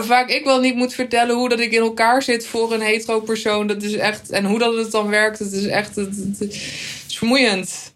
hoe 0.00 0.08
vaak 0.08 0.28
ik 0.28 0.44
wel 0.44 0.60
niet 0.60 0.74
moet 0.74 0.94
vertellen 0.94 1.36
hoe 1.36 1.48
dat 1.48 1.60
ik 1.60 1.72
in 1.72 1.80
elkaar 1.80 2.22
zit 2.22 2.46
voor 2.46 2.72
een 2.72 2.80
hetero 2.80 3.20
persoon. 3.20 3.66
Dat 3.66 3.82
is 3.82 3.94
echt. 3.94 4.30
En 4.30 4.44
hoe 4.44 4.58
dat 4.58 4.74
het 4.74 4.90
dan 4.90 5.08
werkt, 5.08 5.38
het 5.38 5.52
is 5.52 5.66
echt. 5.66 5.96
Het, 5.96 6.16
het 6.38 6.52
is 7.06 7.18
vermoeiend. 7.18 7.94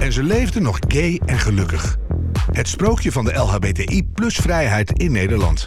En 0.00 0.12
ze 0.12 0.22
leefde 0.22 0.60
nog 0.60 0.78
gay 0.88 1.20
en 1.26 1.38
gelukkig. 1.38 1.96
Het 2.52 2.68
sprookje 2.68 3.12
van 3.12 3.24
de 3.24 3.34
LHBTI 3.34 4.08
plus 4.14 4.36
vrijheid 4.36 4.98
in 4.98 5.12
Nederland. 5.12 5.66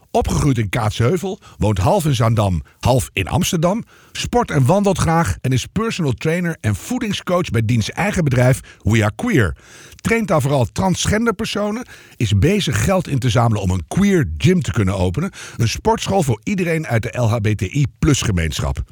opgegroeid 0.11 0.57
in 0.57 0.69
Kaatsheuvel, 0.69 1.39
woont 1.57 1.77
half 1.77 2.05
in 2.05 2.15
Zaandam, 2.15 2.61
half 2.79 3.09
in 3.13 3.27
Amsterdam, 3.27 3.83
sport 4.11 4.51
en 4.51 4.65
wandelt 4.65 4.97
graag 4.97 5.37
en 5.41 5.51
is 5.51 5.65
personal 5.65 6.11
trainer 6.11 6.57
en 6.61 6.75
voedingscoach 6.75 7.49
bij 7.49 7.65
diens 7.65 7.91
eigen 7.91 8.23
bedrijf 8.23 8.59
We 8.77 9.03
Are 9.03 9.11
Queer. 9.15 9.55
Traint 9.95 10.27
daar 10.27 10.41
vooral 10.41 10.65
transgender 10.65 11.33
personen, 11.33 11.85
is 12.15 12.37
bezig 12.37 12.83
geld 12.83 13.07
in 13.07 13.19
te 13.19 13.29
zamelen 13.29 13.61
om 13.61 13.69
een 13.69 13.87
queer 13.87 14.29
gym 14.37 14.61
te 14.61 14.71
kunnen 14.71 14.97
openen, 14.97 15.31
een 15.57 15.69
sportschool 15.69 16.23
voor 16.23 16.39
iedereen 16.43 16.87
uit 16.87 17.03
de 17.03 17.17
LHBTI 17.17 17.85
plus 17.99 18.21
gemeenschap. 18.21 18.83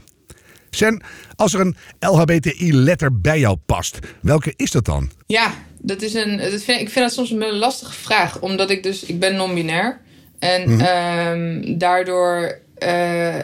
Sen, 0.70 1.04
als 1.36 1.54
er 1.54 1.60
een 1.60 1.76
LHBTI-letter 2.00 3.22
bij 3.22 3.40
jou 3.40 3.58
past, 3.66 4.00
welke 4.22 4.54
is 4.56 4.72
dat 4.72 4.86
dan? 4.86 5.10
Ja, 5.26 5.54
dat 5.82 6.02
is 6.02 6.14
een, 6.14 6.40
ik 6.80 6.90
vind 6.90 6.94
dat 6.94 7.14
soms 7.14 7.30
een 7.30 7.58
lastige 7.58 7.94
vraag. 7.94 8.40
Omdat 8.40 8.70
ik 8.70 8.84
dus, 8.84 9.04
ik 9.04 9.20
ben 9.20 9.36
non-binair. 9.36 10.02
En 10.40 10.70
Mhm. 10.76 10.82
ehm, 10.82 11.78
daardoor 11.78 12.58
eh, 12.78 13.36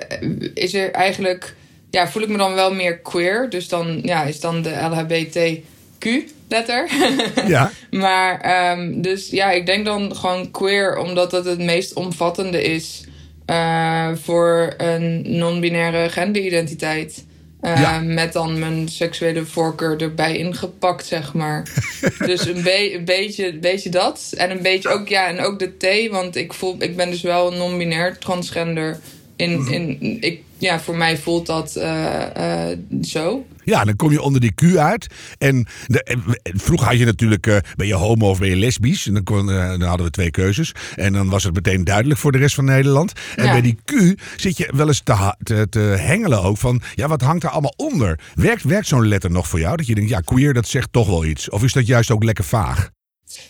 is 0.54 0.74
er 0.74 0.92
eigenlijk, 0.92 1.56
ja, 1.90 2.08
voel 2.08 2.22
ik 2.24 2.30
me 2.30 2.38
dan 2.38 2.54
wel 2.54 2.74
meer 2.74 2.98
queer. 2.98 3.50
Dus 3.50 3.68
dan 3.68 4.00
ja, 4.04 4.24
is 4.24 4.40
dan 4.40 4.62
de 4.62 4.70
LHBTQ-letter. 4.82 6.90
Ja. 7.48 7.72
maar 7.92 8.42
dus 8.42 9.02
dus 9.02 9.30
ja, 9.30 9.52
ik 9.52 9.66
denk 9.66 9.86
dan 9.86 10.16
gewoon 10.16 10.52
queer, 10.52 10.98
omdat 10.98 11.32
dat 11.32 11.46
het 11.46 11.60
meest 11.60 11.94
omvattende 11.94 12.64
is 12.64 13.04
uh, 13.50 14.10
voor 14.24 14.74
een 14.78 15.24
non-binaire 15.38 16.10
genderidentiteit. 16.10 17.26
Uh, 17.62 17.82
ja. 17.82 18.00
Met 18.00 18.34
dan 18.34 18.60
mijn 18.60 18.90
seksuele 18.90 19.46
voorkeur 19.46 20.02
erbij 20.02 20.38
ingepakt, 20.38 21.06
zeg 21.06 21.34
maar. 21.34 21.64
dus 22.26 22.48
een, 22.48 22.64
be 22.64 22.94
een, 22.94 23.06
beetje, 23.06 23.48
een 23.48 23.60
beetje 23.60 23.90
dat. 23.90 24.34
En 24.38 24.52
een 24.52 24.62
beetje 24.62 24.90
ook, 24.90 25.08
ja, 25.08 25.28
en 25.28 25.40
ook 25.40 25.60
de 25.60 25.78
T. 25.78 26.12
Want 26.12 26.36
ik, 26.36 26.54
voel, 26.54 26.76
ik 26.80 26.96
ben 26.96 27.10
dus 27.10 27.22
wel 27.22 27.52
non-binair 27.52 28.18
transgender. 28.18 29.00
In, 29.36 29.68
in, 29.68 30.18
ik, 30.22 30.42
ja, 30.58 30.80
voor 30.80 30.98
mij 30.98 31.18
voelt 31.18 31.46
dat 31.46 31.76
uh, 31.78 32.22
uh, 32.38 32.78
zo. 33.02 33.46
Ja, 33.64 33.84
dan 33.84 33.96
kom 33.96 34.12
je 34.12 34.22
onder 34.22 34.42
die 34.42 34.54
Q 34.54 34.78
uit. 34.78 35.08
En 35.38 35.68
de, 35.88 36.18
vroeger 36.44 36.88
had 36.88 36.98
je 36.98 37.06
natuurlijk, 37.06 37.48
uh, 37.48 37.58
ben 37.76 37.88
je 37.88 37.94
homo 37.94 38.30
of 38.30 38.40
ben 38.40 38.50
je 38.50 38.56
lesbisch? 38.56 39.08
En 39.08 39.14
dan, 39.14 39.24
kon, 39.24 39.46
dan 39.46 39.82
hadden 39.82 40.06
we 40.06 40.12
twee 40.12 40.32
keuzes. 40.32 40.72
En 40.96 41.14
dan 41.14 41.30
was 41.30 41.44
het 41.44 41.54
meteen 41.54 41.84
duidelijk 41.84 42.20
voor 42.20 42.32
de 42.32 42.38
rest 42.38 42.56
van 42.56 42.66
Nederland. 42.66 43.12
En 43.36 43.46
ja. 43.46 43.52
bij 43.52 43.62
die 43.62 43.78
Q 43.86 44.20
zit 44.36 44.58
je 44.58 44.72
wel 44.76 44.88
eens 44.88 45.02
te, 45.04 45.36
te, 45.44 45.68
te, 45.70 45.80
hengelen 45.80 46.42
ook 46.42 46.58
van, 46.58 46.82
ja, 46.96 47.08
wat 47.08 47.22
hangt 47.22 47.44
er 47.44 47.50
allemaal 47.50 47.74
onder? 47.78 48.20
Werkt, 48.36 48.64
werkt 48.64 48.88
zo'n 48.88 49.08
letter 49.08 49.32
nog 49.32 49.48
voor 49.48 49.60
jou? 49.60 49.78
Dat 49.78 49.88
je 49.88 49.96
denkt, 49.96 50.10
ja, 50.10 50.20
queer, 50.20 50.54
dat 50.54 50.68
zegt 50.68 50.92
toch 50.92 51.08
wel 51.08 51.26
iets. 51.26 51.50
Of 51.50 51.64
is 51.64 51.74
dat 51.74 51.88
juist 51.88 52.12
ook 52.12 52.24
lekker 52.24 52.44
vaag? 52.44 52.94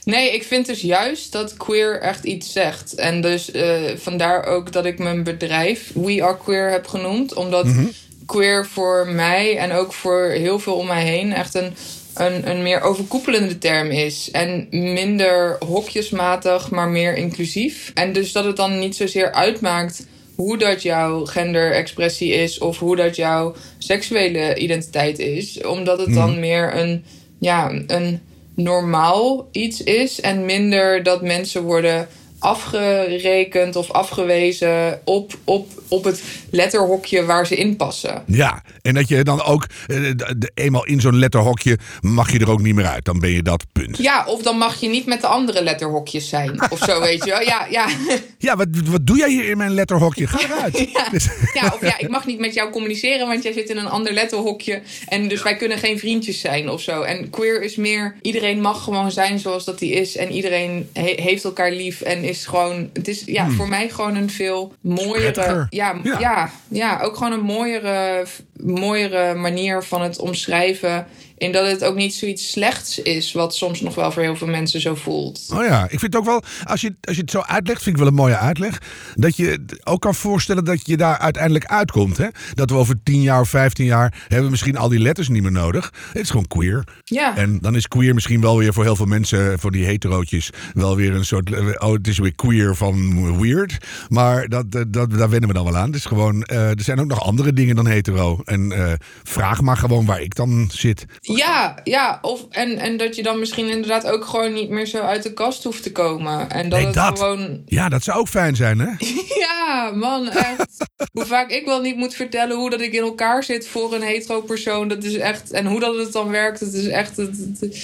Nee, 0.04 0.34
ik 0.34 0.44
vind 0.44 0.66
dus 0.66 0.82
juist 0.82 1.32
dat 1.32 1.58
queer 1.58 2.02
echt 2.02 2.24
iets 2.24 2.52
zegt. 2.52 2.96
En 2.96 3.22
dus 3.22 3.54
uh, 3.54 3.76
vandaar 3.96 4.46
ook 4.46 4.72
dat 4.72 4.86
ik 4.86 5.00
mijn 5.00 5.24
bedrijf 5.24 5.92
We 5.94 6.24
Are 6.24 6.38
Queer 6.38 6.72
heb 6.72 6.88
genoemd. 6.88 7.34
Omdat 7.34 7.66
mm 7.66 7.74
-hmm. 7.74 7.92
queer 8.26 8.66
voor 8.66 9.08
mij 9.08 9.58
en 9.58 9.72
ook 9.72 9.94
voor 9.94 10.26
heel 10.26 10.60
veel 10.60 10.76
om 10.76 10.88
mij 10.88 11.04
heen 11.04 11.34
echt 11.34 11.56
een, 11.56 11.74
een, 12.14 12.50
een 12.50 12.64
meer 12.64 12.82
overkoepelende 12.82 13.58
term 13.58 13.92
is. 13.92 14.32
En 14.32 14.68
minder 14.70 15.58
hokjesmatig, 15.66 16.70
maar 16.70 16.90
meer 16.90 17.16
inclusief. 17.16 17.92
En 17.94 18.14
dus 18.14 18.32
dat 18.32 18.46
het 18.46 18.56
dan 18.56 18.80
niet 18.80 18.96
zozeer 18.96 19.32
uitmaakt 19.32 20.06
hoe 20.36 20.58
dat 20.58 20.82
jouw 20.82 21.26
genderexpressie 21.26 22.34
is 22.34 22.58
of 22.58 22.80
hoe 22.80 22.96
dat 22.96 23.16
jouw 23.16 23.56
seksuele 23.78 24.56
identiteit 24.56 25.20
is. 25.20 25.64
Omdat 25.64 26.00
het 26.00 26.08
mm 26.08 26.14
-hmm. 26.14 26.26
dan 26.26 26.40
meer 26.40 26.76
een, 26.76 27.06
ja, 27.40 27.72
een 27.88 28.22
normaal 28.56 29.48
iets 29.52 29.84
is 29.84 30.22
en 30.22 30.46
minder 30.46 31.04
dat 31.04 31.22
mensen 31.22 31.64
worden 31.64 32.08
afgerekend 32.46 33.76
of 33.76 33.92
afgewezen 33.92 35.02
op, 35.04 35.34
op, 35.44 35.68
op 35.88 36.04
het 36.04 36.24
letterhokje 36.50 37.26
waar 37.26 37.48
ze 37.48 37.56
in 37.56 37.76
passen. 37.76 38.24
Ja, 38.26 38.64
en 38.82 38.94
dat 38.94 39.08
je 39.08 39.24
dan 39.24 39.44
ook 39.44 39.66
uh, 39.88 40.12
eenmaal 40.54 40.86
in 40.86 41.02
zo'n 41.02 41.16
letterhokje 41.18 41.78
mag 42.02 42.32
je 42.32 42.40
er 42.40 42.50
ook 42.50 42.62
niet 42.62 42.76
meer 42.76 42.86
uit. 42.86 43.06
Dan 43.06 43.20
ben 43.20 43.30
je 43.30 43.42
dat 43.42 43.66
punt. 43.72 43.98
Ja, 43.98 44.26
of 44.28 44.42
dan 44.42 44.58
mag 44.58 44.80
je 44.80 44.90
niet 44.90 45.06
met 45.06 45.22
de 45.22 45.28
andere 45.28 45.64
letterhokjes 45.64 46.30
zijn. 46.30 46.72
Of 46.72 46.80
zo, 46.80 47.02
weet 47.02 47.24
je 47.24 47.30
wel. 47.30 47.42
Ja, 47.42 47.68
ja. 47.70 47.88
ja 48.48 48.56
wat, 48.56 48.68
wat 48.86 49.08
doe 49.08 49.18
jij 49.18 49.30
hier 49.30 49.50
in 49.50 49.58
mijn 49.58 49.74
letterhokje? 49.74 50.28
Ga 50.28 50.40
eruit. 50.40 50.78
Ja, 50.78 51.08
ja, 51.62 51.72
of 51.74 51.82
ja, 51.82 52.00
ik 52.00 52.10
mag 52.10 52.26
niet 52.26 52.40
met 52.40 52.54
jou 52.54 52.72
communiceren, 52.72 53.28
want 53.28 53.44
jij 53.44 53.54
zit 53.54 53.70
in 53.70 53.78
een 53.78 53.90
ander 53.90 54.14
letterhokje. 54.14 54.82
En 55.08 55.28
dus 55.28 55.44
wij 55.44 55.56
kunnen 55.56 55.78
geen 55.78 56.00
vriendjes 56.00 56.40
zijn 56.40 56.70
of 56.70 56.82
zo. 56.82 57.02
En 57.02 57.30
queer 57.30 57.62
is 57.62 57.76
meer, 57.76 58.16
iedereen 58.22 58.62
mag 58.62 58.84
gewoon 58.84 59.12
zijn 59.12 59.40
zoals 59.40 59.66
dat 59.66 59.80
hij 59.80 59.90
is. 59.90 60.16
En 60.16 60.32
iedereen 60.32 60.90
he 60.94 61.14
heeft 61.16 61.44
elkaar 61.44 61.72
lief 61.72 62.02
en 62.02 62.24
is 62.24 62.35
gewoon, 62.44 62.90
het 62.94 63.08
is 63.08 63.24
ja, 63.26 63.46
hmm. 63.46 63.56
voor 63.56 63.68
mij 63.68 63.90
gewoon 63.90 64.16
een 64.16 64.30
veel 64.30 64.74
mooiere, 64.82 65.68
ja, 65.70 65.96
ja, 66.04 66.20
ja. 66.20 66.52
Ja, 66.68 67.00
ook 67.02 67.18
gewoon 67.18 67.32
een 67.32 67.46
mooiere, 67.46 68.26
mooiere 68.64 69.34
manier 69.34 69.84
van 69.84 70.02
het 70.02 70.20
omschrijven. 70.20 71.08
In 71.38 71.52
dat 71.52 71.68
het 71.68 71.84
ook 71.84 71.96
niet 71.96 72.14
zoiets 72.14 72.52
slechts 72.52 73.00
is, 73.00 73.32
wat 73.32 73.56
soms 73.56 73.82
nog 73.82 73.96
wel 73.96 74.12
voor 74.12 74.22
heel 74.22 74.36
veel 74.36 74.48
mensen 74.48 74.82
zo 74.82 74.96
voelt. 74.96 75.50
Oh 75.54 75.66
ja, 75.66 75.84
ik 75.84 76.00
vind 76.00 76.02
het 76.02 76.16
ook 76.16 76.26
wel, 76.26 76.44
als 76.64 76.82
je, 76.82 76.96
als 77.02 77.16
je 77.16 77.22
het 77.22 77.32
zo 77.32 77.40
uitlegt, 77.40 77.84
vind 77.84 77.96
ik 77.96 78.02
wel 78.02 78.12
een 78.12 78.18
mooie 78.18 78.38
uitleg. 78.38 78.82
Dat 79.16 79.36
je 79.38 79.66
ook 79.84 80.02
kan 80.02 80.16
voorstellen 80.16 80.66
dat 80.66 80.88
je 80.88 80.98
daar 80.98 81.18
uiteindelijk 81.18 81.66
uitkomt. 81.66 82.18
Hè? 82.18 82.28
Dat 82.54 82.70
we 82.70 82.76
over 82.76 82.96
10 83.04 83.22
jaar 83.22 83.42
of 83.42 83.50
15 83.50 83.86
jaar 83.86 84.14
hebben 84.22 84.44
we 84.44 84.50
misschien 84.50 84.78
al 84.78 84.90
die 84.90 85.00
letters 85.00 85.30
niet 85.30 85.42
meer 85.42 85.52
nodig. 85.52 85.94
Het 86.08 86.22
is 86.22 86.30
gewoon 86.30 86.48
queer. 86.48 86.84
Ja. 87.04 87.38
En 87.38 87.60
dan 87.62 87.76
is 87.76 87.88
queer 87.88 88.14
misschien 88.14 88.42
wel 88.42 88.58
weer 88.58 88.74
voor 88.74 88.84
heel 88.84 88.96
veel 88.96 89.06
mensen, 89.06 89.60
voor 89.60 89.72
die 89.72 89.86
heterootjes, 89.86 90.50
wel 90.74 90.96
weer 90.96 91.14
een 91.14 91.26
soort. 91.26 91.80
Oh, 91.80 91.94
het 91.94 92.08
is 92.08 92.18
weer 92.18 92.36
queer 92.36 92.76
van 92.76 93.40
weird. 93.40 93.78
Maar 94.10 94.48
dat, 94.48 94.72
dat, 94.72 94.92
daar 94.92 95.30
wennen 95.30 95.48
we 95.48 95.54
dan 95.54 95.64
wel 95.64 95.78
aan. 95.78 95.88
Het 95.88 95.96
is 95.96 96.06
gewoon, 96.06 96.48
uh, 96.52 96.70
er 96.70 96.82
zijn 96.82 97.00
ook 97.00 97.08
nog 97.08 97.22
andere 97.22 97.54
dingen 97.54 97.76
dan 97.76 97.88
hetero. 97.88 98.42
En 98.46 98.72
uh, 98.72 98.94
vraag 99.24 99.62
maar 99.62 99.78
gewoon 99.78 100.06
waar 100.06 100.22
ik 100.22 100.36
dan 100.36 100.70
zit. 100.74 101.06
Ja, 101.26 101.76
ja. 101.84 102.20
Of, 102.22 102.46
en, 102.50 102.78
en 102.78 102.98
dat 102.98 103.16
je 103.16 103.24
dan 103.24 103.40
misschien 103.40 103.70
inderdaad 103.70 104.08
ook 104.08 104.26
gewoon 104.26 104.54
niet 104.54 104.70
meer 104.70 104.86
zo 104.86 105.02
uit 105.02 105.24
de 105.24 105.34
kast 105.34 105.64
hoeft 105.64 105.84
te 105.84 105.92
komen. 105.92 106.50
En 106.50 106.70
dat 106.70 106.78
nee, 106.78 106.88
het 106.88 106.96
dat. 106.96 107.20
gewoon. 107.20 107.62
Ja, 107.66 107.90
dat 107.90 108.04
zou 108.04 108.20
ook 108.20 108.28
fijn 108.28 108.56
zijn, 108.56 108.80
hè? 108.80 108.92
ja, 109.48 109.92
man, 109.96 110.30
echt. 110.30 110.86
hoe 111.12 111.26
vaak 111.26 111.50
ik 111.50 111.66
wel 111.66 111.82
niet 111.82 111.96
moet 111.96 112.16
vertellen 112.16 112.58
hoe 112.58 112.70
dat 112.70 112.82
ik 112.82 112.94
in 112.94 113.04
elkaar 113.04 113.44
zit 113.44 113.68
voor 113.68 113.94
een 113.94 114.02
hetero 114.02 114.42
persoon. 114.42 114.88
Dat 114.88 115.04
is 115.04 115.16
echt. 115.16 115.52
En 115.52 115.66
hoe 115.66 115.80
dat 115.80 115.96
het 115.96 116.12
dan 116.12 116.30
werkt, 116.30 116.60
het 116.60 116.74
is 116.74 116.88
echt. 116.88 117.18
Het, 117.18 117.38
het, 117.38 117.60
het 117.60 117.76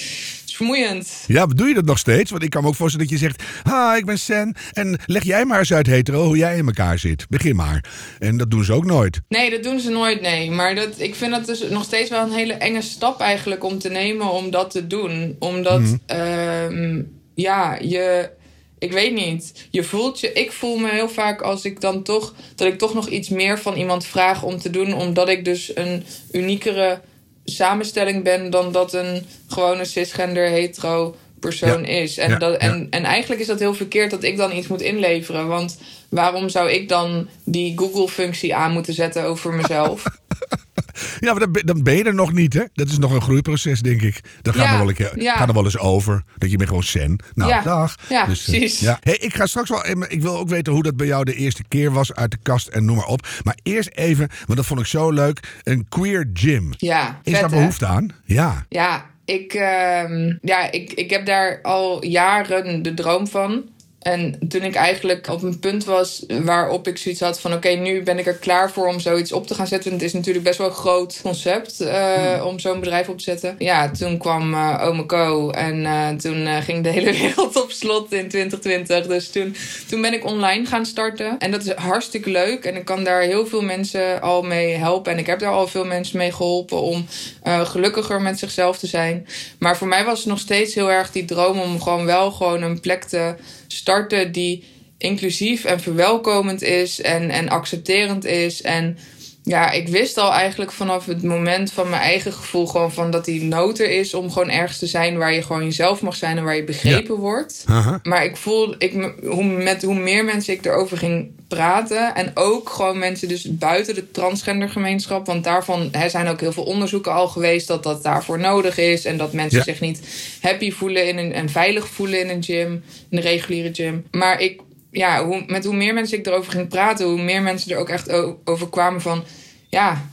is 0.52 0.58
vermoeiend. 0.58 1.24
Ja, 1.26 1.46
doe 1.46 1.68
je 1.68 1.74
dat 1.74 1.84
nog 1.84 1.98
steeds? 1.98 2.30
Want 2.30 2.42
ik 2.42 2.50
kan 2.50 2.62
me 2.62 2.68
ook 2.68 2.74
voorstellen 2.74 3.08
dat 3.08 3.18
je 3.18 3.24
zegt: 3.24 3.42
Ha, 3.62 3.96
ik 3.96 4.04
ben 4.04 4.18
Sen. 4.18 4.54
En 4.72 4.98
leg 5.06 5.24
jij 5.24 5.44
maar 5.44 5.58
eens 5.58 5.72
uit 5.72 5.86
hetero 5.86 6.24
hoe 6.24 6.36
jij 6.36 6.56
in 6.56 6.66
elkaar 6.66 6.98
zit. 6.98 7.26
Begin 7.28 7.56
maar. 7.56 7.84
En 8.18 8.36
dat 8.36 8.50
doen 8.50 8.64
ze 8.64 8.72
ook 8.72 8.84
nooit. 8.84 9.20
Nee, 9.28 9.50
dat 9.50 9.62
doen 9.62 9.80
ze 9.80 9.90
nooit, 9.90 10.20
nee. 10.20 10.50
Maar 10.50 10.74
dat, 10.74 10.88
ik 10.96 11.14
vind 11.14 11.30
dat 11.30 11.46
dus 11.46 11.68
nog 11.68 11.84
steeds 11.84 12.10
wel 12.10 12.22
een 12.22 12.32
hele 12.32 12.52
enge 12.52 12.82
stap 12.82 13.20
eigenlijk 13.20 13.64
om 13.64 13.78
te 13.78 13.88
nemen 13.88 14.32
om 14.32 14.50
dat 14.50 14.70
te 14.70 14.86
doen. 14.86 15.36
Omdat, 15.38 15.80
mm 15.80 16.00
-hmm. 16.06 17.08
ja, 17.34 17.78
je. 17.80 18.30
Ik 18.78 18.92
weet 18.92 19.14
niet. 19.14 19.66
Je 19.70 19.84
voelt 19.84 20.20
je. 20.20 20.32
Ik 20.32 20.52
voel 20.52 20.76
me 20.76 20.90
heel 20.90 21.08
vaak 21.08 21.40
als 21.40 21.64
ik 21.64 21.80
dan 21.80 22.02
toch. 22.02 22.34
dat 22.54 22.66
ik 22.66 22.78
toch 22.78 22.94
nog 22.94 23.08
iets 23.08 23.28
meer 23.28 23.58
van 23.58 23.74
iemand 23.74 24.06
vraag 24.06 24.42
om 24.42 24.58
te 24.58 24.70
doen. 24.70 24.94
Omdat 24.94 25.28
ik 25.28 25.44
dus 25.44 25.76
een 25.76 26.04
uniekere 26.32 27.00
samenstelling 27.44 28.22
ben 28.24 28.50
dan 28.50 28.72
dat 28.72 28.92
een 28.94 29.26
gewone 29.48 29.84
cisgender 29.84 30.48
hetero 30.48 31.16
persoon 31.40 31.80
Ja. 31.84 31.88
is. 31.88 32.18
En, 32.18 32.30
Ja, 32.30 32.36
dat, 32.38 32.56
en, 32.56 32.78
ja. 32.78 32.86
en 32.90 33.04
eigenlijk 33.04 33.40
is 33.40 33.46
dat 33.46 33.58
heel 33.58 33.74
verkeerd 33.74 34.10
dat 34.10 34.22
ik 34.22 34.36
dan 34.36 34.56
iets 34.56 34.66
moet 34.66 34.80
inleveren. 34.80 35.46
Want 35.48 35.78
waarom 36.08 36.48
zou 36.48 36.70
ik 36.70 36.88
dan 36.88 37.28
die 37.44 37.78
Google-functie 37.78 38.54
aan 38.54 38.72
moeten 38.72 38.94
zetten 38.94 39.24
over 39.24 39.52
mezelf? 39.52 40.02
Ja, 41.20 41.30
maar 41.30 41.40
dan 41.40 41.52
ben, 41.52 41.66
dan 41.66 41.82
ben 41.82 41.96
je 41.96 42.04
er 42.04 42.14
nog 42.14 42.32
niet, 42.32 42.52
hè? 42.54 42.62
Dat 42.72 42.88
is 42.88 42.98
nog 42.98 43.12
een 43.12 43.20
groeiproces, 43.20 43.80
denk 43.80 44.02
ik. 44.02 44.20
Dat 44.42 44.54
gaat, 44.56 44.64
Ja, 44.64 44.72
er, 44.72 44.78
wel 44.78 44.88
een 44.88 44.94
keer, 44.94 45.22
ja. 45.22 45.36
gaat 45.36 45.48
er 45.48 45.54
wel 45.54 45.64
eens 45.64 45.78
over. 45.78 46.22
Dat 46.38 46.50
je 46.50 46.56
bent 46.56 46.68
gewoon 46.68 46.84
zen. 46.84 47.18
Nou, 47.34 47.50
Ja, 47.50 47.62
dag. 47.62 47.94
ja, 48.08 48.20
eh, 48.20 48.24
precies. 48.26 48.80
ja. 48.80 48.98
Hey, 49.00 49.16
ik 49.16 49.34
ga 49.34 49.46
straks 49.46 49.68
wel... 49.68 49.84
Ik 50.08 50.22
wil 50.22 50.38
ook 50.38 50.48
weten 50.48 50.72
hoe 50.72 50.82
dat 50.82 50.96
bij 50.96 51.06
jou 51.06 51.24
de 51.24 51.34
eerste 51.34 51.62
keer 51.68 51.92
was 51.92 52.14
uit 52.14 52.30
de 52.30 52.38
kast 52.42 52.66
en 52.68 52.84
noem 52.84 52.96
maar 52.96 53.06
op. 53.06 53.26
Maar 53.42 53.58
eerst 53.62 53.90
even, 53.94 54.28
want 54.46 54.56
dat 54.58 54.66
vond 54.66 54.80
ik 54.80 54.86
zo 54.86 55.10
leuk. 55.10 55.40
Een 55.62 55.86
queer 55.88 56.30
gym. 56.32 56.70
Ja, 56.76 57.20
Is 57.22 57.32
vet, 57.32 57.40
daar 57.40 57.50
hè? 57.50 57.56
behoefte 57.56 57.86
aan? 57.86 58.08
Ja. 58.24 58.66
Ja, 58.68 59.10
ik, 59.24 59.54
ehm, 59.54 60.34
ja 60.42 60.70
ik, 60.70 60.92
ik 60.92 61.10
heb 61.10 61.26
daar 61.26 61.58
al 61.62 62.04
jaren 62.04 62.82
de 62.82 62.94
droom 62.94 63.26
van. 63.26 63.62
En 64.02 64.38
toen 64.48 64.62
ik 64.62 64.74
eigenlijk 64.74 65.28
op 65.28 65.42
een 65.42 65.58
punt 65.58 65.84
was 65.84 66.24
waarop 66.42 66.88
ik 66.88 66.98
zoiets 66.98 67.20
had 67.20 67.40
van... 67.40 67.52
oké, 67.52 67.68
nu 67.68 68.02
ben 68.02 68.18
ik 68.18 68.26
er 68.26 68.34
klaar 68.34 68.70
voor 68.70 68.86
om 68.86 69.00
zoiets 69.00 69.32
op 69.32 69.46
te 69.46 69.54
gaan 69.54 69.66
zetten. 69.66 69.92
Het 69.92 70.02
is 70.02 70.12
natuurlijk 70.12 70.44
best 70.44 70.58
wel 70.58 70.66
een 70.66 70.72
groot 70.72 71.20
concept 71.22 71.80
eh, 71.80 72.44
om 72.46 72.58
zo'n 72.58 72.80
bedrijf 72.80 73.08
op 73.08 73.18
te 73.18 73.24
zetten. 73.24 73.54
Ja, 73.58 73.90
toen 73.90 74.18
kwam 74.18 74.54
eh 74.54 74.86
Ome 74.88 75.06
Co. 75.06 75.50
En 75.50 75.86
eh, 75.86 76.08
toen 76.08 76.46
eh, 76.46 76.56
ging 76.56 76.82
de 76.82 76.88
hele 76.98 77.12
wereld 77.12 77.62
op 77.62 77.70
slot 77.70 78.12
in 78.12 78.28
2020. 78.28 79.06
Dus 79.06 79.30
toen, 79.30 79.56
toen 79.88 80.00
ben 80.00 80.12
ik 80.12 80.24
online 80.24 80.66
gaan 80.66 80.86
starten. 80.86 81.38
En 81.38 81.50
dat 81.50 81.64
is 81.64 81.72
hartstikke 81.72 82.30
leuk. 82.30 82.64
En 82.64 82.76
ik 82.76 82.84
kan 82.84 83.04
daar 83.04 83.20
heel 83.20 83.46
veel 83.46 83.62
mensen 83.62 84.20
al 84.20 84.42
mee 84.42 84.74
helpen. 84.74 85.12
En 85.12 85.18
ik 85.18 85.26
heb 85.26 85.38
daar 85.38 85.52
al 85.52 85.66
veel 85.66 85.84
mensen 85.84 86.18
mee 86.18 86.32
geholpen 86.32 86.80
om 86.80 87.06
eh, 87.42 87.60
gelukkiger 87.60 88.22
met 88.22 88.38
zichzelf 88.38 88.78
te 88.78 88.86
zijn. 88.86 89.26
Maar 89.58 89.76
voor 89.76 89.88
mij 89.88 90.04
was 90.04 90.18
het 90.18 90.28
nog 90.28 90.38
steeds 90.38 90.74
heel 90.74 90.90
erg 90.90 91.10
die 91.10 91.24
droom 91.24 91.60
om 91.60 91.80
gewoon 91.80 92.04
wel 92.04 92.30
gewoon 92.30 92.62
een 92.62 92.80
plek 92.80 93.04
te 93.04 93.34
starten 93.76 94.32
die 94.32 94.64
inclusief 94.98 95.64
en 95.64 95.80
verwelkomend 95.80 96.62
is 96.62 97.00
en, 97.00 97.30
en 97.30 97.48
accepterend 97.48 98.24
is. 98.24 98.62
En 98.62 98.98
ja, 99.44 99.70
ik 99.70 99.88
wist 99.88 100.18
al 100.18 100.32
eigenlijk 100.32 100.72
vanaf 100.72 101.06
het 101.06 101.22
moment 101.22 101.72
van 101.72 101.88
mijn 101.90 102.02
eigen 102.02 102.32
gevoel 102.32 102.66
gewoon 102.66 102.92
van 102.92 103.10
dat 103.10 103.24
die 103.24 103.42
nood 103.42 103.78
er 103.78 103.90
is 103.90 104.14
om 104.14 104.30
gewoon 104.30 104.50
ergens 104.50 104.78
te 104.78 104.86
zijn 104.86 105.18
waar 105.18 105.32
je 105.32 105.42
gewoon 105.42 105.64
jezelf 105.64 106.02
mag 106.02 106.16
zijn 106.16 106.36
en 106.38 106.44
waar 106.44 106.56
je 106.56 106.64
begrepen 106.64 107.16
wordt. 107.16 107.64
Aha. 107.66 108.00
Maar 108.02 108.24
ik 108.24 108.36
voel, 108.36 108.74
ik, 108.78 109.12
hoe, 109.22 109.44
met 109.44 109.82
hoe 109.82 109.94
meer 109.94 110.24
mensen 110.24 110.54
ik 110.54 110.66
erover 110.66 110.96
ging 110.96 111.30
praten. 111.48 112.14
En 112.14 112.30
ook 112.34 112.68
gewoon 112.68 112.98
mensen 112.98 113.28
dus 113.28 113.56
buiten 113.58 113.94
de 113.94 114.10
transgendergemeenschap. 114.10 115.26
Want 115.26 115.44
daarvan 115.44 115.88
er 115.92 116.10
zijn 116.10 116.28
ook 116.28 116.40
heel 116.40 116.52
veel 116.52 116.62
onderzoeken 116.64 117.12
al 117.12 117.28
geweest 117.28 117.66
dat 117.66 117.82
dat 117.82 118.02
daarvoor 118.02 118.38
nodig 118.38 118.78
is. 118.78 119.04
En 119.04 119.16
dat 119.16 119.32
mensen 119.32 119.58
Ja. 119.58 119.64
zich 119.64 119.80
niet 119.80 120.00
happy 120.40 120.72
voelen 120.72 121.08
in 121.08 121.18
een, 121.18 121.32
en 121.32 121.48
veilig 121.48 121.88
voelen 121.88 122.20
in 122.20 122.28
een 122.28 122.42
gym. 122.42 122.82
In 123.10 123.16
een 123.16 123.22
reguliere 123.22 123.70
gym. 123.74 124.04
Maar 124.10 124.40
ik, 124.40 124.60
ja, 124.92 125.24
hoe, 125.24 125.44
met 125.46 125.64
hoe 125.64 125.74
meer 125.74 125.94
mensen 125.94 126.18
ik 126.18 126.26
erover 126.26 126.52
ging 126.52 126.68
praten, 126.68 127.06
hoe 127.06 127.22
meer 127.22 127.42
mensen 127.42 127.72
er 127.72 127.78
ook 127.78 127.88
echt 127.88 128.12
over 128.44 128.68
kwamen 128.70 129.00
van. 129.00 129.24
Ja, 129.68 130.06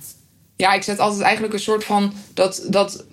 ja, 0.56 0.74
ik 0.74 0.84
zet 0.84 1.00
altijd 1.00 1.22
eigenlijk 1.22 1.54
een 1.54 1.60
soort 1.60 1.84
van 1.84 2.14
dat, 2.34 2.66
dat 2.70 3.06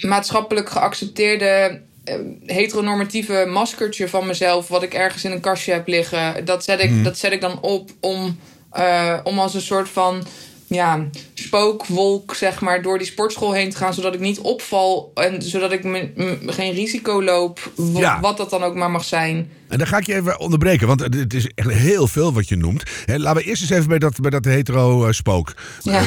maatschappelijk 0.00 0.68
geaccepteerde 0.70 1.80
eh, 2.04 2.14
heteronormatieve 2.46 3.46
maskertje 3.48 4.08
van 4.08 4.26
mezelf, 4.26 4.68
wat 4.68 4.82
ik 4.82 4.94
ergens 4.94 5.24
in 5.24 5.30
een 5.32 5.40
kastje 5.40 5.72
heb 5.72 5.86
liggen, 5.88 6.44
dat 6.44 6.64
zet 6.64 6.80
ik, 6.82 7.04
dat 7.04 7.18
zet 7.18 7.32
ik 7.32 7.40
dan 7.40 7.60
op 7.60 7.90
om, 8.00 8.38
eh, 8.70 9.18
om 9.24 9.38
als 9.38 9.54
een 9.54 9.60
soort 9.60 9.88
van 9.88 10.26
ja, 10.66 11.08
spookwolk, 11.34 12.34
zeg 12.34 12.60
maar, 12.60 12.82
door 12.82 12.98
die 12.98 13.06
sportschool 13.06 13.52
heen 13.52 13.70
te 13.70 13.76
gaan, 13.76 13.94
zodat 13.94 14.14
ik 14.14 14.20
niet 14.20 14.38
opval 14.40 15.10
en 15.14 15.42
zodat 15.42 15.72
ik 15.72 15.84
me, 15.84 16.10
me- 16.14 16.38
geen 16.52 16.72
risico 16.72 17.22
loop, 17.22 17.70
Ja. 17.94 18.20
wat 18.20 18.36
dat 18.36 18.50
dan 18.50 18.62
ook 18.62 18.74
maar 18.74 18.90
mag 18.90 19.04
zijn. 19.04 19.52
En 19.70 19.78
dan 19.78 19.86
ga 19.86 19.98
ik 19.98 20.06
je 20.06 20.14
even 20.14 20.40
onderbreken, 20.40 20.86
want 20.86 21.00
het 21.00 21.34
is 21.34 21.48
echt 21.54 21.70
heel 21.70 22.08
veel 22.08 22.32
wat 22.32 22.48
je 22.48 22.56
noemt. 22.56 22.82
Laten 23.06 23.42
we 23.42 23.48
eerst 23.48 23.62
eens 23.62 23.70
even 23.70 23.88
bij 23.88 23.98
dat, 23.98 24.20
bij 24.20 24.30
dat 24.30 24.44
hetero-spook. 24.44 25.54
Ja. 25.82 26.02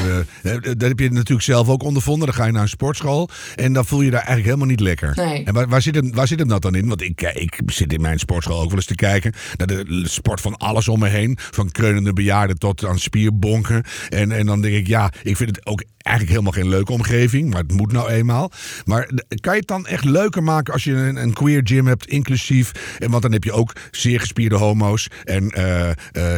dat 0.61 0.81
heb 0.81 0.99
je 0.99 1.09
natuurlijk 1.09 1.41
zelf 1.41 1.69
ook 1.69 1.83
ondervonden. 1.83 2.27
Dan 2.27 2.35
ga 2.35 2.45
je 2.45 2.51
naar 2.51 2.61
een 2.61 2.67
sportschool 2.67 3.29
en 3.55 3.73
dan 3.73 3.85
voel 3.85 4.01
je 4.01 4.09
daar 4.09 4.19
eigenlijk 4.19 4.45
helemaal 4.45 4.67
niet 4.67 4.79
lekker. 4.79 5.11
Nee. 5.15 5.43
En 5.43 5.53
waar, 5.53 5.67
waar, 5.67 5.81
zit 5.81 5.95
hem, 5.95 6.13
waar 6.13 6.27
zit 6.27 6.39
hem 6.39 6.47
dat 6.47 6.61
dan 6.61 6.75
in? 6.75 6.87
Want 6.87 7.01
ik, 7.01 7.21
ik 7.21 7.61
zit 7.65 7.93
in 7.93 8.01
mijn 8.01 8.19
sportschool 8.19 8.61
ook 8.61 8.67
wel 8.67 8.75
eens 8.75 8.85
te 8.85 8.95
kijken 8.95 9.33
naar 9.57 9.67
de 9.67 10.03
sport 10.03 10.41
van 10.41 10.57
alles 10.57 10.87
om 10.87 10.99
me 10.99 11.07
heen. 11.07 11.37
Van 11.51 11.71
kreunende 11.71 12.13
bejaarden 12.13 12.57
tot 12.57 12.85
aan 12.85 12.99
spierbonken. 12.99 13.83
En, 14.09 14.31
en 14.31 14.45
dan 14.45 14.61
denk 14.61 14.75
ik, 14.75 14.87
ja, 14.87 15.11
ik 15.23 15.37
vind 15.37 15.55
het 15.55 15.65
ook 15.65 15.83
eigenlijk 16.03 16.37
helemaal 16.37 16.61
geen 16.63 16.69
leuke 16.69 16.91
omgeving. 16.91 17.49
Maar 17.49 17.61
het 17.61 17.71
moet 17.71 17.91
nou 17.91 18.09
eenmaal. 18.09 18.51
Maar 18.85 19.09
kan 19.41 19.53
je 19.53 19.59
het 19.59 19.67
dan 19.67 19.85
echt 19.85 20.03
leuker 20.03 20.43
maken 20.43 20.73
als 20.73 20.83
je 20.83 20.91
een, 20.91 21.15
een 21.15 21.33
queer 21.33 21.61
gym 21.63 21.87
hebt, 21.87 22.07
inclusief? 22.07 22.71
En 22.99 23.11
want 23.11 23.21
dan 23.21 23.31
heb 23.31 23.43
je 23.43 23.51
ook 23.51 23.73
zeer 23.91 24.19
gespierde 24.19 24.55
homo's. 24.55 25.07
En 25.23 25.49
eh, 25.49 25.89
eh, 25.89 25.95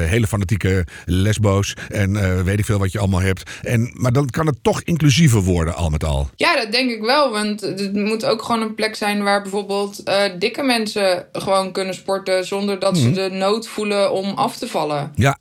hele 0.10 0.28
fanatieke 0.28 0.86
lesbo's. 1.06 1.74
En 1.90 2.16
eh, 2.16 2.42
weet 2.42 2.60
ik 2.60 2.66
veel 2.66 2.80
wat 2.80 2.92
je 2.92 3.00
allemaal 3.00 3.22
hebt. 3.22 3.50
En, 3.62 3.92
maar 3.94 4.14
dan 4.14 4.30
kan 4.30 4.46
het 4.46 4.58
toch 4.62 4.82
inclusiever 4.82 5.42
worden, 5.42 5.76
al 5.76 5.90
met 5.90 6.04
al. 6.04 6.30
Ja, 6.36 6.56
dat 6.56 6.72
denk 6.72 6.92
ik 6.92 7.02
wel. 7.02 7.32
Want 7.32 7.62
het 7.62 7.94
moet 7.94 8.26
ook 8.26 8.42
gewoon 8.42 8.62
een 8.62 8.76
plek 8.76 8.96
zijn 8.96 9.24
waar 9.24 9.42
bijvoorbeeld 9.42 10.04
dikke 10.40 10.64
mensen 10.64 11.26
gewoon 11.32 11.72
kunnen 11.72 11.94
sporten 11.94 12.46
zonder 12.46 12.80
dat 12.80 12.98
ze 12.98 13.12
de 13.12 13.30
nood 13.32 13.68
voelen 13.68 14.12
om 14.12 14.30
af 14.30 14.58
te 14.58 14.68
vallen. 14.68 15.12
Ja. 15.16 15.38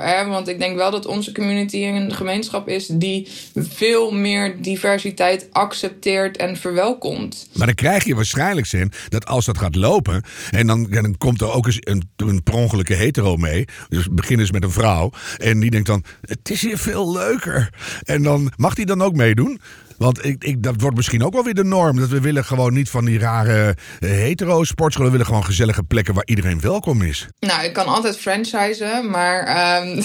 Hè, 0.00 0.26
want 0.26 0.48
ik 0.48 0.58
denk 0.58 0.76
wel 0.76 0.90
dat 0.90 1.06
onze 1.06 1.32
community 1.32 1.76
een 1.76 2.12
gemeenschap 2.12 2.68
is 2.68 2.86
die 2.86 3.28
veel 3.68 4.10
meer 4.10 4.62
diversiteit 4.62 5.48
accepteert 5.52 6.36
en 6.36 6.56
verwelkomt. 6.56 7.48
Maar 7.52 7.66
dan 7.66 7.74
krijg 7.74 8.04
je 8.04 8.14
waarschijnlijk 8.14 8.66
zin 8.66 8.92
dat 9.08 9.26
als 9.26 9.44
dat 9.44 9.58
gaat 9.58 9.74
lopen. 9.74 10.22
en 10.50 10.66
dan, 10.66 11.14
komt 11.18 11.40
er 11.40 11.52
ook 11.52 11.66
eens 11.66 11.78
een, 11.80 12.10
een 12.16 12.42
per 12.42 12.96
hetero 12.96 13.36
mee. 13.36 13.64
Dus 13.88 14.08
begin 14.10 14.40
eens 14.40 14.50
met 14.50 14.62
een 14.62 14.70
vrouw. 14.70 15.10
En 15.38 15.60
die 15.60 15.70
denkt 15.70 15.86
dan: 15.86 16.04
het 16.20 16.50
is 16.50 16.62
hier 16.62 16.78
veel 16.78 17.12
leuker. 17.12 17.70
En 18.02 18.22
dan 18.22 18.52
mag 18.56 18.74
die 18.74 18.86
dan 18.86 19.02
ook 19.02 19.14
meedoen. 19.14 19.60
Want 20.04 20.24
ik, 20.24 20.44
ik, 20.44 20.62
dat 20.62 20.74
wordt 20.80 20.96
misschien 20.96 21.24
ook 21.24 21.32
wel 21.32 21.44
weer 21.44 21.54
de 21.54 21.64
norm. 21.64 21.98
Dat 22.00 22.08
we 22.08 22.20
willen 22.20 22.44
gewoon 22.44 22.72
niet 22.72 22.90
van 22.90 23.04
die 23.04 23.18
rare 23.18 23.76
eh, 24.00 24.10
hetero-sportscholen. 24.10 25.06
We 25.10 25.16
willen 25.16 25.26
gewoon 25.32 25.44
gezellige 25.44 25.82
plekken 25.82 26.14
waar 26.14 26.26
iedereen 26.26 26.60
welkom 26.60 27.02
is. 27.02 27.26
Nou, 27.40 27.64
ik 27.64 27.72
kan 27.72 27.86
altijd 27.86 28.18
franchisen, 28.18 29.10
maar. 29.10 29.44
ehm, 29.46 30.02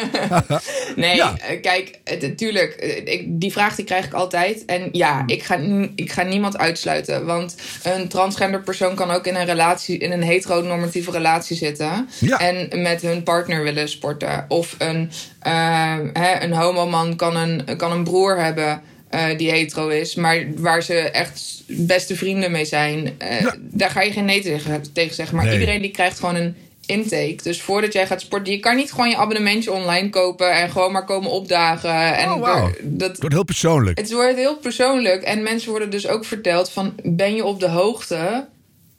nee, 0.96 1.16
Ja. 1.16 1.36
eh, 1.38 1.60
kijk, 1.60 1.98
natuurlijk, 2.20 3.02
die 3.26 3.52
vraag 3.52 3.74
die 3.74 3.84
krijg 3.84 4.04
ik 4.04 4.12
altijd. 4.12 4.64
En 4.64 4.88
ja, 4.92 5.22
ik 5.26 5.42
ga, 5.42 5.56
ik 5.94 6.12
ga 6.12 6.22
niemand 6.22 6.58
uitsluiten. 6.58 7.26
Want 7.26 7.56
een 7.82 8.08
transgender 8.08 8.60
persoon 8.62 8.94
kan 8.94 9.10
ook 9.10 9.26
in 9.26 9.34
een 9.36 9.46
relatie, 9.46 9.98
in 9.98 10.12
een 10.12 10.22
heteronormatieve 10.22 11.10
relatie 11.10 11.56
zitten. 11.56 12.08
Ja. 12.20 12.38
En 12.38 12.82
met 12.82 13.02
hun 13.02 13.22
partner 13.22 13.62
willen 13.62 13.88
sporten. 13.88 14.44
Of 14.48 14.74
een, 14.78 15.10
eh, 15.40 15.96
hè, 16.12 16.40
een 16.42 16.52
homoman 16.52 17.16
kan 17.16 17.36
een, 17.36 17.76
kan 17.76 17.92
een 17.92 18.04
broer 18.04 18.38
hebben. 18.42 18.80
Eh, 19.10 19.24
die 19.36 19.50
hetero 19.50 19.88
is, 19.88 20.14
maar 20.14 20.44
waar 20.56 20.82
ze 20.82 20.94
echt 20.94 21.62
beste 21.66 22.16
vrienden 22.16 22.50
mee 22.50 22.64
zijn. 22.64 23.14
Eh, 23.18 23.40
Ja. 23.40 23.54
Daar 23.60 23.90
ga 23.90 24.02
je 24.02 24.12
geen 24.12 24.24
nee 24.24 24.40
tegen, 24.42 24.92
tegen 24.92 25.14
zeggen. 25.14 25.36
Maar 25.36 25.44
Nee. 25.44 25.54
iedereen 25.58 25.82
die 25.82 25.90
krijgt 25.90 26.18
gewoon 26.18 26.34
een 26.34 26.56
intake. 26.86 27.36
Dus 27.42 27.60
voordat 27.62 27.92
jij 27.92 28.06
gaat 28.06 28.20
sporten, 28.20 28.52
je 28.52 28.60
kan 28.60 28.76
niet 28.76 28.90
gewoon 28.90 29.08
je 29.08 29.16
abonnementje 29.16 29.72
online 29.72 30.10
kopen 30.10 30.52
en 30.52 30.70
gewoon 30.70 30.92
maar 30.92 31.04
komen 31.04 31.30
opdagen. 31.30 32.16
En 32.16 32.30
Oh, 32.32 32.48
er- 32.48 32.76
dat, 32.82 33.08
Het 33.10 33.18
wordt 33.20 33.34
heel 33.34 33.44
persoonlijk. 33.44 33.98
het 33.98 34.12
wordt 34.12 34.36
heel 34.36 34.56
persoonlijk. 34.56 35.22
En 35.22 35.42
mensen 35.42 35.70
worden 35.70 35.90
dus 35.90 36.06
ook 36.08 36.24
verteld 36.24 36.70
van... 36.70 36.94
ben 37.02 37.34
je 37.34 37.44
op 37.44 37.60
de 37.60 37.68
hoogte 37.68 38.46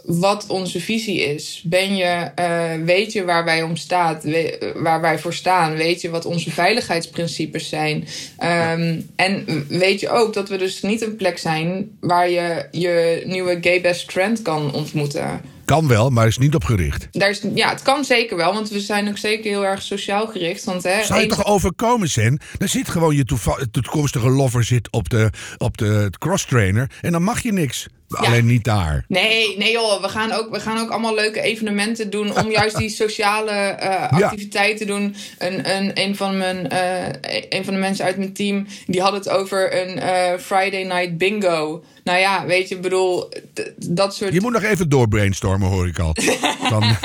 wat 0.05 0.45
onze 0.47 0.79
visie 0.81 1.19
is? 1.21 1.61
Ben 1.65 1.95
je, 1.95 2.03
eh, 2.35 2.71
weet 2.85 3.11
je 3.13 3.23
waar 3.25 3.43
wij 3.45 3.61
om 3.63 3.75
staat, 3.75 4.23
we- 4.23 4.73
waar 4.75 5.01
wij 5.01 5.19
voor 5.19 5.33
staan? 5.33 5.75
Weet 5.75 6.01
je 6.01 6.09
wat 6.09 6.25
onze 6.25 6.51
veiligheidsprincipes 6.51 7.69
zijn? 7.69 8.07
Ehm, 8.37 8.99
en 9.15 9.65
weet 9.67 9.99
je 9.99 10.09
ook 10.09 10.33
dat 10.33 10.49
we 10.49 10.57
dus 10.57 10.81
niet 10.81 11.01
een 11.01 11.15
plek 11.15 11.37
zijn... 11.37 11.89
waar 11.99 12.29
je 12.29 12.67
je 12.71 13.23
nieuwe 13.25 13.57
gay 13.61 13.81
best 13.81 14.11
friend 14.11 14.41
kan 14.41 14.73
ontmoeten? 14.73 15.41
Kan 15.65 15.87
wel, 15.87 16.09
maar 16.09 16.27
is 16.27 16.37
niet 16.37 16.55
op 16.55 16.63
gericht. 16.63 17.07
Daar 17.11 17.29
is, 17.29 17.41
ja, 17.53 17.69
het 17.69 17.81
kan 17.81 18.05
zeker 18.05 18.37
wel, 18.37 18.53
want 18.53 18.69
we 18.69 18.79
zijn 18.79 19.09
ook 19.09 19.17
zeker 19.17 19.49
heel 19.51 19.65
erg 19.65 19.81
sociaal 19.81 20.27
gericht. 20.27 20.63
Want, 20.63 20.83
hè, 20.83 21.03
Zou 21.03 21.21
je 21.21 21.27
toch 21.27 21.45
overkomen 21.45 22.09
zijn? 22.09 22.39
Dan 22.57 22.67
zit 22.67 22.89
gewoon 22.89 23.15
je 23.15 23.25
toekomstige 23.71 24.29
lover 24.29 24.63
zit 24.63 24.91
op 24.91 25.09
de, 25.09 25.29
op 25.57 25.77
de 25.77 26.11
cross-trainer. 26.19 26.91
En 27.01 27.11
dan 27.11 27.23
mag 27.23 27.41
je 27.43 27.53
niks. 27.53 27.87
Alleen 28.09 28.45
niet 28.45 28.63
daar. 28.63 29.05
Nee, 29.07 29.57
nee 29.57 29.71
joh, 29.71 30.01
we 30.01 30.09
gaan, 30.09 30.31
ook, 30.31 30.51
we 30.51 30.59
gaan 30.59 30.77
ook 30.77 30.89
allemaal 30.89 31.15
leuke 31.15 31.41
evenementen 31.41 32.09
doen 32.09 32.37
om 32.37 32.51
juist 32.59 32.77
die 32.77 32.89
sociale 32.89 33.51
eh, 33.51 34.21
activiteiten 34.21 34.77
te 34.77 34.93
doen. 34.93 35.15
Een, 35.37 35.75
een, 35.75 35.91
een, 35.93 36.15
van 36.15 36.37
mijn, 36.37 36.69
eh, 36.69 37.49
een 37.49 37.63
van 37.63 37.73
de 37.73 37.79
mensen 37.79 38.05
uit 38.05 38.17
mijn 38.17 38.33
team, 38.33 38.67
die 38.85 39.01
had 39.01 39.13
het 39.13 39.29
over 39.29 39.81
een 39.81 39.99
eh, 39.99 40.39
Friday 40.39 40.83
night 40.83 41.17
bingo. 41.17 41.83
Nou 42.03 42.19
ja, 42.19 42.45
weet 42.45 42.69
je, 42.69 42.75
ik 42.75 42.81
bedoel, 42.81 43.29
dat 43.75 44.15
soort... 44.15 44.33
Je 44.33 44.41
moet 44.41 44.51
nog 44.51 44.63
even 44.63 44.89
doorbrainstormen, 44.89 45.69
hoor 45.69 45.87
ik 45.87 45.99
al. 45.99 46.13
Dan, 46.69 46.83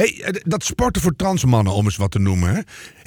Hey, 0.00 0.34
dat 0.44 0.64
sporten 0.64 1.02
voor 1.02 1.16
transmannen, 1.16 1.72
om 1.72 1.84
eens 1.84 1.96
wat 1.96 2.10
te 2.10 2.18
noemen. 2.18 2.54
Hè? 2.54 2.60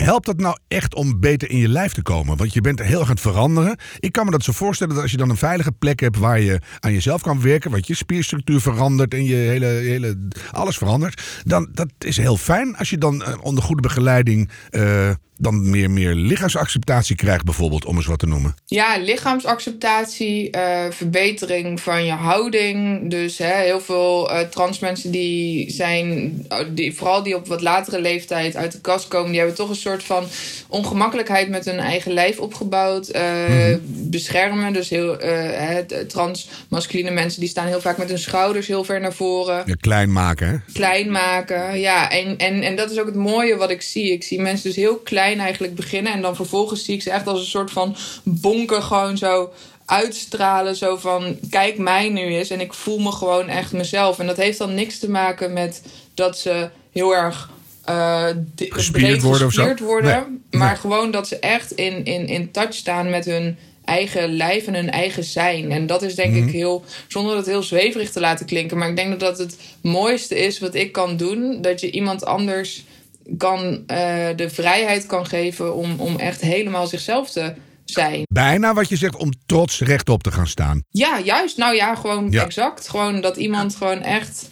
Helpt 0.03 0.25
dat 0.25 0.39
nou 0.39 0.57
echt 0.67 0.95
om 0.95 1.19
beter 1.19 1.49
in 1.49 1.57
je 1.57 1.67
lijf 1.67 1.93
te 1.93 2.01
komen? 2.01 2.37
Want 2.37 2.53
je 2.53 2.61
bent 2.61 2.81
heel 2.81 2.99
erg 2.99 3.09
aan 3.09 3.17
veranderen. 3.17 3.77
Ik 3.99 4.11
kan 4.11 4.25
me 4.25 4.31
dat 4.31 4.43
zo 4.43 4.51
voorstellen 4.51 4.93
dat 4.93 5.01
als 5.01 5.11
je 5.11 5.17
dan 5.17 5.29
een 5.29 5.37
veilige 5.37 5.71
plek 5.71 5.99
hebt 5.99 6.17
waar 6.17 6.39
je 6.39 6.59
aan 6.79 6.93
jezelf 6.93 7.21
kan 7.21 7.41
werken, 7.41 7.71
wat 7.71 7.87
je 7.87 7.95
spierstructuur 7.95 8.61
verandert 8.61 9.13
en 9.13 9.23
je 9.23 9.35
hele, 9.35 9.65
hele 9.65 10.17
alles 10.51 10.77
verandert, 10.77 11.41
dan 11.43 11.69
dat 11.71 11.89
is 11.99 12.17
heel 12.17 12.37
fijn 12.37 12.75
als 12.77 12.89
je 12.89 12.97
dan 12.97 13.23
eh, 13.23 13.33
onder 13.41 13.63
goede 13.63 13.81
begeleiding 13.81 14.49
uh, 14.71 15.09
dan 15.37 15.69
meer, 15.69 15.91
meer 15.91 16.13
lichaamsacceptatie 16.13 17.15
krijgt, 17.15 17.45
bijvoorbeeld, 17.45 17.85
om 17.85 17.95
eens 17.95 18.05
wat 18.05 18.19
te 18.19 18.27
noemen? 18.27 18.55
Ja, 18.65 18.97
lichaamsacceptatie, 18.97 20.55
uh, 20.55 20.85
verbetering 20.89 21.81
van 21.81 22.05
je 22.05 22.11
houding. 22.11 23.09
Dus 23.09 23.37
hè, 23.37 23.61
heel 23.63 23.81
veel 23.81 24.31
uh, 24.31 24.39
trans 24.39 24.79
mensen 24.79 25.11
die 25.11 25.71
zijn, 25.71 26.33
die, 26.69 26.95
vooral 26.95 27.23
die 27.23 27.35
op 27.35 27.47
wat 27.47 27.61
latere 27.61 28.01
leeftijd 28.01 28.55
uit 28.55 28.71
de 28.71 28.81
kast 28.81 29.07
komen, 29.07 29.29
die 29.29 29.37
hebben 29.37 29.57
toch 29.57 29.69
een 29.69 29.75
soort 29.75 30.03
van 30.03 30.25
ongemakkelijkheid 30.67 31.49
met 31.49 31.65
hun 31.65 31.79
eigen 31.79 32.13
lijf 32.13 32.39
opgebouwd. 32.39 33.15
Uh, 33.15 33.21
mm-hmm. 33.21 33.81
Beschermen. 33.85 34.73
Dus 34.73 34.89
heel 34.89 35.17
trans 36.07 36.49
masculine 36.69 37.11
mensen 37.11 37.39
die 37.39 37.49
staan 37.49 37.67
heel 37.67 37.81
vaak 37.81 37.97
met 37.97 38.09
hun 38.09 38.19
schouders 38.19 38.67
heel 38.67 38.83
ver 38.83 38.99
naar 38.99 39.13
voren. 39.13 39.63
Ja, 39.65 39.75
klein 39.79 40.11
maken, 40.11 40.47
hè? 40.47 40.55
Klein 40.73 41.11
maken, 41.11 41.79
ja. 41.79 42.11
En, 42.11 42.37
en, 42.37 42.61
en 42.61 42.75
dat 42.75 42.91
is 42.91 42.99
ook 42.99 43.05
het 43.05 43.15
mooie 43.15 43.55
wat 43.55 43.69
ik 43.69 43.81
zie. 43.81 44.11
Ik 44.11 44.23
zie 44.23 44.41
mensen 44.41 44.67
dus 44.67 44.75
heel 44.75 44.97
klein 44.97 45.22
eigenlijk 45.31 45.75
beginnen. 45.75 46.13
En 46.13 46.21
dan 46.21 46.35
vervolgens 46.35 46.85
zie 46.85 46.95
ik 46.95 47.01
ze 47.01 47.11
echt 47.11 47.27
als 47.27 47.39
een 47.39 47.45
soort 47.45 47.71
van 47.71 47.95
bonken 48.23 48.83
gewoon 48.83 49.17
zo 49.17 49.51
uitstralen. 49.85 50.75
Zo 50.75 50.95
van, 50.95 51.37
kijk 51.49 51.77
mij 51.77 52.09
nu 52.09 52.21
eens. 52.21 52.49
En 52.49 52.61
ik 52.61 52.73
voel 52.73 52.99
me 52.99 53.11
gewoon 53.11 53.47
echt 53.47 53.71
mezelf. 53.71 54.19
En 54.19 54.27
dat 54.27 54.37
heeft 54.37 54.57
dan 54.57 54.73
niks 54.73 54.99
te 54.99 55.09
maken 55.09 55.53
met 55.53 55.81
dat 56.13 56.37
ze 56.37 56.69
heel 56.91 57.15
erg... 57.15 57.51
Uh, 57.89 58.27
gespierd 58.55 59.79
worden, 59.79 60.43
maar 60.51 60.77
gewoon 60.77 61.11
dat 61.11 61.27
ze 61.27 61.39
echt 61.39 61.71
in, 61.71 62.05
in, 62.05 62.27
in 62.27 62.51
touch 62.51 62.73
staan 62.73 63.09
met 63.09 63.25
hun 63.25 63.57
eigen 63.85 64.35
lijf 64.35 64.67
en 64.67 64.73
hun 64.73 64.89
eigen 64.89 65.23
zijn. 65.23 65.71
En 65.71 65.87
dat 65.87 66.01
is 66.01 66.15
denk 66.15 66.35
ik 66.35 66.43
mhm. 66.43 66.51
heel, 66.51 66.83
zonder 67.07 67.35
het 67.35 67.45
heel 67.45 67.63
zweverig 67.63 68.11
te 68.11 68.19
laten 68.19 68.45
klinken, 68.45 68.77
maar 68.77 68.89
ik 68.89 68.95
denk 68.95 69.09
dat 69.09 69.19
dat 69.19 69.37
het 69.37 69.57
mooiste 69.81 70.35
is 70.35 70.59
wat 70.59 70.75
ik 70.75 70.91
kan 70.91 71.17
doen. 71.17 71.61
Dat 71.61 71.79
je 71.79 71.91
iemand 71.91 72.25
anders 72.25 72.83
kan, 73.37 73.63
uh, 73.63 73.77
de 74.35 74.49
vrijheid 74.49 75.05
kan 75.05 75.25
geven 75.25 75.75
om, 75.75 75.99
om 75.99 76.15
echt 76.17 76.41
helemaal 76.41 76.87
zichzelf 76.87 77.29
te 77.31 77.53
zijn. 77.85 78.23
Bijna 78.29 78.73
wat 78.73 78.89
je 78.89 78.95
zegt 78.95 79.15
om 79.15 79.31
trots 79.45 79.79
rechtop 79.79 80.23
te 80.23 80.31
gaan 80.31 80.47
staan. 80.47 80.83
Ja, 80.89 81.19
juist. 81.19 81.57
Nou 81.57 81.75
ja, 81.75 81.95
gewoon 81.95 82.33
exact. 82.33 82.89
Gewoon 82.89 83.21
dat 83.21 83.37
iemand 83.37 83.75
gewoon 83.75 84.01
echt 84.01 84.51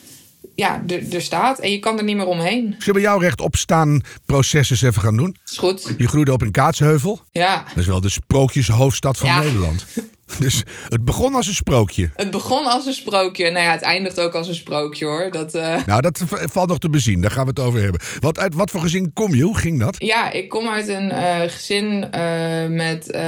ja, 0.55 0.83
er 1.11 1.21
staat 1.21 1.59
en 1.59 1.71
je 1.71 1.79
kan 1.79 1.97
er 1.97 2.03
niet 2.03 2.15
meer 2.15 2.25
omheen. 2.25 2.75
Zullen 2.77 3.01
we 3.01 3.07
jouw 3.07 3.17
rechtop 3.17 3.55
staan 3.55 4.01
proces 4.25 4.69
eens 4.69 4.81
even 4.81 5.01
gaan 5.01 5.17
doen? 5.17 5.35
Is 5.45 5.57
goed. 5.57 5.93
Je 5.97 6.07
groeide 6.07 6.31
op 6.31 6.43
in 6.43 6.51
Kaatsheuvel. 6.51 7.21
Ja. 7.31 7.63
Dat 7.67 7.77
is 7.77 7.85
wel 7.85 8.01
de 8.01 8.09
sprookjeshoofdstad 8.09 9.17
van 9.17 9.39
Nederland. 9.39 9.85
Dus 10.39 10.63
het 10.89 11.05
begon 11.05 11.35
als 11.35 11.47
een 11.47 11.53
sprookje. 11.53 12.09
Het 12.15 12.31
begon 12.31 12.65
als 12.65 12.85
een 12.85 12.93
sprookje. 12.93 13.51
Nou 13.51 13.65
ja, 13.65 13.71
het 13.71 13.81
eindigt 13.81 14.19
ook 14.19 14.33
als 14.33 14.47
een 14.47 14.55
sprookje 14.55 15.05
hoor. 15.05 15.31
Dat, 15.31 15.55
uh... 15.55 15.85
Nou, 15.85 16.01
dat 16.01 16.21
valt 16.27 16.67
nog 16.67 16.77
te 16.77 16.89
bezien. 16.89 17.21
Daar 17.21 17.31
gaan 17.31 17.43
we 17.43 17.49
het 17.49 17.59
over 17.59 17.81
hebben. 17.81 18.01
Wat, 18.19 18.39
uit 18.39 18.55
wat 18.55 18.71
voor 18.71 18.81
gezin 18.81 19.13
kom 19.13 19.35
je? 19.35 19.43
Hoe 19.43 19.57
ging 19.57 19.79
dat? 19.79 19.95
Ja, 19.97 20.31
ik 20.31 20.49
kom 20.49 20.67
uit 20.67 20.87
een 20.87 21.09
uh, 21.09 21.39
gezin 21.41 22.09
uh, 22.15 22.67
met 22.67 23.19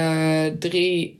drie 0.59 1.15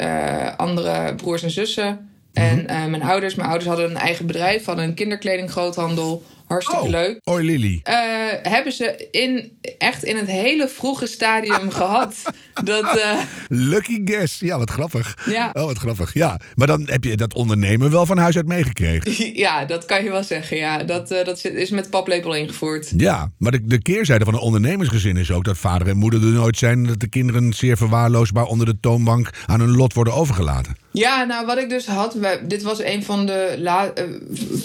andere 0.57 1.15
broers 1.15 1.43
en 1.43 1.51
zussen. 1.51 2.11
En 2.33 2.59
uh, 2.59 2.85
mijn 2.85 3.03
ouders, 3.03 3.35
mijn 3.35 3.49
ouders 3.49 3.69
hadden 3.69 3.89
een 3.89 3.97
eigen 3.97 4.25
bedrijf, 4.25 4.65
hadden 4.65 4.85
een 4.85 4.93
kinderkledinggroothandel. 4.93 6.23
Hartstikke 6.47 6.83
oh, 6.83 6.89
leuk. 6.89 7.19
Oi 7.23 7.45
Lily. 7.45 7.81
Uh, 7.83 7.95
hebben 8.41 8.73
ze 8.73 9.07
in, 9.11 9.57
echt 9.77 10.03
in 10.03 10.15
het 10.15 10.27
hele 10.27 10.67
vroege 10.67 11.07
stadium 11.07 11.71
gehad. 11.81 12.15
Dat, 12.63 12.97
uh... 12.97 13.19
Lucky 13.47 14.01
guess. 14.05 14.39
Ja, 14.39 14.57
wat 14.57 14.69
grappig. 14.69 15.17
Ja. 15.25 15.49
Oh, 15.53 15.65
wat 15.65 15.77
grappig. 15.77 16.13
Ja, 16.13 16.39
maar 16.55 16.67
dan 16.67 16.81
heb 16.85 17.03
je 17.03 17.17
dat 17.17 17.33
ondernemen 17.33 17.91
wel 17.91 18.05
van 18.05 18.17
huis 18.17 18.35
uit 18.35 18.47
meegekregen. 18.47 19.11
Ja, 19.43 19.65
dat 19.65 19.85
kan 19.85 20.03
je 20.03 20.11
wel 20.11 20.23
zeggen. 20.23 20.57
Ja, 20.57 20.83
dat, 20.83 21.11
uh, 21.11 21.25
dat 21.25 21.45
is 21.45 21.69
met 21.69 21.89
paplepel 21.89 22.33
ingevoerd. 22.35 22.91
Ja, 22.97 23.31
maar 23.37 23.51
de, 23.51 23.65
de 23.65 23.81
keerzijde 23.81 24.25
van 24.25 24.33
een 24.33 24.39
ondernemersgezin 24.39 25.17
is 25.17 25.31
ook 25.31 25.43
dat 25.43 25.57
vader 25.57 25.87
en 25.87 25.97
moeder 25.97 26.21
er 26.21 26.27
nooit 26.27 26.57
zijn. 26.57 26.85
Dat 26.85 26.99
de 26.99 27.07
kinderen 27.07 27.53
zeer 27.53 27.77
verwaarloosbaar 27.77 28.45
onder 28.45 28.65
de 28.65 28.79
toonbank 28.79 29.29
aan 29.45 29.59
hun 29.59 29.75
lot 29.75 29.93
worden 29.93 30.13
overgelaten. 30.13 30.75
Ja, 30.91 31.23
nou 31.23 31.45
wat 31.45 31.57
ik 31.57 31.69
dus 31.69 31.85
had, 31.85 32.17
dit 32.47 32.63
was 32.63 32.83
een 32.83 33.03
van 33.03 33.25
de, 33.25 33.55
la, 33.57 33.93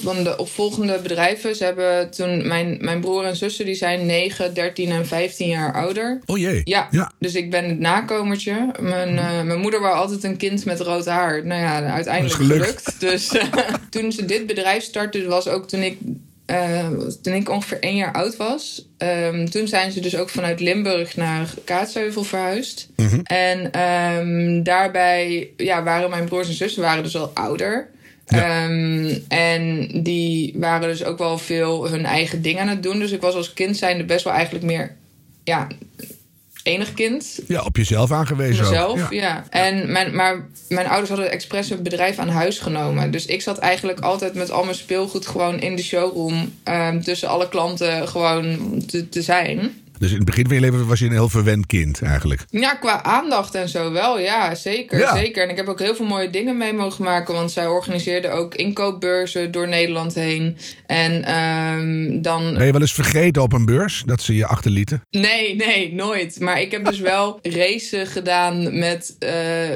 van 0.02 0.22
de 0.22 0.36
opvolgende 0.36 0.98
bedrijven. 1.02 1.56
Hebben 1.68 2.10
toen, 2.10 2.46
mijn, 2.46 2.78
mijn 2.80 3.00
broer 3.00 3.24
en 3.24 3.36
zussen, 3.36 3.64
die 3.64 3.74
zijn 3.74 4.06
9, 4.06 4.54
13 4.54 4.90
en 4.90 5.06
15 5.06 5.48
jaar 5.48 5.74
ouder. 5.74 6.20
Oh 6.26 6.38
jee. 6.38 6.60
Ja, 6.64 6.88
ja. 6.90 7.12
dus 7.18 7.34
ik 7.34 7.50
ben 7.50 7.68
het 7.68 7.78
nakomertje. 7.78 8.70
Mijn, 8.80 9.14
uh, 9.14 9.42
mijn 9.42 9.60
moeder 9.60 9.80
wou 9.80 9.94
altijd 9.94 10.24
een 10.24 10.36
kind 10.36 10.64
met 10.64 10.80
rood 10.80 11.06
haar. 11.06 11.46
Nou 11.46 11.60
ja, 11.60 11.84
uiteindelijk 11.84 12.34
gelukt. 12.34 12.60
gelukt. 12.62 13.00
Dus 13.00 13.34
uh, 13.34 13.42
toen 13.90 14.12
ze 14.12 14.24
dit 14.24 14.46
bedrijf 14.46 14.82
startte, 14.82 15.28
was 15.28 15.48
ook 15.48 15.68
toen 15.68 15.82
ik 15.82 15.98
uh, 16.50 16.88
toen 17.22 17.34
ik 17.34 17.50
ongeveer 17.50 17.80
één 17.80 17.96
jaar 17.96 18.12
oud 18.12 18.36
was, 18.36 18.88
um, 18.98 19.50
toen 19.50 19.68
zijn 19.68 19.92
ze 19.92 20.00
dus 20.00 20.16
ook 20.16 20.28
vanuit 20.28 20.60
Limburg 20.60 21.16
naar 21.16 21.54
Kaatsheuvel 21.64 22.24
verhuisd. 22.24 22.88
Mm 22.96 23.08
-hmm. 23.08 23.20
En 23.22 23.80
um, 24.18 24.62
daarbij 24.62 25.50
ja, 25.56 25.82
waren 25.82 26.10
mijn 26.10 26.24
broers 26.24 26.48
en 26.48 26.54
zussen 26.54 26.82
waren 26.82 27.02
dus 27.02 27.16
al 27.16 27.30
ouder. 27.34 27.88
Ja. 28.28 28.64
Um, 28.64 29.24
en 29.28 29.90
die 30.02 30.54
waren 30.56 30.88
dus 30.88 31.04
ook 31.04 31.18
wel 31.18 31.38
veel 31.38 31.90
hun 31.90 32.04
eigen 32.04 32.42
dingen 32.42 32.60
aan 32.60 32.68
het 32.68 32.82
doen. 32.82 32.98
Dus 32.98 33.10
ik 33.10 33.20
was 33.20 33.34
als 33.34 33.52
kind 33.52 33.76
zijnde 33.76 34.04
best 34.04 34.24
wel 34.24 34.32
eigenlijk 34.32 34.64
meer 34.64 34.96
ja, 35.44 35.66
enig 36.62 36.94
kind. 36.94 37.40
Ja, 37.46 37.62
op 37.62 37.76
jezelf 37.76 38.12
aangewezen. 38.12 38.64
Mezelf, 38.64 39.10
ja. 39.10 39.20
ja. 39.20 39.44
En 39.50 39.92
mijn, 39.92 40.14
maar 40.14 40.46
mijn 40.68 40.86
ouders 40.86 41.08
hadden 41.08 41.30
expres 41.30 41.70
een 41.70 41.82
bedrijf 41.82 42.18
aan 42.18 42.28
huis 42.28 42.58
genomen. 42.58 43.10
Dus 43.10 43.26
ik 43.26 43.42
zat 43.42 43.58
eigenlijk 43.58 44.00
altijd 44.00 44.34
met 44.34 44.50
al 44.50 44.64
mijn 44.64 44.76
speelgoed 44.76 45.26
gewoon 45.26 45.60
in 45.60 45.76
de 45.76 45.82
showroom. 45.82 46.52
Um, 46.64 47.02
tussen 47.02 47.28
alle 47.28 47.48
klanten 47.48 48.08
gewoon 48.08 48.58
te, 48.86 49.08
te 49.08 49.22
zijn. 49.22 49.82
Dus 49.98 50.10
in 50.10 50.16
het 50.16 50.24
begin 50.24 50.44
van 50.46 50.54
je 50.54 50.60
leven 50.60 50.86
was 50.86 50.98
je 50.98 51.04
een 51.04 51.12
heel 51.12 51.28
verwend 51.28 51.66
kind 51.66 52.02
eigenlijk. 52.02 52.44
Ja, 52.50 52.74
qua 52.74 53.02
aandacht 53.02 53.54
en 53.54 53.68
zo 53.68 53.92
wel. 53.92 54.18
Ja, 54.18 54.54
zeker. 54.54 54.98
Ja. 54.98 55.16
zeker. 55.16 55.42
En 55.42 55.50
ik 55.50 55.56
heb 55.56 55.68
ook 55.68 55.78
heel 55.78 55.94
veel 55.94 56.06
mooie 56.06 56.30
dingen 56.30 56.56
mee 56.56 56.72
mogen 56.72 57.04
maken. 57.04 57.34
Want 57.34 57.50
zij 57.50 57.66
organiseerde 57.66 58.28
ook 58.28 58.54
inkoopbeurzen 58.54 59.50
door 59.50 59.68
Nederland 59.68 60.14
heen. 60.14 60.56
En 60.86 61.34
um, 61.34 62.22
dan... 62.22 62.54
Ben 62.54 62.66
je 62.66 62.72
wel 62.72 62.80
eens 62.80 62.92
vergeten 62.92 63.42
op 63.42 63.52
een 63.52 63.64
beurs 63.64 64.02
dat 64.06 64.22
ze 64.22 64.34
je 64.34 64.46
achterlieten? 64.46 65.02
Nee, 65.10 65.56
nee, 65.56 65.94
nooit. 65.94 66.40
Maar 66.40 66.60
ik 66.60 66.70
heb 66.70 66.84
dus 66.84 67.00
wel 67.00 67.38
racen 67.42 68.06
gedaan 68.06 68.78
met, 68.78 69.16
uh, 69.20 69.30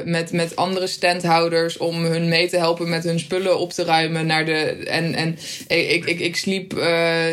met, 0.05 0.31
met 0.31 0.55
andere 0.55 0.87
standhouders... 0.87 1.77
om 1.77 2.03
hun 2.03 2.29
mee 2.29 2.49
te 2.49 2.57
helpen 2.57 2.89
met 2.89 3.03
hun 3.03 3.19
spullen 3.19 3.59
op 3.59 3.71
te 3.71 3.83
ruimen. 3.83 4.25
Naar 4.25 4.45
de, 4.45 4.57
en 4.85 5.13
en 5.13 5.37
ik, 5.67 6.05
ik, 6.05 6.19
ik 6.19 6.35
sliep 6.35 6.73
uh, 6.73 7.23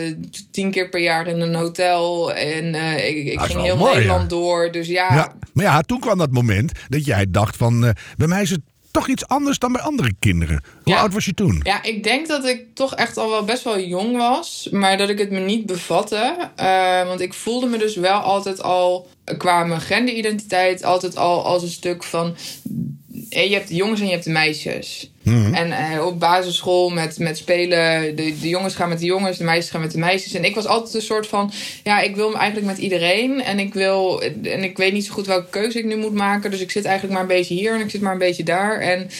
tien 0.50 0.70
keer 0.70 0.88
per 0.88 1.00
jaar 1.00 1.26
in 1.26 1.40
een 1.40 1.54
hotel... 1.54 2.32
En 2.32 2.74
uh, 2.80 3.08
ik, 3.08 3.26
ik 3.26 3.40
ging 3.40 3.62
heel 3.62 3.76
mooi, 3.76 3.94
Nederland 3.94 4.22
ja. 4.22 4.28
door. 4.28 4.72
Dus 4.72 4.86
ja. 4.86 5.14
ja. 5.14 5.32
Maar 5.52 5.64
ja, 5.64 5.80
toen 5.80 6.00
kwam 6.00 6.18
dat 6.18 6.30
moment 6.30 6.72
dat 6.88 7.04
jij 7.04 7.26
dacht 7.28 7.56
van... 7.56 7.84
Uh, 7.84 7.90
bij 8.16 8.26
mij 8.26 8.42
is 8.42 8.50
het 8.50 8.60
toch 8.90 9.08
iets 9.08 9.26
anders 9.26 9.58
dan 9.58 9.72
bij 9.72 9.82
andere 9.82 10.12
kinderen. 10.18 10.62
Hoe 10.82 10.92
ja. 10.92 11.00
oud 11.00 11.12
was 11.12 11.24
je 11.24 11.34
toen? 11.34 11.60
Ja, 11.62 11.82
ik 11.82 12.02
denk 12.02 12.26
dat 12.26 12.44
ik 12.44 12.64
toch 12.74 12.94
echt 12.94 13.16
al 13.16 13.30
wel 13.30 13.44
best 13.44 13.64
wel 13.64 13.80
jong 13.80 14.16
was. 14.16 14.68
Maar 14.70 14.96
dat 14.96 15.08
ik 15.08 15.18
het 15.18 15.30
me 15.30 15.38
niet 15.38 15.66
bevatte. 15.66 16.50
Uh, 16.60 17.06
want 17.06 17.20
ik 17.20 17.34
voelde 17.34 17.66
me 17.66 17.78
dus 17.78 17.96
wel 17.96 18.18
altijd 18.18 18.62
al... 18.62 19.08
qua 19.38 19.64
mijn 19.64 19.80
genderidentiteit 19.80 20.84
altijd 20.84 21.16
al 21.16 21.44
als 21.44 21.62
een 21.62 21.68
stuk 21.68 22.04
van... 22.04 22.36
Je 23.28 23.52
hebt 23.52 23.68
de 23.68 23.74
jongens 23.74 24.00
en 24.00 24.06
je 24.06 24.12
hebt 24.12 24.24
de 24.24 24.30
meisjes. 24.30 25.10
Mm-hmm. 25.22 25.54
En 25.54 25.68
uh, 25.96 26.06
op 26.06 26.20
basisschool 26.20 26.90
met, 26.90 27.18
met 27.18 27.36
spelen, 27.36 28.16
de, 28.16 28.34
de 28.40 28.48
jongens 28.48 28.74
gaan 28.74 28.88
met 28.88 28.98
de 28.98 29.04
jongens, 29.04 29.38
de 29.38 29.44
meisjes 29.44 29.70
gaan 29.70 29.80
met 29.80 29.92
de 29.92 29.98
meisjes. 29.98 30.34
En 30.34 30.44
ik 30.44 30.54
was 30.54 30.66
altijd 30.66 30.94
een 30.94 31.02
soort 31.02 31.26
van, 31.26 31.52
ja, 31.84 32.00
ik 32.00 32.16
wil 32.16 32.36
eigenlijk 32.36 32.66
met 32.66 32.78
iedereen. 32.78 33.42
En 33.42 33.58
ik 33.58 33.74
wil, 33.74 34.22
en 34.42 34.64
ik 34.64 34.76
weet 34.76 34.92
niet 34.92 35.04
zo 35.04 35.12
goed 35.12 35.26
welke 35.26 35.50
keuze 35.50 35.78
ik 35.78 35.84
nu 35.84 35.96
moet 35.96 36.14
maken. 36.14 36.50
Dus 36.50 36.60
ik 36.60 36.70
zit 36.70 36.84
eigenlijk 36.84 37.14
maar 37.14 37.22
een 37.22 37.36
beetje 37.36 37.54
hier 37.54 37.74
en 37.74 37.80
ik 37.80 37.90
zit 37.90 38.00
maar 38.00 38.12
een 38.12 38.18
beetje 38.18 38.44
daar. 38.44 38.80
En 38.80 39.10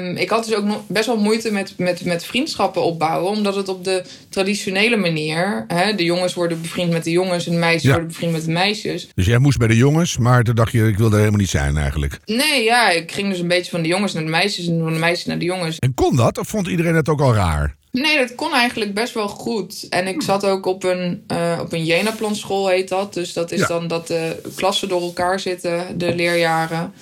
um, 0.00 0.16
ik 0.16 0.30
had 0.30 0.44
dus 0.44 0.54
ook 0.54 0.64
nog 0.64 0.82
best 0.86 1.06
wel 1.06 1.16
moeite 1.16 1.52
met, 1.52 1.74
met, 1.76 2.04
met 2.04 2.24
vriendschappen 2.24 2.82
opbouwen. 2.82 3.30
Omdat 3.30 3.56
het 3.56 3.68
op 3.68 3.84
de 3.84 4.02
traditionele 4.28 4.96
manier, 4.96 5.64
hè, 5.68 5.94
de 5.94 6.04
jongens 6.04 6.34
worden 6.34 6.62
bevriend 6.62 6.92
met 6.92 7.04
de 7.04 7.10
jongens 7.10 7.46
en 7.46 7.52
de 7.52 7.58
meisjes 7.58 7.82
ja. 7.82 7.90
worden 7.90 8.08
bevriend 8.08 8.32
met 8.32 8.44
de 8.44 8.50
meisjes. 8.50 9.08
Dus 9.14 9.26
jij 9.26 9.38
moest 9.38 9.58
bij 9.58 9.68
de 9.68 9.76
jongens, 9.76 10.18
maar 10.18 10.42
toen 10.42 10.54
dacht 10.54 10.72
je, 10.72 10.86
ik 10.86 10.98
wilde 10.98 11.16
helemaal 11.16 11.40
niet 11.40 11.48
zijn 11.48 11.76
eigenlijk. 11.76 12.18
Nee, 12.24 12.64
ja, 12.64 12.90
ik 12.90 13.12
ging 13.12 13.28
dus 13.28 13.38
een 13.38 13.48
beetje 13.48 13.70
van 13.70 13.82
de 13.82 13.88
jongens 13.88 14.12
naar 14.12 14.24
de 14.24 14.30
meisjes 14.30 14.66
en 14.66 14.80
van 14.82 14.92
de 14.92 14.98
meisjes 14.98 15.25
naar 15.26 15.38
de 15.38 15.44
jongens. 15.44 15.78
En 15.78 15.94
kon 15.94 16.16
dat? 16.16 16.38
Of 16.38 16.48
vond 16.48 16.66
iedereen 16.66 16.94
het 16.94 17.08
ook 17.08 17.20
al 17.20 17.34
raar? 17.34 17.76
Nee, 17.90 18.18
dat 18.18 18.34
kon 18.34 18.52
eigenlijk 18.52 18.94
best 18.94 19.14
wel 19.14 19.28
goed. 19.28 19.86
En 19.90 20.06
ik 20.06 20.22
zat 20.22 20.44
ook 20.44 20.66
op 20.66 20.84
een, 20.84 21.24
uh, 21.32 21.58
op 21.60 21.72
een 21.72 21.84
Jenaplan 21.84 22.36
school, 22.36 22.68
heet 22.68 22.88
dat. 22.88 23.14
Dus 23.14 23.32
dat 23.32 23.52
is 23.52 23.60
ja. 23.60 23.66
dan 23.66 23.88
dat 23.88 24.06
de 24.06 24.40
klassen 24.54 24.88
door 24.88 25.00
elkaar 25.00 25.40
zitten, 25.40 25.98
de 25.98 26.14
leerjaren. 26.14 26.92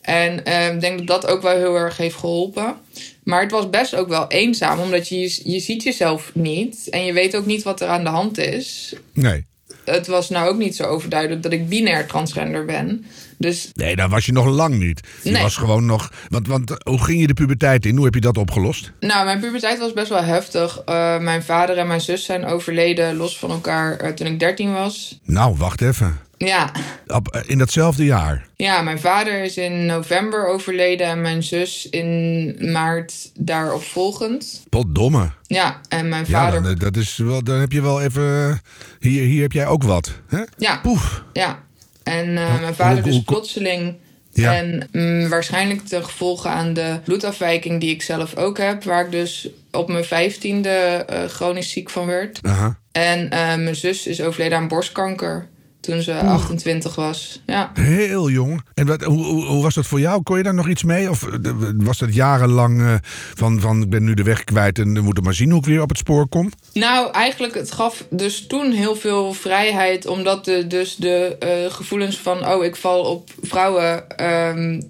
En 0.00 0.38
ik 0.38 0.48
uh, 0.48 0.80
denk 0.80 0.98
dat 0.98 1.06
dat 1.06 1.26
ook 1.26 1.42
wel 1.42 1.56
heel 1.56 1.76
erg 1.76 1.96
heeft 1.96 2.16
geholpen. 2.16 2.74
Maar 3.22 3.42
het 3.42 3.50
was 3.50 3.70
best 3.70 3.94
ook 3.94 4.08
wel 4.08 4.28
eenzaam, 4.28 4.80
omdat 4.80 5.08
je, 5.08 5.40
je 5.44 5.60
ziet 5.60 5.82
jezelf 5.82 6.30
niet. 6.34 6.88
En 6.90 7.04
je 7.04 7.12
weet 7.12 7.36
ook 7.36 7.46
niet 7.46 7.62
wat 7.62 7.80
er 7.80 7.88
aan 7.88 8.04
de 8.04 8.10
hand 8.10 8.38
is. 8.38 8.94
Nee. 9.12 9.44
Het 9.84 10.06
was 10.06 10.28
nou 10.28 10.48
ook 10.48 10.58
niet 10.58 10.76
zo 10.76 10.84
overduidelijk 10.84 11.42
dat 11.42 11.52
ik 11.52 11.68
binair 11.68 12.06
transgender 12.06 12.64
ben. 12.64 13.04
Dus 13.42 13.70
Nee, 13.74 13.96
dat 13.96 14.10
was 14.10 14.26
je 14.26 14.32
nog 14.32 14.46
lang 14.46 14.78
niet. 14.78 15.00
Je 15.22 15.30
Nee. 15.30 15.42
was 15.42 15.56
gewoon 15.56 15.86
nog... 15.86 16.12
Want, 16.28 16.46
want 16.46 16.74
hoe 16.84 17.04
ging 17.04 17.20
je 17.20 17.26
de 17.26 17.34
puberteit 17.34 17.86
in? 17.86 17.96
Hoe 17.96 18.04
heb 18.04 18.14
je 18.14 18.20
dat 18.20 18.36
opgelost? 18.38 18.92
Nou, 19.00 19.24
mijn 19.24 19.40
puberteit 19.40 19.78
was 19.78 19.92
best 19.92 20.08
wel 20.08 20.22
heftig. 20.22 20.78
Eh, 20.84 21.18
mijn 21.18 21.42
vader 21.42 21.78
en 21.78 21.86
mijn 21.86 22.00
zus 22.00 22.24
zijn 22.24 22.44
overleden 22.44 23.16
los 23.16 23.38
van 23.38 23.50
elkaar 23.50 23.96
eh, 23.96 24.10
toen 24.12 24.26
ik 24.26 24.38
13 24.40 24.72
was. 24.72 25.18
Nou, 25.24 25.56
wacht 25.56 25.80
even. 25.80 26.18
Ja. 26.36 26.70
Op, 27.06 27.28
eh, 27.28 27.40
in 27.46 27.58
datzelfde 27.58 28.04
jaar. 28.04 28.46
ja, 28.56 28.82
mijn 28.82 29.00
vader 29.00 29.42
is 29.44 29.56
in 29.56 29.86
november 29.86 30.46
overleden 30.46 31.06
en 31.06 31.20
mijn 31.20 31.42
zus 31.42 31.88
in 31.90 32.56
maart 32.72 33.30
daarop 33.34 33.82
volgend. 33.82 34.62
Potdomme. 34.68 35.30
Ja, 35.46 35.80
en 35.88 36.08
mijn 36.08 36.24
Ja, 36.28 36.44
vader. 36.44 36.62
dan, 36.62 36.72
eh, 36.72 36.78
dat 36.78 36.96
is 36.96 37.16
wel, 37.16 37.42
dan 37.44 37.58
heb 37.60 37.72
je 37.72 37.82
wel 37.82 38.00
even... 38.02 38.60
Hier, 39.00 39.22
hier 39.24 39.42
heb 39.42 39.52
jij 39.52 39.66
ook 39.66 39.82
wat. 39.82 40.12
Hè? 40.26 40.40
Ja, 40.56 40.76
Poef. 40.82 41.22
ja. 41.32 41.62
En 42.02 42.36
eh, 42.36 42.60
mijn 42.60 42.74
vader 42.74 43.02
dus 43.02 43.22
plotseling. 43.22 43.94
Ja. 44.32 44.54
En 44.54 44.88
mm, 44.92 45.28
waarschijnlijk 45.28 45.86
ten 45.86 46.04
gevolge 46.04 46.48
aan 46.48 46.74
de 46.74 46.98
bloedafwijking 47.04 47.80
die 47.80 47.90
ik 47.90 48.02
zelf 48.02 48.36
ook 48.36 48.58
heb, 48.58 48.84
waar 48.84 49.04
ik 49.04 49.10
dus 49.10 49.48
op 49.70 49.88
mijn 49.88 50.04
vijftiende 50.04 50.68
eh 50.68 51.24
chronisch 51.24 51.70
ziek 51.70 51.90
van 51.90 52.06
werd. 52.06 52.38
Aha. 52.42 52.78
En 52.92 53.30
eh, 53.30 53.56
mijn 53.56 53.76
zus 53.76 54.06
is 54.06 54.22
overleden 54.22 54.58
aan 54.58 54.68
borstkanker 54.68 55.48
toen 55.82 56.02
ze 56.02 56.14
28 56.14 56.94
was. 56.94 57.42
Ja. 57.46 57.70
Heel 57.74 58.30
jong. 58.30 58.62
En 58.74 58.86
wat, 58.86 59.02
hoe, 59.02 59.24
hoe, 59.24 59.44
hoe 59.44 59.62
was 59.62 59.74
dat 59.74 59.86
voor 59.86 60.00
jou? 60.00 60.22
Kon 60.22 60.36
je 60.36 60.42
daar 60.42 60.54
nog 60.54 60.68
iets 60.68 60.82
mee? 60.82 61.10
Of 61.10 61.26
eh, 61.26 61.52
was 61.76 61.98
dat 61.98 62.14
jarenlang 62.14 62.80
eh, 62.80 62.94
van, 63.34 63.60
van 63.60 63.82
ik 63.82 63.90
ben 63.90 64.04
nu 64.04 64.14
de 64.14 64.22
weg 64.22 64.44
kwijt 64.44 64.78
en 64.78 64.94
we 64.94 65.00
moeten 65.00 65.24
maar 65.24 65.34
zien 65.34 65.50
hoe 65.50 65.58
ik 65.60 65.66
weer 65.66 65.82
op 65.82 65.88
het 65.88 65.98
spoor 65.98 66.28
kom? 66.28 66.50
Nou, 66.72 67.12
eigenlijk, 67.12 67.54
het 67.54 67.72
gaf 67.72 68.04
dus 68.10 68.46
toen 68.46 68.72
heel 68.72 68.96
veel 68.96 69.32
vrijheid, 69.32 70.06
omdat 70.06 70.44
de, 70.44 70.66
dus 70.66 70.96
de 70.96 71.36
eh, 71.38 71.72
gevoelens 71.72 72.18
van, 72.18 72.46
oh, 72.46 72.64
ik 72.64 72.76
val 72.76 73.04
op 73.04 73.30
vrouwen. 73.42 74.08
ehm, 74.16 74.80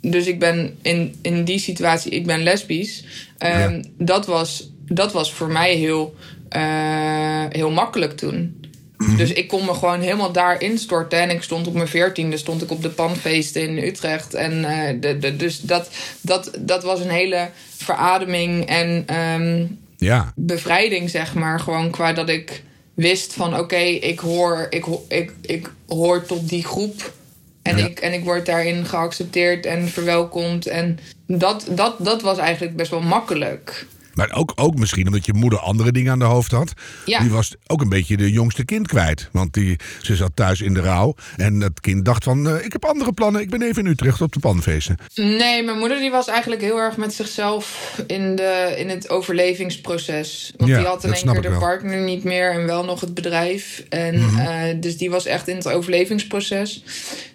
dus 0.00 0.26
ik 0.26 0.38
ben 0.38 0.78
in, 0.82 1.14
in 1.22 1.44
die 1.44 1.58
situatie, 1.58 2.10
ik 2.10 2.26
ben 2.26 2.42
lesbisch. 2.42 3.04
Ja. 3.38 3.80
dat, 3.98 4.26
was, 4.26 4.70
dat 4.86 5.12
was 5.12 5.32
voor 5.32 5.48
mij 5.52 5.74
heel, 5.74 6.14
heel 7.50 7.70
makkelijk 7.70 8.16
toen. 8.16 8.65
Mhm. 8.98 9.16
Dus 9.16 9.32
ik 9.32 9.48
kon 9.48 9.64
me 9.64 9.74
gewoon 9.74 10.00
helemaal 10.00 10.32
daar 10.32 10.62
instorten. 10.62 11.18
En 11.18 11.30
ik 11.30 11.42
stond 11.42 11.66
op 11.66 11.74
mijn 11.74 11.88
veertiende 11.88 12.36
stond 12.36 12.62
ik 12.62 12.70
op 12.70 12.82
de 12.82 12.88
panfeesten 12.90 13.62
in 13.62 13.84
Utrecht. 13.84 14.34
En 14.34 14.64
eh, 14.64 15.00
de, 15.00 15.18
de, 15.18 15.36
dus 15.36 15.60
dat, 15.60 15.88
dat, 16.20 16.50
dat 16.58 16.82
was 16.82 17.00
een 17.00 17.10
hele 17.10 17.48
verademing. 17.76 18.66
En 18.66 19.02
ehm, 19.06 19.66
Ja. 19.96 20.32
bevrijding, 20.36 21.10
zeg 21.10 21.34
maar. 21.34 21.60
Gewoon 21.60 21.90
qua 21.90 22.12
dat 22.12 22.28
ik 22.28 22.62
wist 22.94 23.32
van 23.32 23.58
oké, 23.58 23.76
ik, 23.76 24.18
hoor, 24.18 24.66
ik, 24.70 24.84
ik, 25.08 25.32
ik 25.42 25.70
hoor 25.86 26.26
tot 26.26 26.48
die 26.48 26.64
groep. 26.64 27.12
En, 27.62 27.76
Ja. 27.76 27.86
ik, 27.86 28.00
en 28.00 28.12
ik 28.12 28.24
word 28.24 28.46
daarin 28.46 28.86
geaccepteerd 28.86 29.66
en 29.66 29.88
verwelkomd. 29.88 30.66
En 30.66 30.98
dat, 31.26 31.66
dat, 31.70 31.94
dat 31.98 32.22
was 32.22 32.38
eigenlijk 32.38 32.76
best 32.76 32.90
wel 32.90 33.00
makkelijk. 33.00 33.86
Maar 34.16 34.32
ook, 34.34 34.52
ook 34.54 34.78
misschien 34.78 35.06
omdat 35.06 35.26
je 35.26 35.32
moeder 35.32 35.58
andere 35.58 35.92
dingen 35.92 36.12
aan 36.12 36.18
de 36.18 36.24
hoofd 36.24 36.50
had. 36.50 36.72
Ja. 37.04 37.20
Die 37.20 37.30
was 37.30 37.54
ook 37.66 37.80
een 37.80 37.88
beetje 37.88 38.16
de 38.16 38.30
jongste 38.32 38.64
kind 38.64 38.88
kwijt. 38.88 39.28
Want 39.32 39.52
die, 39.54 39.76
ze 40.02 40.16
zat 40.16 40.30
thuis 40.34 40.60
in 40.60 40.74
de 40.74 40.80
rouw. 40.80 41.14
En 41.36 41.58
dat 41.58 41.80
kind 41.80 42.04
dacht 42.04 42.24
van, 42.24 42.48
eh, 42.48 42.64
ik 42.64 42.72
heb 42.72 42.84
andere 42.84 43.12
plannen. 43.12 43.40
Ik 43.40 43.50
ben 43.50 43.62
even 43.62 43.84
in 43.84 43.90
Utrecht 43.90 44.20
op 44.20 44.32
de 44.32 44.40
panfeesten. 44.40 44.96
Nee, 45.14 45.62
mijn 45.62 45.78
moeder 45.78 45.98
die 45.98 46.10
was 46.10 46.26
eigenlijk 46.28 46.62
heel 46.62 46.78
erg 46.78 46.96
met 46.96 47.14
zichzelf 47.14 47.94
in, 48.06 48.36
de, 48.36 48.74
in 48.78 48.88
het 48.88 49.08
overlevingsproces. 49.10 50.52
Want 50.56 50.70
Ja, 50.70 50.76
die 50.78 50.86
had 50.86 51.04
in 51.04 51.12
één 51.12 51.32
keer 51.32 51.42
de 51.42 51.48
wel. 51.48 51.58
partner 51.58 52.00
niet 52.00 52.24
meer 52.24 52.50
en 52.52 52.66
wel 52.66 52.84
nog 52.84 53.00
het 53.00 53.14
bedrijf. 53.14 53.84
En 53.88 54.14
Mhm. 54.20 54.38
eh, 54.38 54.74
dus 54.80 54.96
die 54.96 55.10
was 55.10 55.26
echt 55.26 55.48
in 55.48 55.56
het 55.56 55.68
overlevingsproces. 55.68 56.82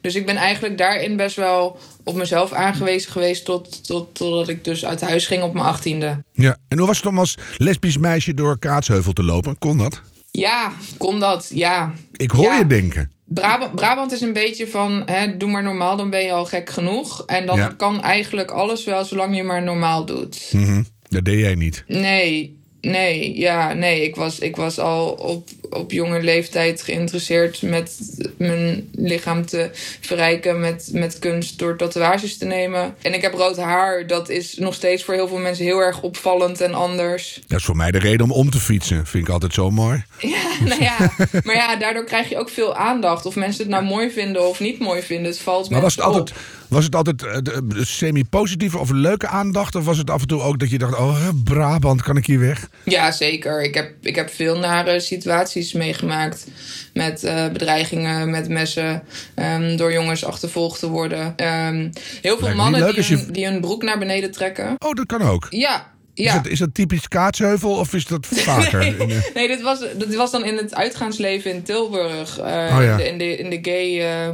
Dus 0.01 0.15
ik 0.15 0.25
ben 0.25 0.35
eigenlijk 0.35 0.77
daarin 0.77 1.15
best 1.15 1.35
wel 1.35 1.79
op 2.03 2.15
mezelf 2.15 2.51
aangewezen 2.51 3.11
geweest 3.11 3.45
tot, 3.45 3.85
tot, 3.87 4.15
totdat 4.15 4.47
ik 4.47 4.63
dus 4.63 4.85
uit 4.85 5.01
huis 5.01 5.27
ging 5.27 5.43
op 5.43 5.53
mijn 5.53 5.65
achttiende. 5.65 6.23
Ja. 6.33 6.57
En 6.67 6.77
hoe 6.77 6.87
was 6.87 6.97
het 6.97 7.05
om 7.05 7.19
als 7.19 7.37
lesbisch 7.57 7.97
meisje 7.97 8.33
door 8.33 8.59
Kaatsheuvel 8.59 9.13
te 9.13 9.23
lopen? 9.23 9.57
Kon 9.57 9.77
dat? 9.77 10.01
Ja, 10.31 10.71
kon 10.97 11.19
dat, 11.19 11.49
ja. 11.53 11.93
Ik 12.15 12.31
hoor 12.31 12.43
Ja. 12.45 12.57
je 12.57 12.67
denken. 12.67 13.11
Brabant, 13.25 13.75
Brabant 13.75 14.11
is 14.11 14.21
een 14.21 14.33
beetje 14.33 14.67
van, 14.67 15.03
hè, 15.05 15.37
doe 15.37 15.49
maar 15.49 15.63
normaal, 15.63 15.97
dan 15.97 16.09
ben 16.09 16.23
je 16.23 16.31
al 16.31 16.45
gek 16.45 16.69
genoeg. 16.69 17.23
En 17.25 17.45
dan 17.45 17.57
Ja. 17.57 17.67
kan 17.77 18.01
eigenlijk 18.01 18.51
alles 18.51 18.83
wel, 18.83 19.05
zolang 19.05 19.35
je 19.35 19.43
maar 19.43 19.63
normaal 19.63 20.05
doet. 20.05 20.49
Mhm. 20.51 20.83
Dat 21.09 21.25
deed 21.25 21.39
jij 21.39 21.55
niet. 21.55 21.83
Nee, 21.87 22.59
nee, 22.81 23.37
ja, 23.37 23.73
nee. 23.73 24.03
Ik 24.03 24.15
was, 24.15 24.39
ik 24.39 24.55
was 24.55 24.79
al 24.79 25.09
op, 25.09 25.49
op 25.71 25.91
jonge 25.91 26.21
leeftijd 26.23 26.81
geïnteresseerd 26.81 27.61
met 27.61 27.97
mijn 28.37 28.89
lichaam 28.95 29.45
te 29.45 29.69
verrijken 30.01 30.59
met, 30.59 30.89
met 30.93 31.19
kunst 31.19 31.59
door 31.59 31.77
tatoeages 31.77 32.37
te 32.37 32.45
nemen. 32.45 32.95
En 33.01 33.13
ik 33.13 33.21
heb 33.21 33.33
rood 33.33 33.57
haar. 33.57 34.07
Dat 34.07 34.29
is 34.29 34.55
nog 34.57 34.73
steeds 34.73 35.03
voor 35.03 35.13
heel 35.13 35.27
veel 35.27 35.37
mensen 35.37 35.65
heel 35.65 35.79
erg 35.79 36.01
opvallend 36.01 36.61
en 36.61 36.73
anders. 36.73 37.39
Dat 37.47 37.59
is 37.59 37.65
voor 37.65 37.75
mij 37.75 37.91
de 37.91 37.99
reden 37.99 38.21
om 38.25 38.31
om 38.31 38.49
te 38.49 38.59
fietsen. 38.59 39.05
Vind 39.07 39.27
ik 39.27 39.33
altijd 39.33 39.53
zo 39.53 39.71
mooi. 39.71 40.03
Ja, 40.31 40.65
nou 40.65 40.83
ja. 40.83 41.11
Maar 41.43 41.55
ja, 41.55 41.75
daardoor 41.75 42.03
krijg 42.03 42.29
je 42.29 42.37
ook 42.37 42.49
veel 42.49 42.75
aandacht. 42.75 43.25
Of 43.25 43.35
mensen 43.35 43.61
het 43.61 43.71
nou 43.71 43.83
mooi 43.85 44.11
vinden 44.11 44.47
of 44.49 44.59
niet 44.59 44.79
mooi 44.79 45.01
vinden. 45.01 45.31
Het 45.31 45.39
valt 45.39 45.69
Maar 45.69 45.81
was 45.81 45.95
het 45.95 46.03
altijd, 46.05 46.29
op. 46.29 46.35
was 46.67 46.83
het 46.83 46.95
altijd 46.95 47.23
eh, 47.23 47.37
semi-positieve 47.81 48.77
of 48.77 48.89
leuke 48.91 49.27
aandacht? 49.27 49.75
Of 49.75 49.85
was 49.85 49.97
het 49.97 50.09
af 50.09 50.21
en 50.21 50.27
toe 50.27 50.41
ook 50.41 50.59
dat 50.59 50.69
je 50.69 50.77
dacht, 50.77 50.97
oh 50.97 51.27
Brabant, 51.43 52.01
kan 52.01 52.17
ik 52.17 52.25
hier 52.25 52.39
weg? 52.39 52.69
Ja, 52.83 53.11
zeker. 53.11 53.63
Ik 53.63 53.73
heb, 53.73 53.91
ik 54.01 54.15
heb 54.15 54.29
veel 54.29 54.57
nare 54.57 54.99
situaties 54.99 55.60
meegemaakt. 55.73 56.47
Met 56.93 57.23
eh, 57.23 57.47
bedreigingen, 57.47 58.29
met 58.29 58.49
messen. 58.49 59.03
ehm, 59.35 59.75
door 59.77 59.93
jongens 59.93 60.25
achtervolgd 60.25 60.79
te 60.79 60.89
worden. 60.89 61.33
Ehm, 61.35 61.89
heel 62.21 62.37
veel 62.37 62.55
mannen 62.55 62.93
die, 62.93 63.03
je- 63.07 63.15
hun, 63.15 63.31
die 63.31 63.45
hun 63.45 63.61
broek 63.61 63.83
naar 63.83 63.99
beneden 63.99 64.31
trekken. 64.31 64.75
Oh, 64.77 64.91
dat 64.93 65.05
kan 65.05 65.21
ook. 65.21 65.47
Ja, 65.49 65.89
Is, 66.13 66.25
ja. 66.25 66.33
dat, 66.33 66.47
is 66.47 66.59
dat 66.59 66.73
typisch 66.73 67.07
Kaatsheuvel 67.07 67.71
of 67.71 67.93
is 67.93 68.05
dat 68.05 68.27
vaker? 68.31 68.95
Nee, 69.33 69.47
dit, 69.47 69.61
was, 69.61 69.79
dit 69.97 70.15
was 70.15 70.31
dan 70.31 70.45
in 70.45 70.57
het 70.57 70.75
uitgaansleven 70.75 71.51
in 71.53 71.63
Tilburg. 71.63 72.37
eh, 72.37 72.45
Oh 72.77 72.83
ja. 72.83 72.97
in, 72.99 73.17
de, 73.17 73.37
in, 73.37 73.49
de, 73.49 73.59
gay, 73.61 73.99
eh, 74.01 74.27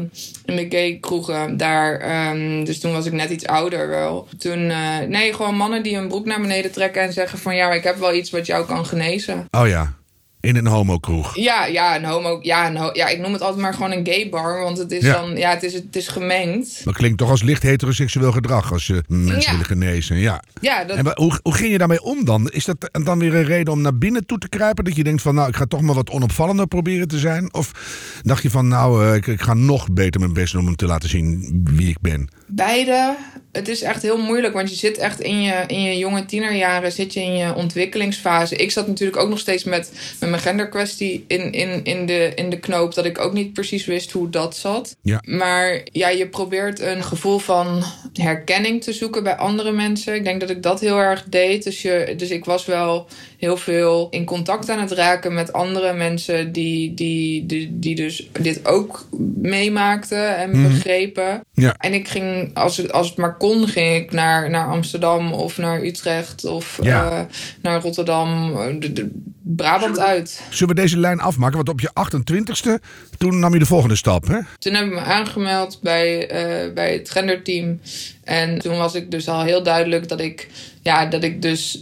in 0.45 0.55
de 0.55 0.65
gay 0.69 0.97
kroegen 1.01 1.57
daar. 1.57 1.99
ehm, 1.99 2.63
dus 2.63 2.79
toen 2.79 2.91
was 2.91 3.05
ik 3.05 3.13
net 3.13 3.29
iets 3.29 3.45
ouder 3.45 3.87
wel. 3.87 4.27
Toen, 4.37 4.67
nee, 5.07 5.33
gewoon 5.33 5.55
mannen 5.55 5.83
die 5.83 5.95
hun 5.95 6.07
broek 6.07 6.25
naar 6.25 6.41
beneden 6.41 6.71
trekken 6.71 7.01
en 7.01 7.13
zeggen 7.13 7.39
van... 7.39 7.55
ja, 7.55 7.71
ik 7.71 7.83
heb 7.83 7.97
wel 7.97 8.13
iets 8.15 8.29
wat 8.29 8.45
jou 8.45 8.65
kan 8.65 8.85
genezen. 8.85 9.45
oh 9.51 9.67
ja, 9.67 9.93
in 10.39 10.55
een 10.55 10.67
homokroeg. 10.67 11.35
Ja, 11.35 11.65
ja, 11.65 11.95
een 11.95 12.05
homo. 12.05 12.39
Ja, 12.41 12.67
een 12.67 12.77
ho- 12.77 12.89
ja, 12.93 13.07
ik 13.07 13.19
noem 13.19 13.33
het 13.33 13.41
altijd 13.41 13.61
maar 13.61 13.73
gewoon 13.73 13.91
een 13.91 14.05
gay 14.05 14.29
bar. 14.29 14.61
Want 14.63 14.77
het 14.77 14.91
is 14.91 15.03
Ja. 15.03 15.13
dan. 15.13 15.37
Ja, 15.37 15.49
het 15.49 15.63
is, 15.63 15.73
het 15.73 15.95
is 15.95 16.07
gemengd. 16.07 16.81
Dat 16.85 16.93
klinkt 16.93 17.17
toch 17.17 17.29
als 17.29 17.43
licht 17.43 17.63
heteroseksueel 17.63 18.31
gedrag 18.31 18.71
als 18.71 18.87
je 18.87 19.03
mensen 19.07 19.41
Ja. 19.41 19.51
willen 19.51 19.65
genezen. 19.65 20.17
Ja. 20.17 20.43
Ja, 20.61 20.83
dat, 20.83 20.97
En 20.97 21.11
hoe, 21.15 21.39
hoe 21.43 21.53
ging 21.53 21.71
je 21.71 21.77
daarmee 21.77 22.01
om 22.03 22.25
dan? 22.25 22.49
Is 22.49 22.65
dat 22.65 22.89
dan 22.91 23.19
weer 23.19 23.35
een 23.35 23.43
reden 23.45 23.73
om 23.73 23.81
naar 23.81 23.97
binnen 23.97 24.25
toe 24.25 24.37
te 24.37 24.49
kruipen? 24.49 24.83
Dat 24.83 24.95
je 24.95 25.03
denkt 25.03 25.21
van 25.21 25.35
nou, 25.35 25.47
ik 25.47 25.55
ga 25.55 25.65
toch 25.65 25.81
maar 25.81 25.95
wat 25.95 26.09
onopvallender 26.09 26.67
proberen 26.67 27.07
te 27.07 27.17
zijn? 27.19 27.53
Of 27.53 27.71
dacht 28.23 28.43
je 28.43 28.49
van 28.49 28.67
nou, 28.67 29.05
eh, 29.05 29.15
ik, 29.15 29.27
ik 29.27 29.41
ga 29.41 29.53
nog 29.53 29.91
beter 29.91 30.19
mijn 30.19 30.33
best 30.33 30.53
doen 30.53 30.67
om 30.67 30.75
te 30.75 30.85
laten 30.85 31.09
zien 31.09 31.61
wie 31.75 31.89
ik 31.89 32.01
ben? 32.01 32.29
beide. 32.49 33.15
Het 33.51 33.67
is 33.67 33.81
echt 33.81 34.01
heel 34.01 34.17
moeilijk. 34.17 34.53
Want 34.53 34.69
je 34.69 34.75
zit 34.75 34.97
echt 34.97 35.19
in 35.19 35.41
je, 35.41 35.63
in 35.67 35.81
je 35.81 35.97
jonge 35.97 36.25
tienerjaren. 36.25 36.91
Zit 36.91 37.13
je 37.13 37.19
in 37.21 37.35
je 37.37 37.53
ontwikkelingsfase. 37.53 38.55
Ik 38.55 38.71
zat 38.71 38.87
natuurlijk 38.87 39.21
ook 39.21 39.29
nog 39.29 39.39
steeds 39.39 39.63
met, 39.63 39.91
mijn 40.29 40.41
genderkwestie 40.41 41.25
in, 41.27 41.51
in, 41.51 41.83
in, 41.83 42.05
de, 42.05 42.31
in 42.35 42.49
de 42.49 42.59
knoop. 42.59 42.93
Dat 42.93 43.05
ik 43.05 43.19
ook 43.19 43.33
niet 43.33 43.53
precies 43.53 43.85
wist 43.85 44.11
hoe 44.11 44.29
dat 44.29 44.55
zat. 44.55 44.95
Ja. 45.01 45.21
Maar 45.25 45.81
ja, 45.91 46.09
je 46.09 46.27
probeert 46.27 46.79
een 46.79 47.03
gevoel 47.03 47.39
van 47.39 47.83
herkenning 48.13 48.83
te 48.83 48.93
zoeken 48.93 49.23
bij 49.23 49.35
andere 49.35 49.71
mensen. 49.71 50.15
Ik 50.15 50.23
denk 50.23 50.39
dat 50.39 50.49
ik 50.49 50.63
dat 50.63 50.79
heel 50.79 50.97
erg 50.97 51.23
deed. 51.29 51.63
Dus, 51.63 51.81
je, 51.81 52.13
dus 52.17 52.29
ik 52.29 52.45
was 52.45 52.65
wel 52.65 53.07
heel 53.37 53.57
veel 53.57 54.07
in 54.09 54.25
contact 54.25 54.69
aan 54.69 54.79
het 54.79 54.91
raken 54.91 55.33
met 55.33 55.53
andere 55.53 55.93
mensen 55.93 56.51
die, 56.51 56.93
die, 56.93 57.45
die, 57.45 57.79
die 57.79 57.95
dus 57.95 58.29
dit 58.41 58.65
ook 58.67 59.07
meemaakten 59.35 60.37
en 60.37 60.51
begrepen. 60.63 61.43
Ja. 61.53 61.75
En 61.77 61.93
ik 61.93 62.07
ging, 62.07 62.51
als 62.53 62.77
het, 62.77 62.91
als 62.91 63.07
het 63.07 63.17
maar 63.17 63.37
kon, 63.37 63.67
ging 63.67 63.95
ik 63.95 64.11
naar, 64.11 64.49
naar 64.49 64.67
Amsterdam 64.67 65.33
of 65.33 65.57
naar 65.57 65.83
Utrecht 65.83 66.45
of 66.45 66.79
Ja. 66.81 67.11
eh, 67.11 67.19
naar 67.61 67.81
Rotterdam, 67.81 68.55
eh, 68.57 68.75
de, 68.79 68.93
de- 68.93 69.35
Brabant 69.49 69.99
uit. 69.99 70.41
Zullen 70.49 70.75
we 70.75 70.81
deze 70.81 70.97
lijn 70.97 71.19
afmaken? 71.19 71.55
Want 71.55 71.69
op 71.69 71.79
je 71.79 71.89
28ste, 71.93 72.79
toen 73.17 73.39
nam 73.39 73.53
je 73.53 73.59
de 73.59 73.65
volgende 73.65 73.95
stap, 73.95 74.27
hè? 74.27 74.37
Toen 74.59 74.73
heb 74.73 74.85
ik 74.85 74.91
me 74.93 74.99
aangemeld 74.99 75.79
bij, 75.81 76.29
eh, 76.29 76.73
bij 76.73 76.93
het 76.93 77.09
genderteam. 77.09 77.79
En 78.23 78.59
toen 78.59 78.77
was 78.77 78.95
ik 78.95 79.11
dus 79.11 79.27
al 79.27 79.43
heel 79.43 79.63
duidelijk 79.63 80.07
dat 80.07 80.19
ik, 80.19 80.47
ja, 80.81 81.05
dat 81.05 81.23
ik 81.23 81.41
dus 81.41 81.79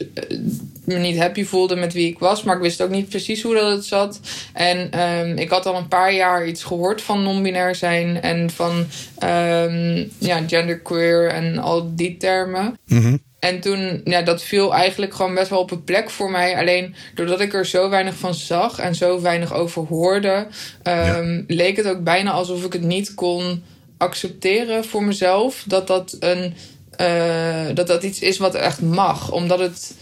me 0.86 0.98
niet 0.98 1.18
happy 1.18 1.46
voelde 1.46 1.76
met 1.76 1.94
wie 1.94 2.08
ik 2.08 2.20
was. 2.20 2.44
Maar 2.44 2.56
ik 2.56 2.62
wist 2.62 2.82
ook 2.82 2.90
niet 2.90 3.10
precies 3.10 3.42
hoe 3.42 3.56
dat 3.56 3.72
het 3.72 3.86
zat. 3.86 4.20
En 4.54 4.92
ehm, 4.92 5.38
ik 5.38 5.50
had 5.50 5.66
al 5.66 5.76
een 5.76 5.88
paar 5.88 6.14
jaar 6.14 6.48
iets 6.48 6.64
gehoord 6.64 7.02
van 7.02 7.24
non-binair 7.24 7.76
zijn. 7.76 8.22
En 8.22 8.50
van 8.50 8.86
ehm, 9.18 10.06
ja, 10.18 10.42
genderqueer 10.48 11.28
en 11.30 11.58
al 11.58 11.96
die 11.96 12.18
termen. 12.18 12.78
Mhm. 12.86 13.18
En 13.46 13.60
toen, 13.60 14.02
ja, 14.04 14.22
dat 14.22 14.44
viel 14.44 14.74
eigenlijk 14.74 15.14
gewoon 15.14 15.36
best 15.36 15.50
wel 15.50 15.60
op 15.60 15.72
een 15.72 15.84
plek 15.84 16.10
voor 16.10 16.32
mij. 16.32 16.58
Alleen 16.58 16.96
doordat 17.16 17.42
ik 17.42 17.54
er 17.54 17.66
zo 17.66 17.90
weinig 17.90 18.16
van 18.16 18.34
zag 18.34 18.80
en 18.80 18.96
zo 18.96 19.22
weinig 19.22 19.54
over 19.54 19.86
hoorde, 19.86 20.48
ehm, 20.84 21.44
leek 21.48 21.78
het 21.78 21.88
ook 21.88 22.04
bijna 22.04 22.32
alsof 22.32 22.66
ik 22.66 22.74
het 22.74 22.82
niet 22.82 23.14
kon 23.14 23.64
accepteren 23.98 24.86
voor 24.86 25.04
mezelf. 25.04 25.64
Dat 25.68 25.88
dat, 25.88 26.18
een, 26.20 26.54
uh, 27.02 27.66
dat 27.74 27.88
dat 27.88 28.04
iets 28.04 28.20
is 28.20 28.38
wat 28.38 28.56
echt 28.56 28.82
mag. 28.82 29.32
Omdat 29.32 29.60
het 29.60 29.96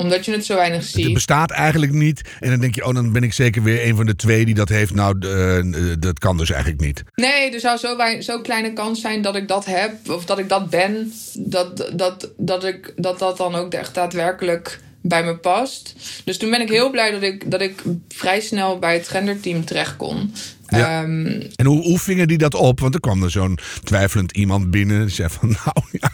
omdat 0.00 0.24
je 0.24 0.32
het 0.32 0.44
zo 0.44 0.54
weinig 0.54 0.82
ziet. 0.82 1.04
Het 1.04 1.14
bestaat 1.14 1.50
eigenlijk 1.50 1.92
niet. 1.92 2.20
En 2.40 2.50
dan 2.50 2.60
denk 2.60 2.74
je, 2.74 2.86
oh, 2.86 2.94
dan 2.94 3.12
ben 3.12 3.22
ik 3.22 3.32
zeker 3.32 3.62
weer 3.62 3.86
een 3.86 3.96
van 3.96 4.06
de 4.06 4.16
twee 4.16 4.44
die 4.44 4.54
dat 4.54 4.68
heeft. 4.68 4.94
Nou, 4.94 5.16
uh, 5.26 5.94
dat 5.98 6.18
kan 6.18 6.36
dus 6.36 6.50
eigenlijk 6.50 6.82
niet. 6.82 7.02
Nee, 7.14 7.50
er 7.54 7.60
zou 7.60 7.78
zo, 7.78 7.96
zo 8.20 8.40
kleine 8.40 8.72
kans 8.72 9.00
zijn 9.00 9.22
dat 9.22 9.36
ik 9.36 9.48
dat 9.48 9.64
heb. 9.64 10.10
Of 10.10 10.24
dat 10.24 10.38
ik 10.38 10.48
dat 10.48 10.70
ben. 10.70 11.12
Dat 11.34 11.90
dat, 11.92 12.30
dat, 12.36 12.64
ik, 12.64 12.92
dat, 12.96 13.18
dat 13.18 13.36
dan 13.36 13.54
ook 13.54 13.74
echt 13.74 13.94
daadwerkelijk 13.94 14.80
bij 15.02 15.24
me 15.24 15.36
past. 15.36 15.94
Dus 16.24 16.38
toen 16.38 16.50
ben 16.50 16.60
ik 16.60 16.68
heel 16.68 16.90
blij 16.90 17.10
dat 17.10 17.22
ik, 17.22 17.50
dat 17.50 17.60
ik 17.60 17.82
vrij 18.08 18.40
snel 18.40 18.78
bij 18.78 18.94
het 18.94 19.08
genderteam 19.08 19.64
terecht 19.64 19.96
kon. 19.96 20.32
Ehm, 20.66 21.26
en 21.54 21.66
hoe, 21.66 21.82
hoe 21.82 21.98
vingen 21.98 22.28
die 22.28 22.38
dat 22.38 22.54
op? 22.54 22.80
Want 22.80 22.94
er 22.94 23.00
kwam 23.00 23.22
er 23.22 23.30
zo'n 23.30 23.58
twijfelend 23.84 24.32
iemand 24.32 24.70
binnen. 24.70 25.00
Die 25.00 25.14
zei 25.14 25.28
van, 25.28 25.48
nou 25.64 25.86
ja, 25.92 26.12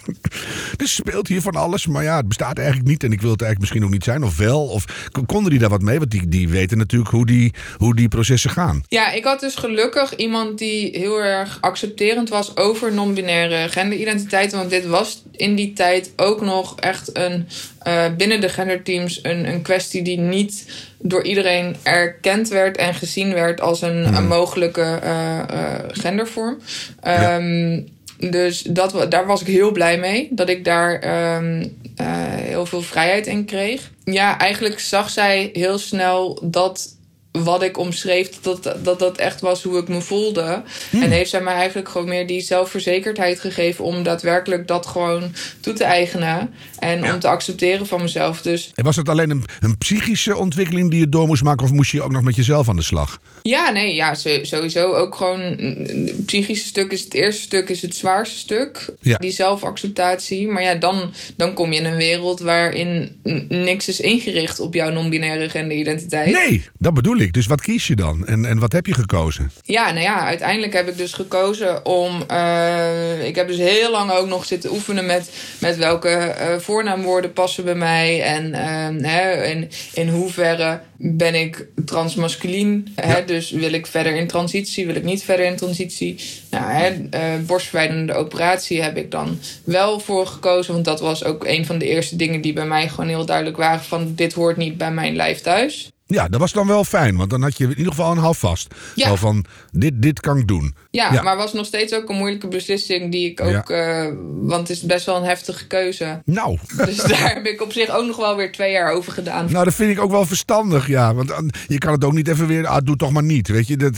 er 0.81 0.89
speelt 0.89 1.29
hier 1.29 1.41
van 1.41 1.55
alles. 1.55 1.87
Maar 1.87 2.03
ja, 2.03 2.17
het 2.17 2.29
bestaat 2.29 2.59
eigenlijk 2.59 2.89
niet. 2.89 3.05
En 3.05 3.13
ik 3.13 3.21
wil 3.21 3.31
het 3.31 3.43
eigenlijk 3.43 3.61
misschien 3.61 3.85
ook 3.85 3.95
niet 3.99 4.05
zijn. 4.05 4.25
Of 4.25 4.37
wel. 4.37 4.67
Of 4.67 5.11
konden 5.27 5.51
die 5.51 5.61
daar 5.61 5.71
wat 5.71 5.83
mee? 5.83 5.99
Want 5.99 6.11
die, 6.11 6.29
die 6.29 6.49
weten 6.49 6.79
natuurlijk 6.79 7.11
hoe 7.11 7.27
die, 7.27 7.55
hoe 7.77 7.95
die 7.95 8.09
processen 8.09 8.51
gaan. 8.51 8.83
Ja, 8.89 9.13
ik 9.13 9.25
had 9.25 9.41
dus 9.41 9.55
gelukkig 9.55 10.17
iemand 10.17 10.59
die 10.59 10.99
heel 10.99 11.23
erg 11.23 11.59
accepterend 11.61 12.29
was 12.29 12.57
over 12.57 12.93
non-binaire 12.93 13.69
genderidentiteiten. 13.69 14.59
Want 14.59 14.71
dit 14.71 14.87
was 14.87 15.23
in 15.33 15.55
die 15.55 15.73
tijd 15.73 16.13
ook 16.17 16.41
nog 16.41 16.81
echt 16.81 17.19
een 17.19 17.49
uh, 17.87 18.05
binnen 18.17 18.41
de 18.41 18.49
genderteams 18.49 19.19
een, 19.23 19.49
een 19.49 19.63
kwestie 19.63 20.03
die 20.03 20.19
niet 20.19 20.67
door 20.99 21.25
iedereen 21.25 21.77
erkend 21.83 22.49
werd 22.49 22.77
en 22.77 22.95
gezien 22.95 23.33
werd 23.33 23.61
als 23.61 23.83
een, 23.83 24.07
een 24.07 24.15
hmm. 24.15 24.27
mogelijke 24.27 25.01
uh, 25.05 25.39
uh, 25.51 25.75
gendervorm. 25.89 26.59
Um, 27.07 27.96
Dus 28.19 28.63
dat, 28.63 29.11
daar 29.11 29.27
was 29.27 29.41
ik 29.41 29.47
heel 29.47 29.73
blij 29.73 29.99
mee. 29.99 30.29
Dat 30.31 30.49
ik 30.49 30.65
daar 30.65 30.93
um, 31.37 31.77
heel 32.03 32.67
veel 32.67 32.83
vrijheid 32.83 33.27
in 33.27 33.45
kreeg. 33.45 33.91
Ja, 34.05 34.39
eigenlijk 34.39 34.81
zag 34.81 35.11
zij 35.11 35.51
heel 35.53 35.79
snel 35.79 36.39
dat 36.43 36.96
wat 37.45 37.63
ik 37.63 37.79
omschreef, 37.79 38.31
dat, 38.41 38.77
dat 38.83 38.99
dat 38.99 39.17
echt 39.17 39.41
was 39.41 39.63
hoe 39.63 39.79
ik 39.79 39.89
me 39.89 40.01
voelde. 40.01 40.63
Hmm. 40.91 41.03
En 41.03 41.11
heeft 41.11 41.31
zij 41.31 41.41
mij 41.41 41.55
eigenlijk 41.55 41.89
gewoon 41.89 42.09
meer 42.09 42.27
die 42.27 42.41
zelfverzekerdheid 42.41 43.41
gegeven 43.41 43.85
om 43.85 44.03
daadwerkelijk 44.03 44.69
dat 44.69 44.87
gewoon 44.87 45.35
toe 45.61 45.73
te 45.73 45.85
eigenen. 45.85 46.51
En 46.79 47.13
om 47.13 47.19
te 47.19 47.29
accepteren 47.29 47.87
van 47.87 48.03
mezelf. 48.03 48.43
Dus... 48.43 48.71
En 48.75 48.85
was 48.85 48.97
het 48.97 49.09
alleen 49.09 49.31
een, 49.31 49.45
een, 49.61 49.79
psychische 49.79 50.37
ontwikkeling 50.37 50.91
die 50.91 51.01
je 51.01 51.09
door 51.09 51.27
moest 51.27 51.43
maken, 51.43 51.65
of 51.65 51.73
moest 51.73 51.91
je 51.91 52.03
ook 52.03 52.13
nog 52.13 52.23
met 52.23 52.37
jezelf 52.37 52.69
aan 52.69 52.77
de 52.77 52.83
slag? 52.83 53.21
Ja, 53.43 53.71
nee, 53.71 53.95
ja, 53.95 54.15
sowieso 54.43 54.93
ook 54.93 55.15
gewoon. 55.15 55.41
Het 55.41 56.27
psychische 56.27 56.67
stuk 56.67 56.93
is 56.93 57.05
het 57.05 57.15
eerste 57.15 57.43
stuk, 57.43 57.69
is 57.69 57.83
het 57.83 57.97
zwaarste 57.97 58.39
stuk. 58.39 58.95
Ja. 59.01 59.17
Die 59.17 59.31
zelfacceptatie. 59.31 60.49
Maar 60.49 60.63
ja, 60.63 60.75
dan, 60.75 61.13
dan 61.37 61.55
kom 61.55 61.73
je 61.73 61.79
in 61.79 61.85
een 61.85 61.97
wereld 61.97 62.41
waarin 62.41 63.21
niks 63.49 63.89
is 63.89 64.01
ingericht 64.01 64.61
op 64.61 64.75
jouw 64.75 64.91
non-binaire 64.91 65.49
genderidentiteit. 65.49 66.33
Nee, 66.33 66.65
dat 66.79 66.95
bedoel 66.95 67.17
ik. 67.17 67.26
Dus 67.33 67.47
wat 67.47 67.61
kies 67.61 67.87
je 67.87 67.97
dan? 67.97 68.27
En, 68.27 68.45
en 68.45 68.59
wat 68.59 68.73
heb 68.73 68.87
je 68.87 68.95
gekozen? 68.95 69.51
Ja, 69.63 69.91
nou 69.91 70.03
ja, 70.03 70.27
uiteindelijk 70.27 70.73
heb 70.73 70.89
ik 70.89 70.97
dus 70.97 71.13
gekozen 71.13 71.87
om. 71.87 72.23
Uh, 72.31 73.27
ik 73.27 73.35
heb 73.35 73.49
dus 73.49 73.57
heel 73.57 73.91
lang 73.91 74.11
ook 74.11 74.27
nog 74.27 74.45
zitten 74.45 74.73
oefenen 74.73 75.07
met, 75.07 75.31
met 75.59 75.77
welke 75.77 76.35
uh, 76.41 76.59
voornaamwoorden 76.59 77.33
passen 77.33 77.65
bij 77.65 77.75
mij. 77.75 78.23
En 78.23 78.47
uh, 78.49 79.11
hè, 79.11 79.45
in, 79.45 79.71
in 79.93 80.09
hoeverre 80.09 80.81
ben 80.97 81.35
ik 81.35 81.67
transmasculien. 81.85 82.95
Ja. 82.97 83.07
Hè, 83.07 83.25
dus 83.25 83.51
wil 83.51 83.73
ik 83.73 83.87
verder 83.87 84.15
in 84.15 84.27
transitie, 84.27 84.87
wil 84.87 84.95
ik 84.95 85.05
niet 85.05 85.23
verder 85.23 85.47
in 85.47 85.57
transitie. 85.57 86.17
Nou, 86.51 86.65
hè, 86.71 86.93
borstverwijdende 87.39 88.15
operatie 88.15 88.83
heb 88.83 88.97
ik 88.97 89.11
dan 89.11 89.39
wel 89.65 90.01
voor 90.01 90.27
gekozen. 90.27 90.73
Want 90.73 90.85
dat 90.85 91.01
was 91.01 91.25
ook 91.25 91.45
een 91.45 91.67
van 91.67 91.79
de 91.79 91.87
eerste 91.87 92.17
dingen 92.17 92.41
die 92.41 92.53
bij 92.53 92.67
mij 92.67 92.89
gewoon 92.89 93.09
heel 93.09 93.27
duidelijk 93.27 93.57
waren: 93.57 93.81
van 93.81 94.13
dit 94.15 94.33
hoort 94.33 94.57
niet 94.57 94.79
bij 94.79 94.93
mijn 94.93 95.17
lijf 95.17 95.41
thuis. 95.41 95.91
Ja, 96.09 96.29
dat 96.29 96.41
was 96.41 96.53
dan 96.53 96.67
wel 96.67 96.85
fijn, 96.85 97.17
want 97.17 97.31
dan 97.31 97.43
had 97.43 97.59
je 97.59 97.65
in 97.65 97.71
ieder 97.71 97.93
geval 97.93 98.11
een 98.11 98.19
half 98.19 98.39
vast. 98.39 98.75
Ja. 98.95 99.09
Zo 99.09 99.17
van, 99.17 99.45
dit, 99.73 100.03
dit 100.03 100.21
kan 100.21 100.39
ik 100.39 100.49
doen. 100.49 100.75
Ja, 100.91 101.13
ja, 101.13 101.23
maar 101.23 101.37
was 101.37 101.53
nog 101.53 101.67
steeds 101.67 101.95
ook 101.95 102.09
een 102.09 102.17
moeilijke 102.17 102.49
beslissing 102.49 103.13
die 103.13 103.31
ik 103.31 103.41
ook... 103.41 103.71
Uh, 103.71 104.07
want 104.41 104.69
het 104.69 104.77
is 104.77 104.83
best 104.83 105.07
wel 105.07 105.17
een 105.17 105.25
heftige 105.25 105.67
keuze. 105.67 106.23
Nou. 106.25 106.59
Dus 106.87 106.97
daar 106.97 107.35
heb 107.35 107.47
ik 107.47 107.63
op 107.63 107.73
zich 107.73 107.91
ook 107.91 108.07
nog 108.07 108.17
wel 108.17 108.37
weer 108.37 108.53
twee 108.53 108.73
jaar 108.73 108.93
over 108.93 109.13
gedaan. 109.13 109.53
Nou, 109.53 109.65
dat 109.65 109.75
vind 109.75 109.91
ik 109.91 110.01
ook 110.01 110.11
wel 110.11 110.27
verstandig, 110.27 110.87
ja. 110.87 111.15
Want 111.15 111.33
je 111.67 111.79
kan 111.79 111.93
het 111.93 112.05
ook 112.05 112.13
niet 112.13 112.29
even 112.29 112.47
weer, 112.47 112.67
ah, 112.67 112.85
doe 112.85 112.97
toch 112.97 113.11
maar 113.11 113.23
niet. 113.23 113.49
Weet 113.49 113.67
je, 113.67 113.77
dat, 113.77 113.97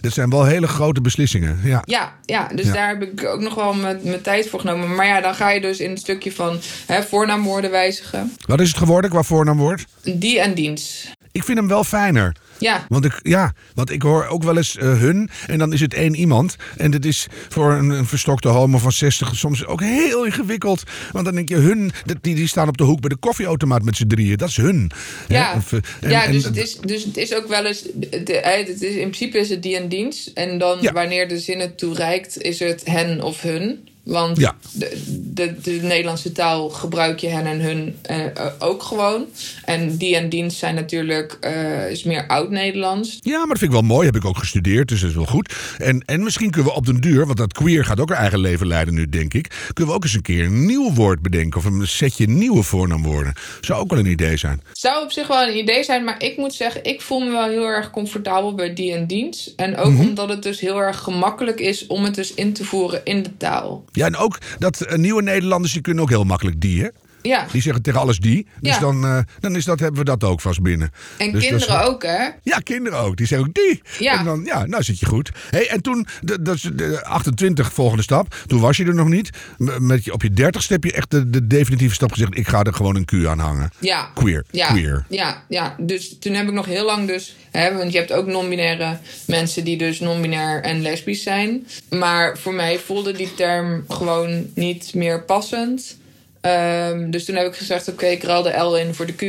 dat 0.00 0.12
zijn 0.12 0.30
wel 0.30 0.44
hele 0.44 0.66
grote 0.66 1.00
beslissingen. 1.00 1.60
Ja, 1.64 1.82
ja, 1.84 2.12
ja 2.24 2.48
dus 2.54 2.72
daar 2.72 2.88
heb 2.88 3.02
ik 3.02 3.24
ook 3.24 3.40
nog 3.40 3.54
wel 3.54 3.74
mijn 3.74 4.20
tijd 4.22 4.48
voor 4.48 4.60
genomen. 4.60 4.94
Maar 4.94 5.06
ja, 5.06 5.20
dan 5.20 5.34
ga 5.34 5.50
je 5.50 5.60
dus 5.60 5.80
in 5.80 5.90
het 5.90 5.98
stukje 5.98 6.32
van 6.32 6.58
hè, 6.86 7.02
voornaamwoorden 7.02 7.70
wijzigen. 7.70 8.32
Wat 8.46 8.60
is 8.60 8.68
het 8.68 8.76
geworden 8.76 9.10
qua 9.10 9.22
voornaamwoord? 9.22 9.86
Die 10.02 10.40
en 10.40 10.54
dienst. 10.54 11.18
Ik 11.32 11.44
vind 11.44 11.58
hem 11.58 11.68
wel 11.68 11.84
fijner. 11.84 12.36
Ja. 12.58 12.86
Want 12.88 13.04
ik, 13.04 13.20
ja, 13.22 13.52
want 13.74 13.90
ik 13.90 14.02
hoor 14.02 14.26
ook 14.26 14.42
wel 14.42 14.56
eens 14.56 14.76
uh, 14.76 14.82
hun. 14.82 15.30
En 15.46 15.58
dan 15.58 15.72
is 15.72 15.80
het 15.80 15.94
één 15.94 16.14
iemand. 16.14 16.56
En 16.76 16.90
dat 16.90 17.04
is 17.04 17.26
voor 17.48 17.72
een, 17.72 17.90
een, 17.90 18.06
verstokte 18.06 18.48
homo 18.48 18.78
van 18.78 18.92
60 18.92 19.36
soms 19.36 19.66
ook 19.66 19.80
heel 19.80 20.24
ingewikkeld. 20.24 20.82
Want 21.12 21.24
dan 21.24 21.34
denk 21.34 21.48
je, 21.48 21.56
hun, 21.56 21.92
die, 22.20 22.34
die 22.34 22.48
staan 22.48 22.68
op 22.68 22.76
de 22.76 22.84
hoek 22.84 23.00
bij 23.00 23.08
de 23.08 23.16
koffieautomaat 23.16 23.82
met 23.82 23.96
z'n 23.96 24.06
drieën. 24.06 24.36
Dat 24.36 24.48
is 24.48 24.56
hun. 24.56 24.90
Ja, 25.28 25.54
Of, 25.56 25.72
en, 25.72 25.82
ja 26.00 26.26
dus, 26.26 26.44
het 26.44 26.56
is, 26.56 26.76
dus 26.76 27.04
het 27.04 27.16
is 27.16 27.34
ook 27.34 27.48
wel 27.48 27.66
eens. 27.66 27.82
De, 27.94 28.40
het 28.42 28.82
is, 28.82 28.94
in 28.94 29.10
principe 29.10 29.38
is 29.38 29.48
het 29.48 29.62
die 29.62 29.76
en 29.76 29.88
dienst. 29.88 30.30
En 30.34 30.58
dan 30.58 30.78
ja. 30.80 30.92
wanneer 30.92 31.28
de 31.28 31.38
zin 31.38 31.60
het 31.60 31.78
toereikt, 31.78 32.42
is 32.42 32.58
het 32.58 32.82
hen 32.84 33.22
of 33.22 33.40
hun. 33.40 33.88
Want 34.10 34.38
ja. 34.38 34.56
de, 34.72 35.02
de, 35.34 35.60
de, 35.62 35.70
Nederlandse 35.70 36.32
taal 36.32 36.68
gebruik 36.68 37.18
je 37.18 37.28
hen 37.28 37.46
en 37.46 37.60
hun 37.60 37.96
uh, 38.10 38.46
ook 38.58 38.82
gewoon. 38.82 39.26
En 39.64 39.96
die 39.96 40.16
en 40.16 40.28
dienst 40.28 40.58
zijn 40.58 40.74
natuurlijk 40.74 41.38
uh, 41.40 41.90
is 41.90 42.04
meer 42.04 42.26
oud-Nederlands. 42.26 43.18
Ja, 43.20 43.38
maar 43.38 43.48
dat 43.48 43.58
vind 43.58 43.72
ik 43.72 43.78
wel 43.78 43.88
mooi. 43.88 44.06
Heb 44.06 44.16
ik 44.16 44.24
ook 44.24 44.38
gestudeerd, 44.38 44.88
dus 44.88 45.00
dat 45.00 45.10
is 45.10 45.16
wel 45.16 45.26
goed. 45.26 45.54
En, 45.78 46.02
en 46.06 46.22
misschien 46.22 46.50
kunnen 46.50 46.70
we 46.70 46.76
op 46.76 46.86
den 46.86 47.00
duur, 47.00 47.26
want 47.26 47.38
dat 47.38 47.52
queer 47.52 47.84
gaat 47.84 48.00
ook 48.00 48.08
haar 48.08 48.18
eigen 48.18 48.40
leven 48.40 48.66
leiden 48.66 48.94
nu, 48.94 49.08
denk 49.08 49.34
ik. 49.34 49.68
Kunnen 49.72 49.92
we 49.92 49.98
ook 49.98 50.04
eens 50.04 50.14
een 50.14 50.22
keer 50.22 50.44
een 50.44 50.66
nieuw 50.66 50.92
woord 50.92 51.22
bedenken. 51.22 51.58
Of 51.58 51.64
een 51.64 51.86
setje 51.86 52.28
nieuwe 52.28 52.62
voornaamwoorden. 52.62 53.32
Zou 53.60 53.80
ook 53.80 53.90
wel 53.90 53.98
een 53.98 54.06
idee 54.06 54.36
zijn. 54.36 54.62
Zou 54.72 55.04
op 55.04 55.10
zich 55.10 55.26
wel 55.26 55.48
een 55.48 55.56
idee 55.56 55.84
zijn, 55.84 56.04
maar 56.04 56.22
ik 56.22 56.36
moet 56.36 56.54
zeggen, 56.54 56.84
ik 56.84 57.00
voel 57.00 57.20
me 57.20 57.30
wel 57.30 57.48
heel 57.48 57.66
erg 57.66 57.90
comfortabel 57.90 58.54
bij 58.54 58.74
die 58.74 58.92
en 58.92 59.06
dienst. 59.06 59.52
En 59.56 59.76
ook 59.76 59.92
mhm. 59.92 60.00
omdat 60.00 60.28
het 60.28 60.42
dus 60.42 60.60
heel 60.60 60.78
erg 60.78 60.98
gemakkelijk 60.98 61.60
is 61.60 61.86
om 61.86 62.04
het 62.04 62.14
dus 62.14 62.34
in 62.34 62.52
te 62.52 62.64
voeren 62.64 63.00
in 63.04 63.22
de 63.22 63.36
taal. 63.36 63.84
Ja, 64.00 64.06
en 64.06 64.16
ook 64.16 64.38
dat 64.58 64.86
uh, 64.86 64.96
nieuwe 64.96 65.22
Nederlanders, 65.22 65.72
die 65.72 65.82
kunnen 65.82 66.02
ook 66.02 66.08
heel 66.08 66.24
makkelijk 66.24 66.60
die, 66.60 66.82
hè? 66.82 66.88
Ja. 67.22 67.46
Die 67.52 67.62
zeggen 67.62 67.82
tegen 67.82 68.00
alles 68.00 68.18
die. 68.18 68.46
Dus 68.60 68.78
dan, 68.78 69.04
uh, 69.04 69.18
dan 69.40 69.56
is 69.56 69.64
dat, 69.64 69.80
hebben 69.80 69.98
we 69.98 70.04
dat 70.04 70.24
ook 70.24 70.40
vast 70.40 70.62
binnen. 70.62 70.90
En 71.18 71.32
dus 71.32 71.46
kinderen 71.46 71.86
ook, 71.86 72.02
hè? 72.02 72.28
Ja, 72.42 72.58
kinderen 72.58 72.98
ook. 72.98 73.16
Die 73.16 73.26
zeggen 73.26 73.48
ook 73.48 73.54
die. 73.54 73.82
Ja. 73.98 74.18
En 74.18 74.24
dan, 74.24 74.44
ja, 74.44 74.66
nou 74.66 74.82
zit 74.82 74.98
je 74.98 75.06
goed. 75.06 75.30
Hey, 75.50 75.68
en 75.68 75.82
toen, 75.82 76.06
dat 76.40 76.54
is 76.54 76.70
de 76.74 77.04
28 77.04 77.72
volgende 77.72 78.02
stap. 78.02 78.34
Toen 78.46 78.60
was 78.60 78.76
je 78.76 78.84
er 78.84 78.94
nog 78.94 79.08
niet. 79.08 79.30
Met 79.78 80.04
je, 80.04 80.12
op 80.12 80.22
je 80.22 80.32
30 80.32 80.68
heb 80.68 80.84
je 80.84 80.92
echt 80.92 81.10
de, 81.10 81.30
de 81.30 81.46
definitieve 81.46 81.94
stap 81.94 82.12
gezegd. 82.12 82.36
Ik 82.36 82.48
ga 82.48 82.62
er 82.62 82.74
gewoon 82.74 82.96
een 82.96 83.04
Q 83.04 83.12
aan 83.26 83.38
hangen. 83.38 83.70
Ja. 83.78 84.10
Queer. 84.14 84.44
Ja. 84.50 84.66
Queer. 84.66 85.04
Ja, 85.08 85.44
ja. 85.48 85.74
Dus 85.78 86.18
toen 86.18 86.32
heb 86.32 86.46
ik 86.46 86.52
nog 86.52 86.66
heel 86.66 86.84
lang 86.84 87.06
dus... 87.06 87.36
Hè, 87.50 87.76
want 87.76 87.92
je 87.92 87.98
hebt 87.98 88.12
ook 88.12 88.26
non-binaire 88.26 88.98
mensen 89.26 89.64
die 89.64 89.76
dus 89.76 90.00
non-binair 90.00 90.62
en 90.62 90.80
lesbisch 90.80 91.22
zijn. 91.22 91.66
Maar 91.88 92.38
voor 92.38 92.54
mij 92.54 92.78
voelde 92.78 93.12
die 93.12 93.34
term 93.34 93.84
gewoon 93.88 94.46
niet 94.54 94.94
meer 94.94 95.24
passend. 95.24 95.98
Um, 96.42 97.10
dus 97.10 97.24
toen 97.24 97.34
heb 97.34 97.46
ik 97.46 97.54
gezegd: 97.54 97.88
Oké, 97.88 97.90
okay, 97.90 98.10
ik 98.10 98.22
ruil 98.22 98.42
de 98.42 98.56
L 98.58 98.76
in 98.76 98.94
voor 98.94 99.06
de 99.06 99.12
Q. 99.12 99.22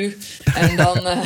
En 0.56 0.76
dan, 0.76 0.98
uh, 0.98 1.24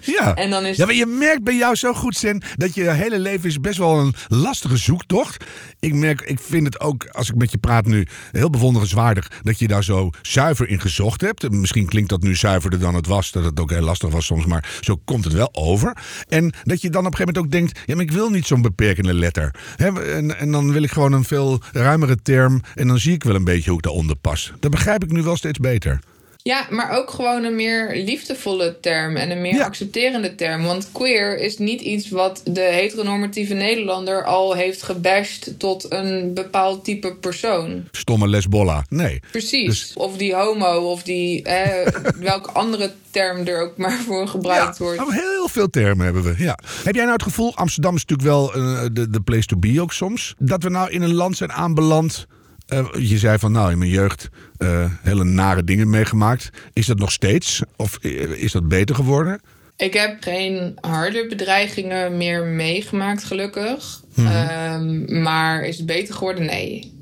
ja. 0.16 0.34
en 0.34 0.50
dan 0.50 0.64
is. 0.66 0.76
Ja, 0.76 0.86
maar 0.86 0.94
je 0.94 1.06
merkt 1.06 1.44
bij 1.44 1.56
jou 1.56 1.74
zo 1.74 1.92
goed, 1.92 2.16
Sen, 2.16 2.42
dat 2.56 2.74
je 2.74 2.90
hele 2.90 3.18
leven 3.18 3.48
is 3.48 3.60
best 3.60 3.78
wel 3.78 3.98
een 3.98 4.14
lastige 4.28 4.76
zoektocht. 4.76 5.44
Ik 5.80 5.94
merk, 5.94 6.20
ik 6.20 6.38
vind 6.40 6.66
het 6.66 6.80
ook, 6.80 7.06
als 7.12 7.28
ik 7.28 7.34
met 7.34 7.50
je 7.50 7.58
praat 7.58 7.86
nu, 7.86 8.06
heel 8.32 8.50
bewonderenswaardig 8.50 9.30
dat 9.42 9.58
je 9.58 9.68
daar 9.68 9.84
zo 9.84 10.10
zuiver 10.22 10.68
in 10.68 10.80
gezocht 10.80 11.20
hebt. 11.20 11.50
Misschien 11.50 11.88
klinkt 11.88 12.10
dat 12.10 12.22
nu 12.22 12.36
zuiverder 12.36 12.78
dan 12.78 12.94
het 12.94 13.06
was, 13.06 13.32
dat 13.32 13.44
het 13.44 13.60
ook 13.60 13.70
heel 13.70 13.80
lastig 13.80 14.10
was 14.10 14.26
soms, 14.26 14.46
maar 14.46 14.78
zo 14.80 15.00
komt 15.04 15.24
het 15.24 15.32
wel 15.32 15.48
over. 15.52 15.96
En 16.28 16.54
dat 16.62 16.80
je 16.80 16.90
dan 16.90 17.06
op 17.06 17.12
een 17.12 17.16
gegeven 17.16 17.34
moment 17.34 17.38
ook 17.38 17.60
denkt: 17.60 17.80
ja, 17.86 17.94
maar 17.94 18.04
ik 18.04 18.12
wil 18.12 18.30
niet 18.30 18.46
zo'n 18.46 18.62
beperkende 18.62 19.14
letter. 19.14 19.54
en, 19.76 20.38
en 20.38 20.52
dan 20.52 20.72
wil 20.72 20.82
ik 20.82 20.90
gewoon 20.90 21.12
een 21.12 21.24
veel 21.24 21.60
ruimere 21.72 22.16
term. 22.22 22.60
En 22.74 22.88
dan 22.88 22.98
zie 22.98 23.12
ik 23.12 23.24
wel 23.24 23.34
een 23.34 23.44
beetje 23.44 23.68
hoe 23.68 23.78
ik 23.78 23.84
daaronder 23.84 24.16
pas. 24.16 24.52
Dat 24.60 24.70
begrijp 24.70 25.04
ik 25.04 25.10
nu 25.10 25.22
wel 25.24 25.36
steeds 25.36 25.58
beter. 25.58 25.98
Ja, 26.42 26.66
maar 26.70 26.90
ook 26.98 27.10
gewoon 27.10 27.44
een 27.44 27.54
meer 27.54 27.96
liefdevolle 28.04 28.76
term 28.80 29.16
en 29.16 29.30
een 29.30 29.40
meer 29.40 29.54
Ja. 29.54 29.64
accepterende 29.64 30.34
term. 30.34 30.62
Want 30.62 30.88
queer 30.92 31.38
is 31.38 31.58
niet 31.58 31.80
iets 31.80 32.08
wat 32.08 32.40
de 32.44 32.60
heteronormatieve 32.60 33.54
Nederlander 33.54 34.24
al 34.24 34.54
heeft 34.54 34.82
gebashed 34.82 35.54
tot 35.58 35.86
een 35.92 36.34
bepaald 36.34 36.84
type 36.84 37.14
persoon. 37.20 37.88
Stomme 37.90 38.28
lesbolla. 38.28 38.84
Nee. 38.88 39.20
Precies. 39.30 39.66
Dus- 39.68 39.92
Of 39.94 40.16
die 40.16 40.34
homo, 40.34 40.90
of 40.90 41.02
die 41.02 41.42
eh, 41.42 41.92
welke 42.30 42.50
andere 42.50 42.92
term 43.10 43.46
er 43.46 43.62
ook 43.62 43.76
maar 43.76 43.98
voor 44.06 44.28
gebruikt 44.28 44.78
wordt. 44.78 44.98
nou, 44.98 45.12
heel 45.14 45.48
veel 45.48 45.70
termen 45.70 46.04
hebben 46.04 46.22
we. 46.22 46.34
Ja. 46.38 46.58
Heb 46.84 46.94
jij 46.94 47.02
nou 47.04 47.12
het 47.14 47.22
gevoel, 47.22 47.56
Amsterdam 47.56 47.94
is 47.96 48.04
natuurlijk 48.04 48.28
wel 48.28 48.54
eh, 48.54 48.84
de, 48.92 49.10
de 49.10 49.20
place 49.20 49.46
to 49.46 49.56
be 49.56 49.80
ook 49.80 49.92
soms, 49.92 50.34
dat 50.38 50.62
we 50.62 50.68
nou 50.68 50.90
in 50.90 51.02
een 51.02 51.14
land 51.14 51.36
zijn 51.36 51.52
aanbeland. 51.52 52.26
Eh, 52.66 52.86
je 52.98 53.18
zei 53.18 53.38
van 53.38 53.52
nou 53.52 53.70
in 53.72 53.78
mijn 53.78 53.90
jeugd 53.90 54.28
eh, 54.56 54.90
hele 55.02 55.24
nare 55.24 55.64
dingen 55.64 55.90
meegemaakt. 55.90 56.50
Is 56.72 56.86
dat 56.86 56.98
nog 56.98 57.12
steeds? 57.12 57.62
Of 57.76 57.98
eh, 58.02 58.10
is 58.20 58.52
dat 58.52 58.68
beter 58.68 58.94
geworden? 58.94 59.40
Ik 59.76 59.94
heb 59.94 60.16
geen 60.22 60.76
harde 60.80 61.26
bedreigingen 61.26 62.16
meer 62.16 62.44
meegemaakt, 62.44 63.24
gelukkig. 63.24 64.02
Mhm. 64.14 64.26
Ehm, 64.26 65.22
maar 65.22 65.64
is 65.64 65.76
het 65.76 65.86
beter 65.86 66.14
geworden? 66.14 66.44
Nee. 66.44 66.92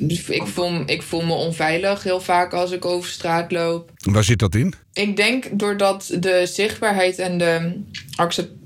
Dus 0.00 0.28
ik 0.28 0.46
voel, 0.46 0.82
ik 0.86 1.02
voel 1.02 1.22
me 1.22 1.32
onveilig 1.32 2.02
heel 2.02 2.20
vaak 2.20 2.52
als 2.52 2.70
ik 2.70 2.84
over 2.84 3.10
straat 3.10 3.52
loop. 3.52 3.90
Waar 3.96 4.24
zit 4.24 4.38
dat 4.38 4.54
in? 4.54 4.74
Ik 4.92 5.16
denk 5.16 5.44
doordat 5.52 6.16
de 6.20 6.46
zichtbaarheid 6.46 7.18
en 7.18 7.38
de 7.38 7.80
accep- 8.16 8.57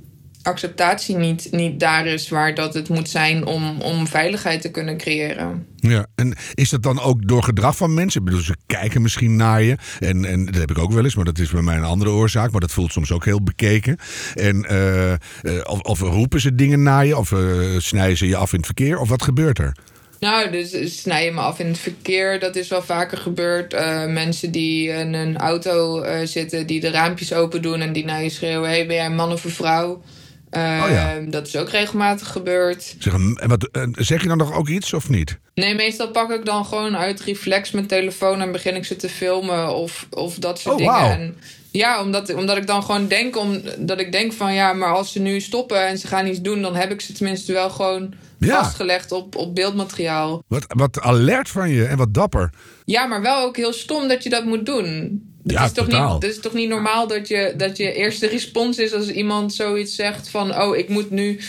acceptatie 0.42 1.16
niet, 1.16 1.48
niet 1.50 1.80
daar 1.80 2.06
is 2.06 2.28
waar 2.28 2.54
dat 2.54 2.74
het 2.74 2.88
moet 2.88 3.08
zijn 3.08 3.46
om, 3.46 3.80
om 3.80 4.06
veiligheid 4.06 4.60
te 4.60 4.70
kunnen 4.70 4.96
creëren. 4.96 5.66
Ja, 5.76 6.06
en 6.14 6.36
is 6.54 6.70
dat 6.70 6.82
dan 6.82 7.00
ook 7.00 7.28
door 7.28 7.42
gedrag 7.42 7.76
van 7.76 7.94
mensen? 7.94 8.20
Ik 8.20 8.26
bedoel, 8.26 8.42
ze 8.42 8.56
kijken 8.66 9.02
misschien 9.02 9.36
naar 9.36 9.62
je. 9.62 9.76
En, 9.98 10.24
en 10.24 10.44
dat 10.44 10.54
heb 10.54 10.70
ik 10.70 10.78
ook 10.78 10.92
wel 10.92 11.04
eens, 11.04 11.14
maar 11.14 11.24
dat 11.24 11.38
is 11.38 11.50
bij 11.50 11.62
mij 11.62 11.76
een 11.76 11.84
andere 11.84 12.10
oorzaak. 12.10 12.50
Maar 12.50 12.60
dat 12.60 12.72
voelt 12.72 12.92
soms 12.92 13.12
ook 13.12 13.24
heel 13.24 13.42
bekeken. 13.42 13.96
En 14.34 14.64
eh, 14.64 15.12
eh, 15.12 15.18
of, 15.62 15.80
of 15.80 16.00
roepen 16.00 16.40
ze 16.40 16.54
dingen 16.54 16.82
naar 16.82 17.06
je? 17.06 17.16
Of 17.16 17.32
eh, 17.32 17.38
snijden 17.78 18.16
ze 18.16 18.26
je 18.26 18.36
af 18.36 18.52
in 18.52 18.56
het 18.56 18.66
verkeer? 18.66 18.98
Of 18.98 19.08
wat 19.08 19.22
gebeurt 19.22 19.58
er? 19.58 19.76
Nou, 20.20 20.50
dus 20.50 21.00
snij 21.00 21.24
je 21.24 21.32
me 21.32 21.40
af 21.40 21.58
in 21.58 21.66
het 21.66 21.78
verkeer. 21.78 22.40
Dat 22.40 22.56
is 22.56 22.68
wel 22.68 22.82
vaker 22.82 23.18
gebeurd. 23.18 23.72
Mensen 24.08 24.50
die 24.50 24.88
in 24.88 25.14
een 25.14 25.36
auto 25.38 26.04
zitten, 26.24 26.66
die 26.66 26.80
de 26.80 26.90
raampjes 26.90 27.32
open 27.32 27.62
doen 27.62 27.80
en 27.80 27.92
die 27.92 28.04
naar 28.04 28.22
je 28.22 28.28
schreeuwen: 28.30 28.68
hey, 28.68 28.86
ben 28.86 28.96
jij 28.96 29.06
een 29.06 29.14
man 29.14 29.32
of 29.32 29.44
een 29.44 29.50
vrouw? 29.50 30.02
Oh 30.56 30.86
ja. 30.90 31.18
Dat 31.28 31.46
is 31.46 31.56
ook 31.56 31.68
regelmatig 31.68 32.28
gebeurd. 32.28 32.94
Zeg, 32.98 33.12
en 33.12 33.48
wat, 33.48 33.68
zeg 33.92 34.22
je 34.22 34.28
dan 34.28 34.38
nog 34.38 34.54
ook 34.54 34.68
iets 34.68 34.92
of 34.92 35.08
niet? 35.08 35.38
Nee, 35.54 35.74
meestal 35.74 36.10
pak 36.10 36.30
ik 36.30 36.44
dan 36.44 36.64
gewoon 36.64 36.96
uit 36.96 37.20
reflex 37.20 37.70
mijn 37.70 37.86
telefoon 37.86 38.40
en 38.40 38.52
begin 38.52 38.74
ik 38.76 38.84
ze 38.84 38.96
te 38.96 39.08
filmen 39.08 39.74
of, 39.74 40.06
of 40.10 40.34
dat 40.34 40.58
soort 40.58 40.80
Oh, 40.80 40.94
dingen. 41.00 41.20
En 41.20 41.36
ja, 41.70 42.02
omdat, 42.02 42.34
omdat 42.34 42.56
ik 42.56 42.66
dan 42.66 42.82
gewoon 42.82 43.08
denk, 43.08 43.36
om, 43.36 43.60
dat 43.78 44.00
ik 44.00 44.12
denk 44.12 44.32
van 44.32 44.54
ja, 44.54 44.72
maar 44.72 44.92
als 44.94 45.12
ze 45.12 45.18
nu 45.20 45.40
stoppen 45.40 45.86
en 45.86 45.98
ze 45.98 46.06
gaan 46.06 46.26
iets 46.26 46.40
doen, 46.40 46.62
dan 46.62 46.74
heb 46.74 46.90
ik 46.90 47.00
ze 47.00 47.12
tenminste 47.12 47.52
wel 47.52 47.70
gewoon 47.70 48.14
Ja. 48.38 48.62
vastgelegd 48.62 49.12
op, 49.12 49.36
op 49.36 49.54
beeldmateriaal. 49.54 50.42
Wat, 50.48 50.64
wat 50.68 51.00
alert 51.00 51.48
van 51.48 51.70
je 51.70 51.84
en 51.84 51.96
wat 51.96 52.14
dapper. 52.14 52.50
Ja, 52.84 53.06
maar 53.06 53.22
wel 53.22 53.44
ook 53.44 53.56
heel 53.56 53.72
stom 53.72 54.08
dat 54.08 54.22
je 54.22 54.30
dat 54.30 54.44
moet 54.44 54.66
doen. 54.66 55.22
Het 55.42 55.52
Ja, 55.52 55.64
is 55.64 55.72
toch 55.72 55.84
totaal. 55.88 56.12
niet, 56.14 56.22
het 56.22 56.32
is 56.32 56.40
toch 56.40 56.52
niet 56.52 56.68
normaal 56.68 57.06
dat 57.06 57.28
je, 57.28 57.54
dat 57.56 57.76
je 57.76 57.92
eerste 57.92 58.26
respons 58.26 58.78
is 58.78 58.92
als 58.92 59.08
iemand 59.08 59.54
zoiets 59.54 59.94
zegt 59.94 60.28
van... 60.28 60.60
oh, 60.62 60.76
ik 60.76 60.88
moet 60.88 61.10
nu 61.10 61.40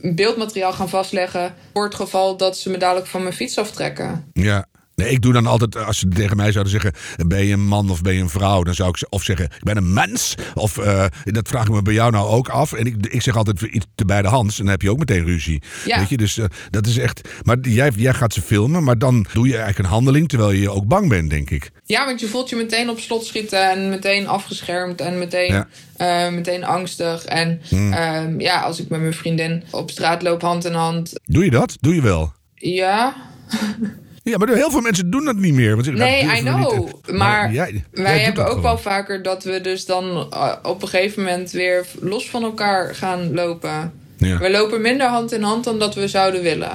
beeldmateriaal 0.00 0.72
gaan 0.72 0.88
vastleggen... 0.88 1.54
voor 1.72 1.84
het 1.84 1.94
geval 1.94 2.36
dat 2.36 2.58
ze 2.58 2.70
me 2.70 2.76
dadelijk 2.76 3.06
van 3.06 3.22
mijn 3.22 3.34
fiets 3.34 3.58
aftrekken. 3.58 4.30
Ja. 4.32 4.66
Nee, 4.94 5.08
ik 5.10 5.22
doe 5.22 5.32
dan 5.32 5.46
altijd, 5.46 5.76
als 5.76 5.98
ze 5.98 6.08
tegen 6.08 6.36
mij 6.36 6.52
zouden 6.52 6.72
zeggen: 6.72 6.92
ben 7.26 7.44
je 7.44 7.52
een 7.52 7.66
man 7.66 7.90
of 7.90 8.02
ben 8.02 8.14
je 8.14 8.20
een 8.20 8.28
vrouw? 8.28 8.62
Dan 8.62 8.74
zou 8.74 8.88
ik 8.88 8.96
ze- 8.96 9.06
of 9.08 9.22
zeggen: 9.22 9.44
ik 9.44 9.62
ben 9.62 9.76
een 9.76 9.92
mens. 9.92 10.34
Of 10.54 10.78
eh, 10.78 11.04
dat 11.24 11.48
vraag 11.48 11.64
ik 11.66 11.70
me 11.72 11.82
bij 11.82 11.94
jou 11.94 12.10
nou 12.10 12.28
ook 12.28 12.48
af. 12.48 12.72
En 12.72 12.86
ik, 12.86 13.06
ik 13.06 13.22
zeg 13.22 13.36
altijd 13.36 13.60
iets 13.62 13.86
te 13.94 14.04
beide 14.04 14.28
hands. 14.28 14.56
En 14.58 14.62
dan 14.62 14.72
heb 14.72 14.82
je 14.82 14.90
ook 14.90 14.98
meteen 14.98 15.24
ruzie. 15.24 15.62
Ja. 15.86 15.98
Weet 15.98 16.08
je, 16.08 16.16
dus 16.16 16.38
eh, 16.38 16.44
dat 16.70 16.86
is 16.86 16.98
echt. 16.98 17.28
Maar 17.42 17.56
jij, 17.60 17.90
jij 17.96 18.14
gaat 18.14 18.32
ze 18.32 18.40
filmen, 18.42 18.84
maar 18.84 18.98
dan 18.98 19.26
doe 19.32 19.46
je 19.46 19.52
eigenlijk 19.56 19.78
een 19.88 19.94
handeling 19.94 20.28
terwijl 20.28 20.50
je 20.50 20.70
ook 20.70 20.86
bang 20.86 21.08
bent, 21.08 21.30
denk 21.30 21.50
ik. 21.50 21.70
Ja, 21.84 22.04
want 22.04 22.20
je 22.20 22.26
voelt 22.26 22.48
je 22.48 22.56
meteen 22.56 22.90
op 22.90 22.98
slot 22.98 23.24
schieten 23.26 23.70
en 23.70 23.88
meteen 23.88 24.28
afgeschermd 24.28 25.00
en 25.00 25.18
meteen, 25.18 25.52
Ja. 25.52 25.68
eh, 25.96 26.32
meteen 26.32 26.64
angstig. 26.64 27.24
En 27.24 27.60
ehm, 27.70 28.40
ja, 28.40 28.60
als 28.60 28.80
ik 28.80 28.88
met 28.88 29.00
mijn 29.00 29.14
vriendin 29.14 29.62
op 29.70 29.90
straat 29.90 30.22
loop 30.22 30.40
hand 30.42 30.64
in 30.64 30.72
hand... 30.72 31.12
Doe 31.24 31.44
je 31.44 31.50
dat? 31.50 31.76
Doe 31.80 31.94
je 31.94 32.02
wel. 32.02 32.32
Ja, 32.54 33.14
Ja, 34.24 34.36
maar 34.38 34.48
heel 34.48 34.70
veel 34.70 34.80
mensen 34.80 35.10
doen 35.10 35.24
dat 35.24 35.36
niet 35.36 35.54
meer. 35.54 35.74
Want 35.74 35.92
Nee, 35.94 36.22
I 36.24 36.40
know. 36.40 36.58
niet 36.78 36.94
te- 37.04 37.12
Maar 37.12 37.52
jij- 37.52 37.84
wij 37.90 38.18
hebben 38.18 38.34
dat 38.34 38.44
ook 38.44 38.48
gewoon. 38.48 38.62
wel 38.62 38.78
vaker 38.78 39.22
dat 39.22 39.44
we 39.44 39.60
dus 39.60 39.86
dan 39.86 40.26
eh, 40.32 40.52
op 40.62 40.82
een 40.82 40.88
gegeven 40.88 41.22
moment 41.22 41.50
weer 41.50 41.86
los 42.00 42.30
van 42.30 42.42
elkaar 42.42 42.94
gaan 42.94 43.34
lopen. 43.34 43.92
Ja. 44.16 44.38
We 44.38 44.50
lopen 44.50 44.80
minder 44.80 45.06
hand 45.08 45.32
in 45.32 45.42
hand 45.42 45.64
dan 45.64 45.78
dat 45.78 45.94
we 45.94 46.08
zouden 46.08 46.42
willen. 46.42 46.70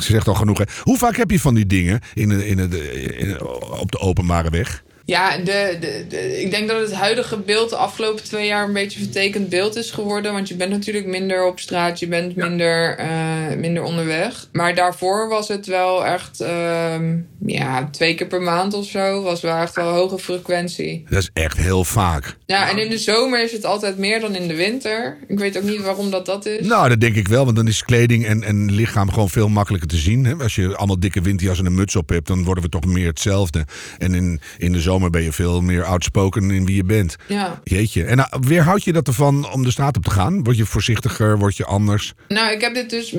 Ze 0.00 0.02
zegt 0.12 0.28
al 0.28 0.34
genoeg. 0.34 0.58
Hè. 0.58 0.64
Hoe 0.82 0.98
vaak 0.98 1.16
heb 1.16 1.30
je 1.30 1.40
van 1.40 1.54
die 1.54 1.66
dingen 1.66 2.00
in, 2.14 2.28
de- 2.28 2.46
in, 2.48 2.56
de- 2.70 2.92
in, 3.16 3.40
op 3.80 3.92
de 3.92 3.98
openbare 3.98 4.50
weg? 4.50 4.82
Ja, 5.10 5.36
de, 5.36 5.76
de, 5.80 6.04
de- 6.08 6.40
ik 6.42 6.50
denk 6.50 6.68
dat 6.68 6.80
het 6.80 6.92
huidige 6.92 7.36
beeld 7.38 7.70
de 7.70 7.76
afgelopen 7.76 8.24
twee 8.24 8.46
jaar 8.46 8.64
een 8.66 8.72
beetje 8.72 8.98
vertekend 8.98 9.48
beeld 9.48 9.76
is 9.76 9.90
geworden. 9.90 10.32
Want 10.32 10.48
je 10.48 10.54
bent 10.54 10.70
natuurlijk 10.70 11.06
minder 11.06 11.46
op 11.46 11.60
straat, 11.60 11.98
je 11.98 12.08
bent 12.08 12.36
minder, 12.36 12.96
eh, 12.98 13.08
minder 13.56 13.82
onderweg. 13.82 14.48
Maar 14.52 14.74
daarvoor 14.74 15.28
was 15.28 15.48
het 15.48 15.66
wel 15.66 16.04
echt, 16.06 16.40
ehm, 16.40 17.16
ja, 17.46 17.88
twee 17.90 18.14
keer 18.14 18.26
per 18.26 18.42
maand 18.42 18.74
of 18.74 18.86
zo. 18.86 19.22
Was 19.22 19.40
wel 19.40 19.56
echt 19.56 19.74
wel 19.74 19.92
hoge 19.92 20.18
frequentie. 20.18 21.04
Dat 21.10 21.18
is 21.22 21.30
echt 21.32 21.56
heel 21.56 21.84
vaak. 21.84 22.36
Ja, 22.46 22.70
en 22.70 22.78
in 22.78 22.90
de 22.90 22.98
zomer 22.98 23.42
is 23.44 23.52
het 23.52 23.64
altijd 23.64 23.98
meer 23.98 24.20
dan 24.20 24.34
in 24.34 24.48
de 24.48 24.54
winter. 24.54 25.16
Ik 25.28 25.38
weet 25.38 25.56
ook 25.56 25.62
niet 25.62 25.80
waarom 25.82 26.10
dat 26.10 26.26
dat 26.26 26.46
is. 26.46 26.66
Nou, 26.66 26.88
dat 26.88 27.00
denk 27.00 27.16
ik 27.16 27.28
wel, 27.28 27.44
want 27.44 27.56
dan 27.56 27.68
is 27.68 27.82
kleding 27.84 28.26
en, 28.26 28.42
en 28.42 28.72
lichaam 28.72 29.10
gewoon 29.10 29.28
veel 29.30 29.48
makkelijker 29.48 29.88
te 29.88 29.96
zien. 29.96 30.24
Hè? 30.24 30.34
Als 30.34 30.54
je 30.54 30.76
allemaal 30.76 31.00
dikke 31.00 31.20
winterjas 31.20 31.58
en 31.58 31.66
een 31.66 31.74
muts 31.74 31.96
op 31.96 32.08
hebt, 32.08 32.26
dan 32.26 32.44
worden 32.44 32.64
we 32.64 32.70
toch 32.70 32.84
meer 32.86 33.06
hetzelfde. 33.06 33.64
En 33.98 34.14
in, 34.14 34.40
in 34.58 34.72
de 34.72 34.80
zomer 34.80 34.96
ben 35.06 35.22
je 35.22 35.32
veel 35.32 35.60
meer 35.60 35.84
outspoken 35.84 36.50
in 36.50 36.64
wie 36.64 36.76
je 36.76 36.84
bent. 36.84 37.16
Ja. 37.26 37.60
Jeetje. 37.64 38.04
En 38.04 38.16
nou, 38.16 38.28
weerhoud 38.40 38.84
je 38.84 38.92
dat 38.92 39.06
ervan 39.06 39.52
om 39.52 39.62
de 39.62 39.70
straat 39.70 39.96
op 39.96 40.04
te 40.04 40.10
gaan? 40.10 40.44
Word 40.44 40.56
je 40.56 40.66
voorzichtiger? 40.66 41.38
Word 41.38 41.56
je 41.56 41.64
anders? 41.64 42.14
Nou, 42.28 42.52
ik 42.52 42.60
heb 42.60 42.74
dit 42.74 42.90
dus. 42.90 43.14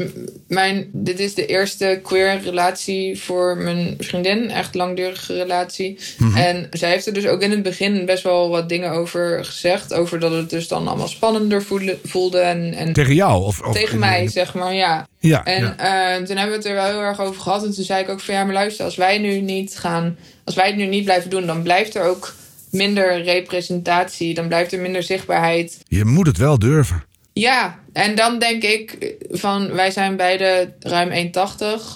Mijn, 0.48 0.90
dit 0.94 1.20
is 1.20 1.34
de 1.34 1.46
eerste 1.46 2.00
queer 2.04 2.42
relatie 2.42 3.22
voor 3.22 3.58
mijn 3.58 3.96
vriendin. 4.00 4.50
Echt 4.50 4.76
langdurige 4.76 5.34
relatie. 5.34 6.00
Mhm. 6.18 6.38
En 6.38 6.68
zij 6.72 6.90
heeft 6.90 7.08
er 7.08 7.14
dus 7.14 7.26
ook 7.26 7.42
in 7.42 7.52
het 7.52 7.64
begin 7.64 8.06
best 8.06 8.24
wel 8.24 8.50
wat 8.50 8.70
dingen 8.70 8.92
over 8.92 9.46
gezegd. 9.46 9.94
Over 9.94 10.20
dat 10.20 10.32
het 10.32 10.50
dus 10.50 10.68
dan 10.68 10.88
allemaal 10.88 11.08
spannender 11.08 11.64
voelde. 11.64 11.98
voelde 12.04 12.40
en, 12.40 12.74
en 12.74 12.94
Tegen 12.94 13.16
jou? 13.16 13.44
Of, 13.44 13.62
of 13.62 13.74
tegen 13.74 14.00
mij, 14.00 14.28
zeg 14.28 14.54
maar, 14.54 14.74
ja. 14.74 15.08
Ja. 15.20 15.46
En 15.46 15.64
ja. 15.64 15.76
eh, 15.78 16.24
toen 16.24 16.38
hebben 16.38 16.56
we 16.56 16.62
het 16.62 16.66
er 16.66 16.74
wel 16.74 16.86
heel 16.86 17.02
erg 17.02 17.20
over 17.20 17.42
gehad. 17.42 17.64
En 17.66 17.74
toen 17.74 17.84
zei 17.84 18.04
ik 18.04 18.10
ook 18.10 18.20
van 18.20 18.34
ja, 18.34 18.44
maar 18.44 18.54
luister, 18.54 18.86
als 18.86 18.96
wij 18.96 19.18
nu 19.18 19.40
niet 19.42 19.78
gaan, 19.78 20.18
als 20.44 20.56
wij 20.56 20.68
het 20.68 20.76
nu 20.76 20.86
niet 20.86 21.04
blijven 21.04 21.30
doen, 21.30 21.46
dan 21.46 21.64
blijft 21.64 21.96
er 21.96 22.04
ook 22.04 22.34
minder 22.72 23.24
representatie, 23.24 24.34
dan 24.34 24.48
blijft 24.48 24.74
er 24.74 24.80
minder 24.80 25.04
zichtbaarheid. 25.04 25.80
Je 25.88 26.06
moet 26.06 26.28
het 26.28 26.38
wel 26.38 26.60
durven. 26.60 27.04
Ja, 27.34 27.80
en 27.94 28.16
dan 28.16 28.40
denk 28.40 28.64
ik 28.64 29.16
van 29.30 29.74
wij 29.74 29.92
zijn 29.92 30.16
beide 30.16 30.74
ruim 30.80 31.10
1,80 31.10 31.34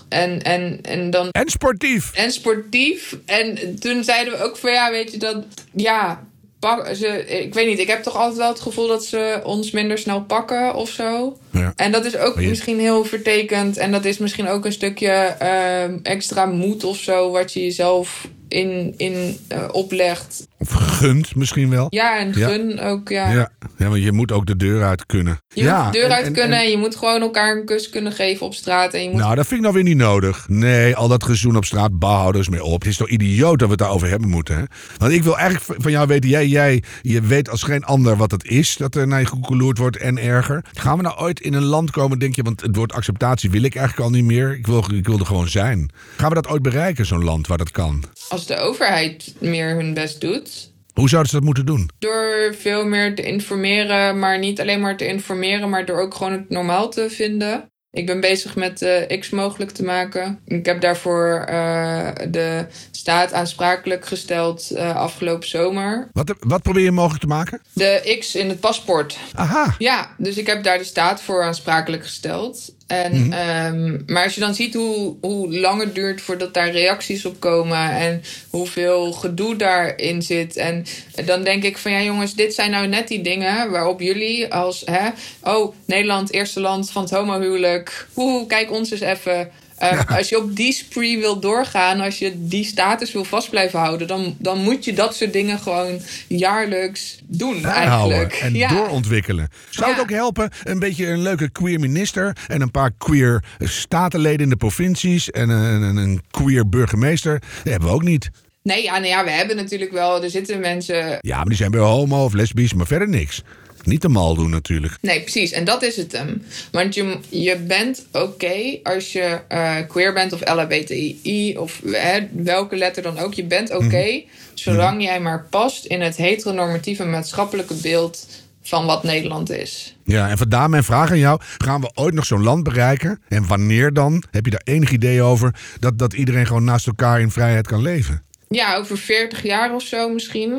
en, 0.10 0.42
en, 0.42 0.80
en 0.82 1.10
dan 1.10 1.30
En 1.32 1.50
sportief. 1.50 2.14
en 2.14 2.32
sportief. 2.32 3.18
En 3.26 3.80
toen 3.80 4.04
zeiden 4.04 4.34
we 4.34 4.44
ook 4.44 4.58
van 4.58 4.72
ja, 4.72 4.92
weet 4.92 5.12
je 5.12 5.18
dat 5.18 5.46
ja. 5.74 6.24
Pak, 6.64 6.96
ze, 6.96 7.26
ik 7.28 7.54
weet 7.54 7.68
niet, 7.68 7.80
ik 7.80 7.88
heb 7.88 8.04
toch 8.04 8.16
altijd 8.18 8.38
wel 8.38 8.50
het 8.50 8.60
gevoel 8.60 8.88
dat 8.88 9.06
ze 9.06 9.42
ons 9.44 9.72
minder 9.72 9.98
snel 9.98 10.22
pakken 10.22 10.76
of 10.76 10.90
zo. 10.90 11.38
Ja. 11.52 11.74
En 11.76 11.92
dat 11.92 12.06
is 12.06 12.18
ook 12.18 12.40
je- 12.40 12.48
misschien 12.48 12.80
heel 12.80 13.06
vertekend. 13.06 13.78
En 13.78 13.92
dat 13.92 14.06
is 14.06 14.18
misschien 14.18 14.48
ook 14.48 14.66
een 14.66 14.72
stukje 14.74 15.10
ehm, 15.40 15.98
extra 16.04 16.46
moed 16.46 16.84
of 16.84 16.98
zo, 16.98 17.32
wat 17.32 17.54
je 17.54 17.64
jezelf 17.64 18.28
in, 18.54 18.94
in 18.98 19.38
eh, 19.48 19.64
oplegt. 19.72 20.48
Of 20.58 20.70
gunt 20.72 21.36
misschien 21.36 21.70
wel. 21.70 21.88
Ja, 21.90 22.20
en 22.20 22.32
Ja. 22.36 22.48
gun 22.48 22.80
ook, 22.80 23.10
ja. 23.10 23.32
Ja. 23.32 23.50
ja, 23.78 23.88
want 23.90 24.04
je 24.04 24.12
moet 24.12 24.32
ook 24.32 24.46
de 24.46 24.56
deur 24.56 24.84
uit 24.84 25.06
kunnen. 25.06 25.38
Je 25.54 25.64
ja, 25.64 25.84
moet 25.84 25.94
de 25.94 26.00
deur 26.00 26.08
en- 26.10 26.16
uit 26.16 26.26
en- 26.26 26.34
kunnen 26.34 26.60
en- 26.60 26.70
je 26.70 26.78
moet 26.78 26.96
gewoon 26.96 27.22
elkaar 27.22 27.58
een 27.58 27.66
kus 27.66 27.90
kunnen 27.90 28.12
geven 28.12 28.46
op 28.46 28.54
straat. 28.54 28.94
En 28.94 29.04
je 29.04 29.10
moet 29.10 29.20
Nou, 29.20 29.36
dat 29.36 29.46
vind 29.48 29.56
ik 29.60 29.62
nou 29.62 29.74
weer 29.74 29.84
niet 29.84 29.98
nodig. 29.98 30.46
Nee, 30.48 30.96
al 30.96 31.08
dat 31.08 31.24
gezoen 31.24 31.56
op 31.56 31.66
straat, 31.66 32.00
behouders 32.00 32.50
mee 32.50 32.64
op. 32.64 32.82
Het 32.82 32.90
is 32.90 32.98
toch 32.98 33.10
idioot 33.10 33.60
dat 33.60 33.68
we 33.68 33.74
het 33.74 33.78
daarover 33.78 34.08
hebben 34.10 34.30
moeten, 34.30 34.56
hè? 34.58 34.64
Want 34.98 35.12
ik 35.12 35.24
wil 35.24 35.38
eigenlijk 35.38 35.82
van 35.82 35.92
jou 35.92 36.08
weten, 36.08 36.30
jij, 36.30 36.48
jij 36.48 36.84
je 37.02 37.22
weet 37.22 37.50
als 37.50 37.64
geen 37.64 37.84
ander 37.84 38.18
wat 38.18 38.32
het 38.32 38.46
is 38.46 38.76
dat 38.78 38.96
er 38.96 39.08
naar 39.08 39.20
je 39.20 39.26
gekoeloerd 39.28 39.78
wordt 39.78 39.98
en 39.98 40.18
erger. 40.18 40.66
Gaan 40.74 40.98
we 40.98 41.04
nou 41.04 41.20
ooit 41.20 41.40
in 41.40 41.54
een 41.54 41.64
land 41.64 41.92
komen, 41.92 42.20
denk 42.20 42.36
je, 42.36 42.44
want 42.44 42.62
het 42.62 42.76
woord 42.76 42.94
acceptatie 42.94 43.50
wil 43.52 43.64
ik 43.64 43.76
eigenlijk 43.76 44.08
al 44.10 44.16
niet 44.16 44.26
meer. 44.26 44.54
Ik 44.56 44.68
wil, 44.68 44.86
ik 44.94 45.06
wil 45.08 45.20
er 45.20 45.26
gewoon 45.26 45.48
zijn. 45.50 45.90
Gaan 46.18 46.30
we 46.30 46.36
dat 46.36 46.48
ooit 46.48 46.62
bereiken, 46.62 47.06
zo'n 47.06 47.24
land 47.24 47.48
waar 47.48 47.58
dat 47.58 47.72
kan? 47.72 48.04
als 48.30 48.43
de 48.46 48.58
overheid 48.58 49.34
meer 49.40 49.76
hun 49.76 49.94
best 49.94 50.22
doet. 50.22 50.72
Hoe 50.94 51.10
zouden 51.10 51.32
ze 51.32 51.38
dat 51.38 51.46
moeten 51.46 51.66
doen? 51.66 51.90
Door 52.00 52.56
veel 52.60 52.86
meer 52.86 53.16
te 53.16 53.22
informeren, 53.22 54.20
maar 54.20 54.40
niet 54.40 54.62
alleen 54.62 54.82
maar 54.82 54.98
te 54.98 55.08
informeren, 55.08 55.70
maar 55.70 55.86
door 55.86 56.00
ook 56.00 56.14
gewoon 56.14 56.32
het 56.32 56.50
normaal 56.50 56.90
te 56.90 57.10
vinden. 57.10 57.72
Ik 57.92 58.06
ben 58.06 58.20
bezig 58.20 58.56
met 58.56 58.82
uh, 58.82 59.20
X 59.20 59.30
mogelijk 59.30 59.72
te 59.72 59.84
maken. 59.84 60.40
Ik 60.46 60.66
heb 60.66 60.82
daarvoor 60.82 61.48
uh, 61.50 62.10
de 62.30 62.66
staat 62.92 63.34
aansprakelijk 63.34 64.06
gesteld 64.06 64.70
uh, 64.72 64.96
afgelopen 64.96 65.48
zomer. 65.48 66.10
Wat, 66.12 66.34
wat 66.40 66.62
probeer 66.62 66.84
je 66.84 66.92
mogelijk 66.92 67.22
te 67.22 67.28
maken? 67.28 67.62
De 67.74 68.18
X 68.20 68.36
in 68.36 68.50
het 68.50 68.60
paspoort. 68.60 69.18
Aha. 69.34 69.76
Ja, 69.78 70.16
dus 70.18 70.38
ik 70.38 70.48
heb 70.48 70.64
daar 70.64 70.78
de 70.78 70.84
staat 70.84 71.22
voor 71.22 71.44
aansprakelijk 71.44 72.04
gesteld. 72.04 72.76
En, 72.94 73.18
mm 73.18 73.32
-hmm. 73.32 73.76
um, 73.76 74.04
maar 74.08 74.24
als 74.24 74.34
je 74.34 74.40
dan 74.40 74.56
ziet 74.56 74.74
hoe, 74.74 75.16
hoe 75.22 75.60
lang 75.60 75.80
het 75.80 75.96
duurt 75.96 76.22
voordat 76.22 76.54
daar 76.54 76.72
reacties 76.72 77.26
op 77.26 77.40
komen 77.40 77.92
en 77.92 78.24
hoeveel 78.50 79.12
gedoe 79.12 79.56
daarin 79.56 80.22
zit. 80.22 80.58
En 80.58 80.86
dan 81.26 81.44
denk 81.44 81.64
ik 81.64 81.78
van 81.78 81.92
ja 81.92 82.02
jongens, 82.02 82.36
dit 82.36 82.54
zijn 82.54 82.72
nou 82.72 82.88
net 82.88 83.08
die 83.08 83.22
dingen 83.22 83.72
waarop 83.72 84.00
jullie 84.02 84.54
als, 84.54 84.82
hè, 84.86 85.10
oh 85.44 85.76
Nederland, 85.86 86.34
eerste 86.34 86.60
land 86.60 86.92
van 86.92 87.02
het 87.04 87.12
homohuwelijk. 87.12 88.08
Oeh, 88.16 88.48
kijk 88.48 88.72
ons 88.72 88.92
eens 88.92 89.02
even. 89.02 89.52
Uh, 89.82 90.18
Als 90.18 90.30
je 90.30 90.38
op 90.38 90.56
die 90.56 90.74
spree 90.74 91.18
wil 91.18 91.40
doorgaan, 91.40 92.00
als 92.00 92.20
je 92.20 92.34
die 92.36 92.66
status 92.66 93.12
wil 93.12 93.24
vast 93.24 93.50
blijven 93.50 93.80
houden, 93.80 94.08
dan, 94.08 94.36
dan 94.40 94.58
moet 94.58 94.86
je 94.86 94.94
dat 94.94 95.16
soort 95.16 95.34
dingen 95.34 95.60
gewoon 95.60 96.00
jaarlijks 96.28 97.20
doen. 97.24 97.66
Eigenlijk. 97.66 98.34
En 98.34 98.54
ja. 98.54 98.68
doorontwikkelen. 98.68 99.50
Zou 99.70 99.92
het 99.92 100.00
ook 100.00 100.10
helpen? 100.10 100.50
Een 100.64 100.80
beetje 100.80 101.08
een 101.08 101.22
leuke 101.22 101.50
queer 101.50 101.80
minister 101.80 102.38
en 102.48 102.62
een 102.62 102.72
paar 102.72 102.92
queer 102.98 103.44
statenleden 103.60 104.40
in 104.40 104.50
de 104.50 104.56
provincies 104.56 105.32
en 105.32 105.50
een, 105.50 105.82
een, 105.82 105.98
een 105.98 106.22
queer 106.32 106.70
burgemeester. 106.70 107.40
Dat 107.40 107.72
hebben 107.72 107.90
we 107.90 107.96
ook 107.96 108.04
niet. 108.04 108.30
Nee, 108.64 108.84
ja, 108.84 108.92
nou 108.92 109.06
ja, 109.06 109.24
we 109.24 109.32
hebben 109.32 109.56
natuurlijk 109.56 109.92
wel. 109.92 110.24
Er 110.24 110.30
zitten 110.30 110.60
mensen. 110.60 111.18
Ja, 111.22 111.36
maar 111.36 111.46
die 111.46 111.56
zijn 111.56 111.72
weer 111.72 111.82
homo 111.82 112.24
of 112.24 112.34
lesbisch, 112.34 112.74
maar 112.74 112.88
verder 112.88 113.10
niks. 113.10 113.44
Niet 113.84 114.02
te 114.02 114.10
mal 114.10 114.36
doen 114.36 114.50
natuurlijk. 114.50 114.98
Nee, 115.02 115.22
precies. 115.22 115.52
En 115.52 115.66
dat 115.66 115.84
is 115.84 115.96
het 115.96 116.12
hem. 116.12 116.44
Want 116.72 116.96
je, 116.96 117.18
je 117.30 117.58
bent 117.58 118.06
oké 118.12 118.80
als 118.84 119.12
je 119.12 119.40
uh, 119.50 119.76
queer 119.88 120.14
bent 120.14 120.34
of 120.34 120.50
LHBTI 120.50 121.58
of 121.58 121.82
hè, 121.86 122.20
welke 122.32 122.76
letter 122.76 123.04
dan 123.04 123.18
ook. 123.18 123.34
Je 123.34 123.44
bent 123.44 123.72
oké 123.72 123.86
okay, 123.86 124.26
mm. 124.26 124.58
zolang 124.58 124.94
mm. 124.94 125.02
jij 125.02 125.20
maar 125.20 125.46
past 125.50 125.86
in 125.86 126.02
het 126.02 126.16
heteronormatieve 126.16 127.06
maatschappelijke 127.06 127.76
beeld 127.76 128.28
van 128.62 128.86
wat 128.86 129.04
Nederland 129.04 129.50
is. 129.50 129.96
Ja, 130.04 130.30
en 130.30 130.38
vandaar 130.38 130.70
mijn 130.70 130.84
vraag 130.84 131.10
aan 131.10 131.18
jou. 131.18 131.40
Gaan 131.58 131.82
we 131.82 131.92
ooit 131.94 132.14
nog 132.14 132.26
zo'n 132.26 132.44
land 132.44 132.64
bereiken? 132.64 133.22
En 133.28 133.48
wanneer 133.48 133.94
dan? 133.94 134.24
Heb 134.32 134.46
je 134.46 134.52
daar 134.52 134.62
enig 134.64 134.92
idee 134.92 135.22
over? 135.22 135.56
Dat, 135.80 136.00
dat 136.00 136.14
iedereen 136.14 136.46
gewoon 136.46 136.64
naast 136.64 136.88
elkaar 136.88 137.22
in 137.22 137.32
vrijheid 137.32 137.68
kan 137.68 137.82
leven? 137.82 138.24
Ja, 138.50 138.76
over 138.76 138.98
40 138.98 139.44
jaar 139.44 139.74
of 139.74 139.84
zo 139.84 140.10
misschien. 140.10 140.52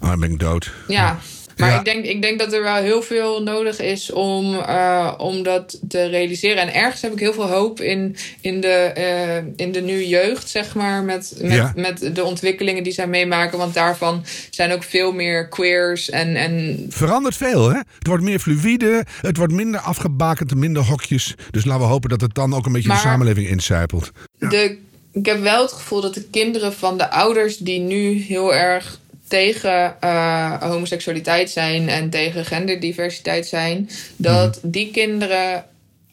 Oh, 0.00 0.08
dan 0.08 0.20
ben 0.20 0.30
ik 0.30 0.38
dood. 0.38 0.72
Ja. 0.88 1.18
Maar 1.56 1.70
ja. 1.70 1.78
ik, 1.78 1.84
denk, 1.84 2.04
ik 2.04 2.22
denk 2.22 2.38
dat 2.38 2.52
er 2.52 2.62
wel 2.62 2.74
heel 2.74 3.02
veel 3.02 3.42
nodig 3.42 3.80
is 3.80 4.12
om, 4.12 4.54
uh, 4.54 5.12
om 5.18 5.42
dat 5.42 5.80
te 5.88 6.04
realiseren. 6.04 6.62
En 6.62 6.74
ergens 6.74 7.02
heb 7.02 7.12
ik 7.12 7.18
heel 7.18 7.32
veel 7.32 7.48
hoop 7.48 7.80
in, 7.80 8.16
in, 8.40 8.60
de, 8.60 8.92
uh, 8.98 9.52
in 9.56 9.72
de 9.72 9.80
nu 9.80 10.04
jeugd, 10.04 10.48
zeg 10.48 10.74
maar. 10.74 11.02
Met, 11.02 11.34
met, 11.40 11.52
ja. 11.52 11.72
met 11.76 12.10
de 12.14 12.24
ontwikkelingen 12.24 12.82
die 12.82 12.92
zij 12.92 13.06
meemaken. 13.06 13.58
Want 13.58 13.74
daarvan 13.74 14.24
zijn 14.50 14.72
ook 14.72 14.82
veel 14.82 15.12
meer 15.12 15.48
queers. 15.48 16.10
En, 16.10 16.36
en... 16.36 16.86
Verandert 16.88 17.36
veel, 17.36 17.68
hè? 17.68 17.76
Het 17.76 18.06
wordt 18.06 18.22
meer 18.24 18.38
fluïde. 18.38 19.04
Het 19.20 19.36
wordt 19.36 19.52
minder 19.52 19.80
afgebakend, 19.80 20.54
minder 20.54 20.84
hokjes. 20.84 21.34
Dus 21.50 21.64
laten 21.64 21.82
we 21.82 21.88
hopen 21.88 22.10
dat 22.10 22.20
het 22.20 22.34
dan 22.34 22.54
ook 22.54 22.66
een 22.66 22.72
beetje 22.72 22.88
maar 22.88 22.96
de 22.96 23.02
samenleving 23.02 23.48
incijpelt. 23.48 24.10
Ja. 24.38 24.48
De, 24.48 24.78
ik 25.12 25.26
heb 25.26 25.40
wel 25.40 25.62
het 25.62 25.72
gevoel 25.72 26.00
dat 26.00 26.14
de 26.14 26.24
kinderen 26.24 26.72
van 26.72 26.98
de 26.98 27.10
ouders 27.10 27.56
die 27.56 27.80
nu 27.80 28.20
heel 28.20 28.54
erg 28.54 29.00
tegen 29.28 29.96
uh, 30.04 30.62
homoseksualiteit 30.62 31.50
zijn 31.50 31.88
en 31.88 32.10
tegen 32.10 32.44
genderdiversiteit 32.44 33.46
zijn, 33.46 33.90
dat 34.16 34.58
mm. 34.62 34.70
die 34.70 34.90
kinderen 34.90 35.64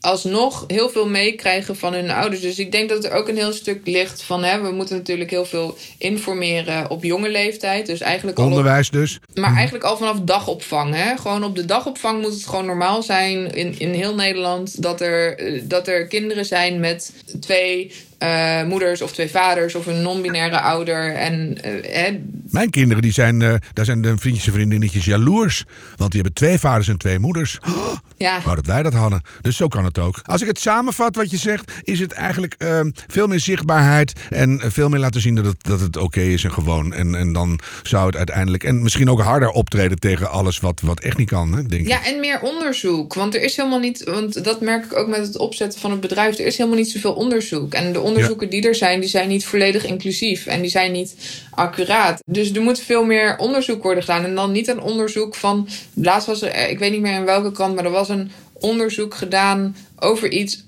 alsnog 0.03 0.63
heel 0.67 0.89
veel 0.89 1.07
meekrijgen 1.07 1.75
van 1.75 1.93
hun 1.93 2.09
ouders. 2.09 2.41
Dus 2.41 2.59
ik 2.59 2.71
denk 2.71 2.89
dat 2.89 3.03
er 3.03 3.11
ook 3.11 3.27
een 3.27 3.37
heel 3.37 3.53
stuk 3.53 3.87
ligt 3.87 4.23
van... 4.23 4.43
Hè, 4.43 4.61
we 4.61 4.71
moeten 4.71 4.95
natuurlijk 4.95 5.29
heel 5.29 5.45
veel 5.45 5.77
informeren 5.97 6.89
op 6.89 7.03
jonge 7.03 7.29
leeftijd. 7.29 7.85
Dus 7.85 8.01
eigenlijk 8.01 8.39
Onderwijs 8.39 8.89
dus. 8.89 9.19
Maar 9.33 9.49
mm. 9.49 9.55
eigenlijk 9.55 9.85
al 9.85 9.97
vanaf 9.97 10.19
dagopvang. 10.19 10.95
Hè? 10.95 11.17
Gewoon 11.17 11.43
op 11.43 11.55
de 11.55 11.65
dagopvang 11.65 12.21
moet 12.21 12.33
het 12.33 12.45
gewoon 12.45 12.65
normaal 12.65 13.03
zijn 13.03 13.53
in, 13.55 13.79
in 13.79 13.93
heel 13.93 14.15
Nederland... 14.15 14.81
Dat 14.81 15.01
er, 15.01 15.39
dat 15.67 15.87
er 15.87 16.07
kinderen 16.07 16.45
zijn 16.45 16.79
met 16.79 17.13
twee 17.39 17.91
uh, 18.23 18.63
moeders 18.63 19.01
of 19.01 19.11
twee 19.11 19.29
vaders 19.29 19.75
of 19.75 19.85
een 19.85 20.01
non-binaire 20.01 20.59
ouder. 20.59 21.15
En, 21.15 21.57
uh, 21.65 22.19
Mijn 22.49 22.69
kinderen, 22.69 23.01
die 23.01 23.11
zijn, 23.11 23.41
uh, 23.41 23.53
daar 23.73 23.85
zijn 23.85 24.01
de 24.01 24.17
vriendjes 24.17 24.47
en 24.47 24.53
vriendinnetjes 24.53 25.05
jaloers. 25.05 25.63
Want 25.95 26.11
die 26.11 26.21
hebben 26.21 26.33
twee 26.33 26.59
vaders 26.59 26.87
en 26.87 26.97
twee 26.97 27.19
moeders. 27.19 27.59
Oh, 27.67 27.95
ja. 28.17 28.41
Wou 28.43 28.55
dat 28.55 28.65
wij 28.65 28.83
dat 28.83 28.93
hadden. 28.93 29.21
Dus 29.41 29.57
zo 29.57 29.67
kan 29.67 29.85
het 29.85 29.99
ook. 29.99 30.21
Als 30.23 30.41
ik 30.41 30.47
het 30.47 30.59
samenvat 30.59 31.15
wat 31.15 31.31
je 31.31 31.37
zegt, 31.37 31.71
is 31.81 31.99
het 31.99 32.11
eigenlijk 32.11 32.55
ehm, 32.57 32.91
veel 33.07 33.27
meer 33.27 33.39
zichtbaarheid. 33.39 34.13
En 34.29 34.61
veel 34.63 34.89
meer 34.89 34.99
laten 34.99 35.21
zien 35.21 35.35
dat 35.35 35.45
het, 35.45 35.63
dat 35.63 35.79
het 35.79 35.97
oké 35.97 36.21
is 36.21 36.43
en 36.43 36.51
gewoon. 36.51 36.93
En, 36.93 37.15
en 37.15 37.33
dan 37.33 37.59
zou 37.83 38.05
het 38.05 38.15
uiteindelijk. 38.15 38.63
En 38.63 38.81
misschien 38.81 39.09
ook 39.09 39.21
harder 39.21 39.49
optreden 39.49 39.99
tegen 39.99 40.29
alles 40.29 40.59
wat, 40.59 40.81
wat 40.81 40.99
echt 40.99 41.17
niet 41.17 41.29
kan, 41.29 41.53
hè, 41.53 41.63
denk 41.63 41.87
ja, 41.87 41.99
ik. 41.99 42.05
en 42.05 42.19
meer 42.19 42.41
onderzoek. 42.41 43.13
Want 43.13 43.35
er 43.35 43.41
is 43.41 43.55
helemaal 43.55 43.79
niet. 43.79 44.03
Want 44.03 44.43
dat 44.43 44.61
merk 44.61 44.85
ik 44.85 44.97
ook 44.97 45.07
met 45.07 45.19
het 45.19 45.37
opzetten 45.37 45.79
van 45.79 45.91
het 45.91 45.99
bedrijf. 45.99 46.37
Er 46.37 46.45
is 46.45 46.57
helemaal 46.57 46.79
niet 46.79 46.91
zoveel 46.91 47.13
onderzoek. 47.13 47.73
En 47.73 47.93
de 47.93 47.99
onderzoeken 48.13 48.49
die 48.49 48.67
er 48.67 48.75
zijn, 48.75 48.99
die 48.99 49.09
zijn 49.09 49.27
niet 49.27 49.45
volledig 49.45 49.85
inclusief. 49.85 50.45
En 50.45 50.61
die 50.61 50.69
zijn 50.69 50.91
niet 50.91 51.15
accuraat. 51.51 52.19
Dus 52.25 52.51
er 52.51 52.61
moet 52.61 52.79
veel 52.79 53.05
meer 53.05 53.37
onderzoek 53.37 53.83
worden 53.83 54.03
gedaan. 54.03 54.23
En 54.23 54.35
dan 54.35 54.51
niet 54.51 54.67
een 54.67 54.81
onderzoek 54.81 55.35
van. 55.35 55.67
Laatst 55.93 56.27
was 56.27 56.41
er, 56.41 56.69
ik 56.69 56.79
weet 56.79 56.91
niet 56.91 57.01
meer 57.01 57.13
in 57.13 57.25
welke 57.25 57.51
krant, 57.51 57.75
maar 57.75 57.85
er 57.85 57.91
was 57.91 58.09
een 58.09 58.31
onderzoek 58.53 59.15
gedaan 59.15 59.75
over 59.99 60.31
iets 60.31 60.65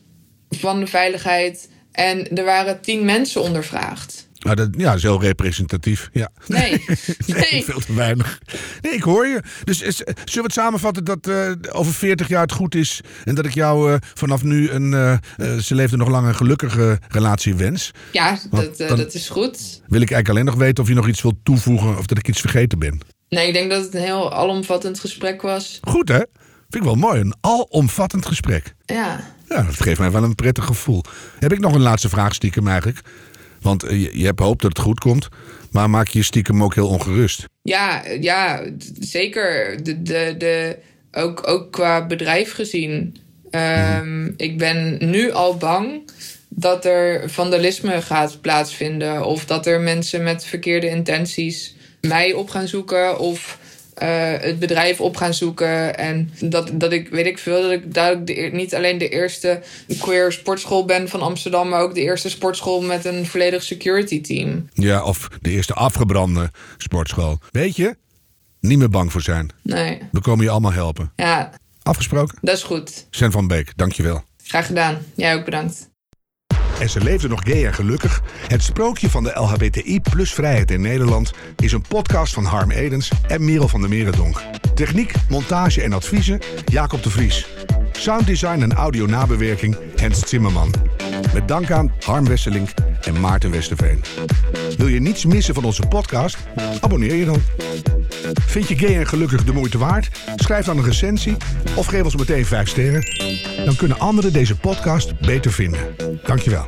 van 0.49 0.79
de 0.79 0.87
veiligheid. 0.87 1.69
En 1.91 2.37
er 2.37 2.45
waren 2.45 2.81
tien 2.81 3.05
mensen 3.05 3.41
ondervraagd. 3.41 4.24
Nou, 4.45 4.57
dat, 4.57 4.69
ja, 4.77 4.85
dat 4.85 4.95
is 4.95 5.01
heel 5.03 5.21
representatief. 5.21 6.09
Ja. 6.11 6.29
Nee. 6.47 6.85
nee. 7.27 7.63
Veel 7.63 7.79
te 7.79 7.93
weinig. 7.93 8.39
Nee, 8.81 8.93
ik 8.93 9.01
hoor 9.01 9.27
je. 9.27 9.41
Dus 9.63 9.81
is, 9.81 9.95
zullen 9.95 10.15
we 10.25 10.41
het 10.41 10.53
samenvatten 10.53 11.03
dat 11.03 11.27
uh, 11.27 11.51
over 11.71 11.93
40 11.93 12.27
jaar 12.27 12.41
het 12.41 12.51
goed 12.51 12.75
is. 12.75 13.01
En 13.23 13.35
dat 13.35 13.45
ik 13.45 13.53
jou 13.53 13.91
uh, 13.91 13.97
vanaf 14.13 14.43
nu 14.43 14.69
een. 14.69 14.91
Uh, 14.91 15.57
ze 15.57 15.75
leefde 15.75 15.97
nog 15.97 16.09
lang 16.09 16.27
een 16.27 16.35
gelukkige 16.35 16.99
relatie 17.07 17.55
wens? 17.55 17.91
Ja, 18.11 18.37
dat, 18.49 18.77
dat 18.77 19.13
is 19.13 19.29
goed. 19.29 19.81
Wil 19.87 20.01
ik 20.01 20.11
eigenlijk 20.11 20.29
alleen 20.29 20.45
nog 20.45 20.55
weten 20.55 20.83
of 20.83 20.89
je 20.89 20.95
nog 20.95 21.07
iets 21.07 21.21
wilt 21.21 21.35
toevoegen 21.43 21.97
of 21.97 22.05
dat 22.05 22.17
ik 22.17 22.27
iets 22.27 22.41
vergeten 22.41 22.79
ben. 22.79 22.99
Nee, 23.29 23.47
ik 23.47 23.53
denk 23.53 23.71
dat 23.71 23.83
het 23.83 23.93
een 23.93 24.01
heel 24.01 24.33
alomvattend 24.33 24.99
gesprek 24.99 25.41
was. 25.41 25.79
Goed 25.81 26.07
hè? 26.07 26.21
Vind 26.69 26.83
ik 26.83 26.83
wel 26.83 26.95
mooi. 26.95 27.19
Een 27.19 27.35
alomvattend 27.41 28.25
gesprek. 28.25 28.75
Ja. 28.85 29.33
Ja, 29.49 29.63
dat 29.63 29.81
geeft 29.81 29.99
mij 29.99 30.11
wel 30.11 30.23
een 30.23 30.35
prettig 30.35 30.65
gevoel. 30.65 31.03
Heb 31.39 31.53
ik 31.53 31.59
nog 31.59 31.73
een 31.73 31.81
laatste 31.81 32.09
vraag 32.09 32.33
stiekem 32.33 32.67
eigenlijk? 32.67 33.01
Want 33.65 33.81
je, 33.89 34.19
je 34.19 34.25
hebt 34.25 34.39
hoop 34.39 34.61
dat 34.61 34.77
het 34.77 34.85
goed 34.85 34.99
komt. 34.99 35.27
Maar 35.71 35.89
maak 35.89 36.07
je 36.07 36.23
stiekem 36.23 36.63
ook 36.63 36.75
heel 36.75 36.87
ongerust? 36.87 37.45
Ja, 37.61 38.03
ja 38.19 38.63
zeker. 38.99 39.83
De, 39.83 40.01
de, 40.01 40.35
de, 40.37 40.77
ook, 41.11 41.47
ook 41.47 41.71
qua 41.71 42.05
bedrijf 42.05 42.53
gezien. 42.53 43.17
Mm. 43.51 44.33
Ik 44.37 44.57
ben 44.57 44.97
nu 44.99 45.31
al 45.31 45.57
bang 45.57 46.11
dat 46.49 46.85
er 46.85 47.29
vandalisme 47.29 48.01
gaat 48.01 48.41
plaatsvinden. 48.41 49.25
Of 49.25 49.45
dat 49.45 49.65
er 49.65 49.79
mensen 49.81 50.23
met 50.23 50.45
verkeerde 50.45 50.89
intenties 50.89 51.75
mij 52.01 52.33
op 52.33 52.49
gaan 52.49 52.67
zoeken. 52.67 53.19
Of 53.19 53.59
uh, 54.03 54.33
het 54.39 54.59
bedrijf 54.59 55.01
op 55.01 55.17
gaan 55.17 55.33
zoeken. 55.33 55.97
En 55.97 56.31
dat, 56.39 56.69
dat 56.73 56.91
ik, 56.91 57.09
weet 57.09 57.25
ik 57.25 57.37
veel, 57.37 57.61
dat 57.61 57.71
ik, 57.71 57.93
de, 58.27 58.49
niet 58.53 58.75
alleen 58.75 58.97
de 58.97 59.09
eerste 59.09 59.61
queer 59.99 60.31
sportschool 60.31 60.85
ben 60.85 61.09
van 61.09 61.21
Amsterdam, 61.21 61.69
maar 61.69 61.81
ook 61.81 61.93
de 61.93 62.01
eerste 62.01 62.29
sportschool 62.29 62.81
met 62.81 63.05
een 63.05 63.25
volledig 63.25 63.63
security 63.63 64.21
team. 64.21 64.69
Ja, 64.73 65.03
of 65.03 65.27
de 65.41 65.49
eerste 65.49 65.73
afgebrande 65.73 66.51
sportschool. 66.77 67.39
Weet 67.51 67.75
je, 67.75 67.95
niet 68.59 68.77
meer 68.77 68.89
bang 68.89 69.11
voor 69.11 69.21
zijn. 69.21 69.49
Nee. 69.63 69.99
We 70.11 70.21
komen 70.21 70.45
je 70.45 70.51
allemaal 70.51 70.73
helpen. 70.73 71.11
Ja. 71.15 71.51
Afgesproken? 71.83 72.37
Dat 72.41 72.55
is 72.55 72.63
goed. 72.63 73.07
Sen 73.09 73.31
van 73.31 73.47
Beek, 73.47 73.71
dankjewel. 73.75 74.23
Graag 74.43 74.65
gedaan. 74.65 74.97
Jij 75.15 75.35
ook 75.35 75.45
bedankt. 75.45 75.89
En 76.79 76.89
ze 76.89 77.01
leefde 77.01 77.27
nog 77.27 77.41
gay 77.43 77.65
en 77.65 77.73
gelukkig. 77.73 78.21
Het 78.47 78.63
sprookje 78.63 79.09
van 79.09 79.23
de 79.23 79.31
LHBTI 79.33 79.99
plus 80.01 80.33
vrijheid 80.33 80.71
in 80.71 80.81
Nederland 80.81 81.33
is 81.55 81.71
een 81.71 81.85
podcast 81.87 82.33
van 82.33 82.45
Harm 82.45 82.71
Edens 82.71 83.11
en 83.27 83.45
Merel 83.45 83.67
van 83.67 83.81
der 83.81 83.89
Merendonk. 83.89 84.41
Techniek, 84.73 85.13
montage 85.29 85.81
en 85.81 85.93
adviezen 85.93 86.39
Jacob 86.65 87.03
de 87.03 87.09
Vries. 87.09 87.47
Sounddesign 87.91 88.61
en 88.61 88.73
audio 88.73 89.05
nabewerking 89.05 89.77
Hens 89.95 90.27
Zimmerman. 90.27 90.73
Met 91.33 91.47
dank 91.47 91.71
aan 91.71 91.91
Harm 92.05 92.25
Wesselink 92.25 92.69
en 93.05 93.19
Maarten 93.19 93.51
Westerveen. 93.51 94.03
Wil 94.77 94.87
je 94.87 94.99
niets 94.99 95.25
missen 95.25 95.53
van 95.53 95.63
onze 95.63 95.87
podcast? 95.87 96.37
Abonneer 96.81 97.15
je 97.15 97.25
dan. 97.25 97.41
Vind 98.45 98.67
je 98.67 98.77
gay 98.77 98.97
en 98.97 99.07
gelukkig 99.07 99.43
de 99.43 99.53
moeite 99.53 99.77
waard? 99.77 100.09
Schrijf 100.35 100.65
dan 100.65 100.77
een 100.77 100.83
recensie 100.83 101.37
of 101.75 101.85
geef 101.85 102.03
ons 102.03 102.15
meteen 102.15 102.45
5 102.45 102.69
sterren. 102.69 103.05
Dan 103.65 103.75
kunnen 103.75 103.99
anderen 103.99 104.33
deze 104.33 104.55
podcast 104.55 105.19
beter 105.19 105.51
vinden. 105.51 105.95
Dankjewel. 106.25 106.67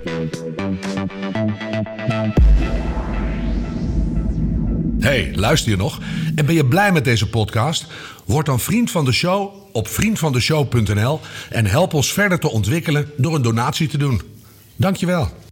Hey, 4.99 5.31
luister 5.35 5.71
je 5.71 5.77
nog? 5.77 5.99
En 6.35 6.45
ben 6.45 6.55
je 6.55 6.65
blij 6.65 6.91
met 6.91 7.03
deze 7.03 7.29
podcast? 7.29 7.85
Word 8.25 8.45
dan 8.45 8.59
vriend 8.59 8.91
van 8.91 9.05
de 9.05 9.11
show 9.11 9.53
op 9.71 9.87
vriendvandeshow.nl 9.87 11.19
en 11.49 11.65
help 11.65 11.93
ons 11.93 12.13
verder 12.13 12.39
te 12.39 12.49
ontwikkelen 12.49 13.11
door 13.17 13.35
een 13.35 13.41
donatie 13.41 13.87
te 13.87 13.97
doen. 13.97 14.21
Dankjewel. 14.75 15.46